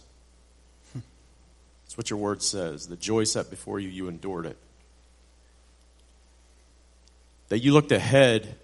That's 0.94 1.98
what 1.98 2.10
your 2.10 2.20
word 2.20 2.42
says. 2.42 2.88
The 2.88 2.96
joy 2.96 3.26
set 3.26 3.50
before 3.50 3.80
you, 3.80 3.90
you 3.90 4.08
endured 4.08 4.46
it. 4.46 4.58
That 7.50 7.60
you 7.60 7.74
looked 7.74 7.92
ahead 7.92 8.56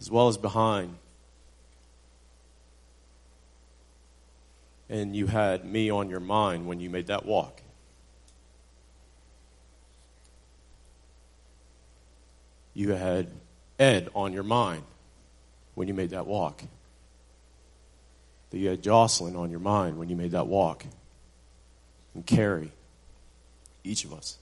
as 0.00 0.10
well 0.10 0.28
as 0.28 0.36
behind. 0.36 0.96
And 4.88 5.14
you 5.14 5.26
had 5.26 5.64
me 5.64 5.90
on 5.90 6.08
your 6.08 6.20
mind 6.20 6.66
when 6.66 6.80
you 6.80 6.88
made 6.90 7.08
that 7.08 7.24
walk. 7.24 7.60
You 12.72 12.92
had 12.92 13.28
Ed 13.78 14.08
on 14.14 14.32
your 14.32 14.42
mind 14.42 14.82
when 15.74 15.88
you 15.88 15.94
made 15.94 16.10
that 16.10 16.26
walk 16.26 16.62
that 18.50 18.58
you 18.58 18.68
had 18.68 18.82
Jocelyn 18.82 19.36
on 19.36 19.50
your 19.50 19.60
mind 19.60 19.96
when 19.98 20.08
you 20.08 20.16
made 20.16 20.32
that 20.32 20.46
walk. 20.46 20.84
And 22.14 22.26
Carrie, 22.26 22.72
each 23.84 24.04
of 24.04 24.12
us. 24.12 24.38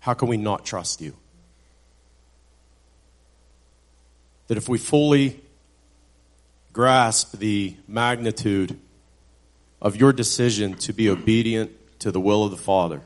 How 0.00 0.12
can 0.12 0.28
we 0.28 0.36
not 0.36 0.66
trust 0.66 1.00
you? 1.00 1.16
That 4.48 4.58
if 4.58 4.68
we 4.68 4.76
fully 4.76 5.40
grasp 6.72 7.38
the 7.38 7.76
magnitude 7.88 8.78
of 9.80 9.96
your 9.96 10.12
decision 10.12 10.74
to 10.74 10.92
be 10.92 11.08
obedient 11.08 11.70
to 12.00 12.10
the 12.10 12.20
will 12.20 12.44
of 12.44 12.50
the 12.50 12.56
Father, 12.56 13.00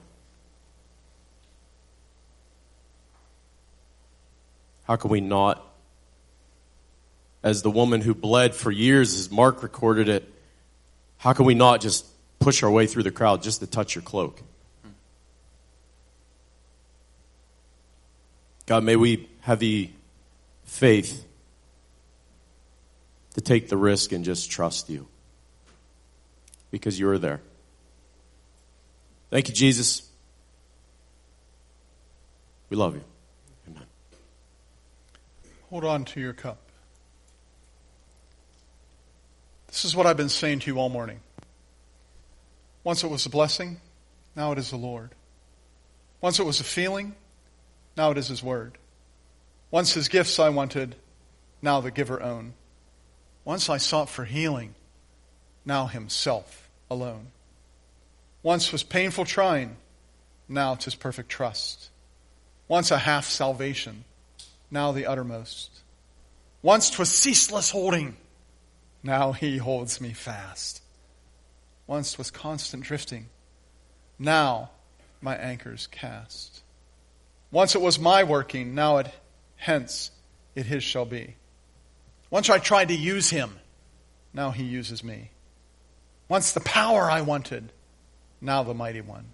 how 4.85 4.97
can 4.97 5.11
we 5.11 5.21
not 5.21 5.68
as 7.43 7.63
the 7.63 7.71
woman 7.71 8.01
who 8.01 8.15
bled 8.15 8.55
for 8.55 8.71
years, 8.71 9.15
as 9.15 9.31
Mark 9.31 9.63
recorded 9.63 10.09
it, 10.09 10.33
how 11.19 11.33
can 11.33 11.45
we 11.45 11.55
not 11.55 11.81
just 11.81 12.07
push 12.39 12.63
our 12.63 12.71
way 12.71 12.87
through 12.87 13.03
the 13.03 13.11
crowd 13.11 13.43
just 13.43 13.61
to 13.61 13.67
touch 13.67 13.95
your 13.95 14.03
cloak? 14.03 14.43
God, 18.67 18.85
may 18.85 18.97
we 18.97 19.29
have 19.41 19.59
the 19.61 19.91
faith 20.65 21.25
to 23.35 23.41
take 23.41 23.69
the 23.69 23.77
risk 23.77 24.13
and 24.13 24.25
just 24.25 24.51
trust 24.51 24.91
you 24.91 25.07
because 26.71 26.99
you're 26.99 27.19
there. 27.19 27.41
Thank 29.31 29.49
you, 29.49 29.55
Jesus. 29.55 30.09
We 32.69 32.77
love 32.77 32.95
you. 32.95 33.05
Amen. 33.69 33.87
Hold 35.71 35.85
on 35.85 36.05
to 36.07 36.21
your 36.21 36.33
cup. 36.33 36.68
This 39.79 39.85
is 39.85 39.95
what 39.95 40.09
I've 40.09 40.17
been 40.17 40.29
saying 40.29 40.59
to 40.59 40.67
you 40.73 40.81
all 40.81 40.89
morning. 40.89 41.21
Once 42.83 43.05
it 43.05 43.11
was 43.13 43.27
a 43.27 43.31
blessing, 43.31 43.81
now 44.35 44.51
it 44.51 44.59
is 44.59 44.71
the 44.71 44.77
Lord. 44.77 45.11
Once 46.21 46.41
it 46.41 46.45
was 46.45 46.59
a 46.59 46.65
feeling, 46.65 47.15
now 47.97 48.11
it 48.11 48.19
is 48.19 48.27
His 48.27 48.43
Word. 48.43 48.77
Once 49.71 49.93
His 49.93 50.09
gifts 50.09 50.41
I 50.41 50.49
wanted, 50.49 50.97
now 51.63 51.81
the 51.81 51.93
giver 51.93 52.21
own. 52.21 52.55
Once 53.45 53.71
I 53.71 53.77
sought 53.77 54.09
for 54.09 54.25
healing, 54.25 54.75
now 55.65 55.87
Himself 55.87 56.69
alone. 56.91 57.29
Once 58.43 58.73
was 58.73 58.83
painful 58.83 59.27
trying, 59.27 59.77
now 60.49 60.75
'tis 60.75 60.97
perfect 60.97 61.29
trust. 61.29 61.91
Once 62.67 62.91
a 62.91 62.99
half 62.99 63.29
salvation, 63.29 64.03
now 64.73 64.91
the 64.91 65.07
uttermost. 65.07 65.71
Once 66.63 66.91
'twas 66.91 67.13
ceaseless 67.13 67.71
holding, 67.71 68.17
now 69.03 69.33
he 69.33 69.59
holds 69.59 70.01
me 70.01 70.13
fast. 70.13 70.83
Once 71.87 72.19
was 72.19 72.31
constant 72.31 72.83
drifting. 72.83 73.27
Now 74.19 74.71
my 75.21 75.37
anchor's 75.37 75.87
cast. 75.87 76.63
Once 77.51 77.75
it 77.75 77.81
was 77.81 77.99
my 77.99 78.25
working. 78.25 78.75
Now 78.75 78.99
it, 78.99 79.09
hence, 79.57 80.11
it 80.55 80.67
his 80.67 80.83
shall 80.83 81.07
be. 81.07 81.37
Once 82.31 82.51
I 82.51 82.59
tried 82.59 82.89
to 82.89 82.95
use 82.95 83.31
him. 83.31 83.59
Now 84.35 84.51
he 84.51 84.65
uses 84.65 85.03
me. 85.03 85.31
Once 86.29 86.53
the 86.53 86.61
power 86.61 87.11
I 87.11 87.23
wanted. 87.23 87.73
Now 88.41 88.63
the 88.63 88.75
mighty 88.75 89.01
one. 89.01 89.27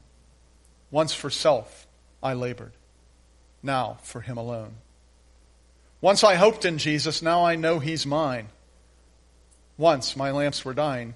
Once 0.91 1.13
for 1.13 1.31
self 1.31 1.87
I 2.23 2.35
labored. 2.35 2.73
Now 3.63 3.99
for 4.03 4.21
him 4.21 4.37
alone. 4.37 4.77
Once 6.01 6.23
I 6.23 6.37
hoped 6.37 6.65
in 6.65 6.79
Jesus. 6.79 7.21
Now 7.21 7.45
I 7.45 7.57
know 7.57 7.81
he's 7.81 8.07
mine. 8.07 8.49
Once 9.77 10.17
my 10.17 10.31
lamps 10.31 10.65
were 10.65 10.75
dying, 10.75 11.15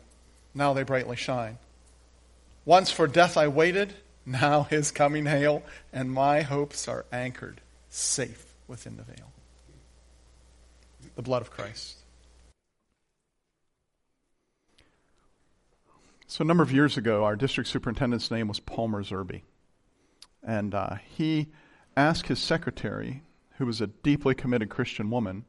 now 0.54 0.72
they 0.72 0.82
brightly 0.82 1.16
shine. 1.16 1.58
Once 2.64 2.90
for 2.90 3.06
death 3.06 3.36
I 3.36 3.48
waited, 3.48 3.94
now 4.26 4.62
his 4.70 4.90
coming 4.90 5.26
hail, 5.26 5.62
and 5.92 6.10
my 6.10 6.42
hopes 6.42 6.88
are 6.88 7.06
anchored 7.12 7.60
safe 7.88 8.54
within 8.66 8.96
the 8.96 9.02
veil. 9.02 9.32
The 11.16 11.22
blood 11.22 11.42
of 11.42 11.50
Christ. 11.50 11.96
So, 16.26 16.42
a 16.42 16.46
number 16.46 16.62
of 16.62 16.70
years 16.70 16.98
ago, 16.98 17.24
our 17.24 17.36
district 17.36 17.70
superintendent's 17.70 18.30
name 18.30 18.48
was 18.48 18.60
Palmer 18.60 19.02
Zerby. 19.02 19.42
And 20.42 20.74
uh, 20.74 20.96
he 21.16 21.48
asked 21.96 22.26
his 22.26 22.38
secretary, 22.38 23.22
who 23.56 23.64
was 23.64 23.80
a 23.80 23.86
deeply 23.86 24.34
committed 24.34 24.68
Christian 24.68 25.10
woman, 25.10 25.46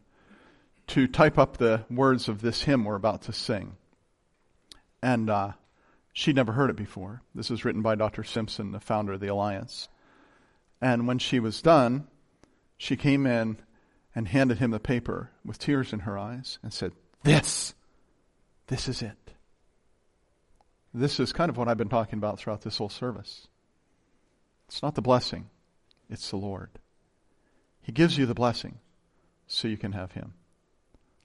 to 0.90 1.08
type 1.08 1.38
up 1.38 1.58
the 1.58 1.86
words 1.90 2.28
of 2.28 2.42
this 2.42 2.64
hymn 2.64 2.84
we're 2.84 2.96
about 2.96 3.24
to 3.24 3.34
sing. 3.34 3.78
And 5.02 5.30
uh, 5.30 5.52
she'd 6.14 6.36
never 6.36 6.52
heard 6.52 6.70
it 6.70 6.76
before. 6.76 7.22
This 7.34 7.52
is 7.52 7.64
written 7.64 7.82
by 7.82 7.96
Dr. 7.96 8.24
Simpson, 8.24 8.72
the 8.72 8.80
founder 8.80 9.14
of 9.14 9.20
the 9.20 9.28
Alliance. 9.28 9.88
And 10.82 11.08
when 11.08 11.20
she 11.20 11.40
was 11.40 11.62
done, 11.62 12.08
she 12.78 12.96
came 12.96 13.28
in 13.28 13.58
and 14.16 14.28
handed 14.28 14.58
him 14.58 14.72
the 14.72 14.80
paper 14.80 15.30
with 15.46 15.60
tears 15.60 15.94
in 15.94 16.00
her 16.00 16.18
eyes 16.18 16.58
and 16.64 16.74
said, 16.74 16.94
This, 17.24 17.76
this 18.68 18.88
is 18.88 19.02
it. 19.02 19.18
This 20.92 21.20
is 21.20 21.34
kind 21.34 21.50
of 21.50 21.58
what 21.58 21.68
I've 21.68 21.78
been 21.78 21.90
talking 21.90 22.18
about 22.18 22.40
throughout 22.40 22.62
this 22.62 22.78
whole 22.78 22.90
service. 22.90 23.48
It's 24.68 24.82
not 24.82 24.96
the 24.96 25.02
blessing, 25.02 25.50
it's 26.10 26.30
the 26.32 26.38
Lord. 26.38 26.72
He 27.82 27.92
gives 27.92 28.18
you 28.18 28.26
the 28.26 28.34
blessing 28.34 28.80
so 29.46 29.68
you 29.68 29.78
can 29.78 29.92
have 29.92 30.14
Him. 30.14 30.34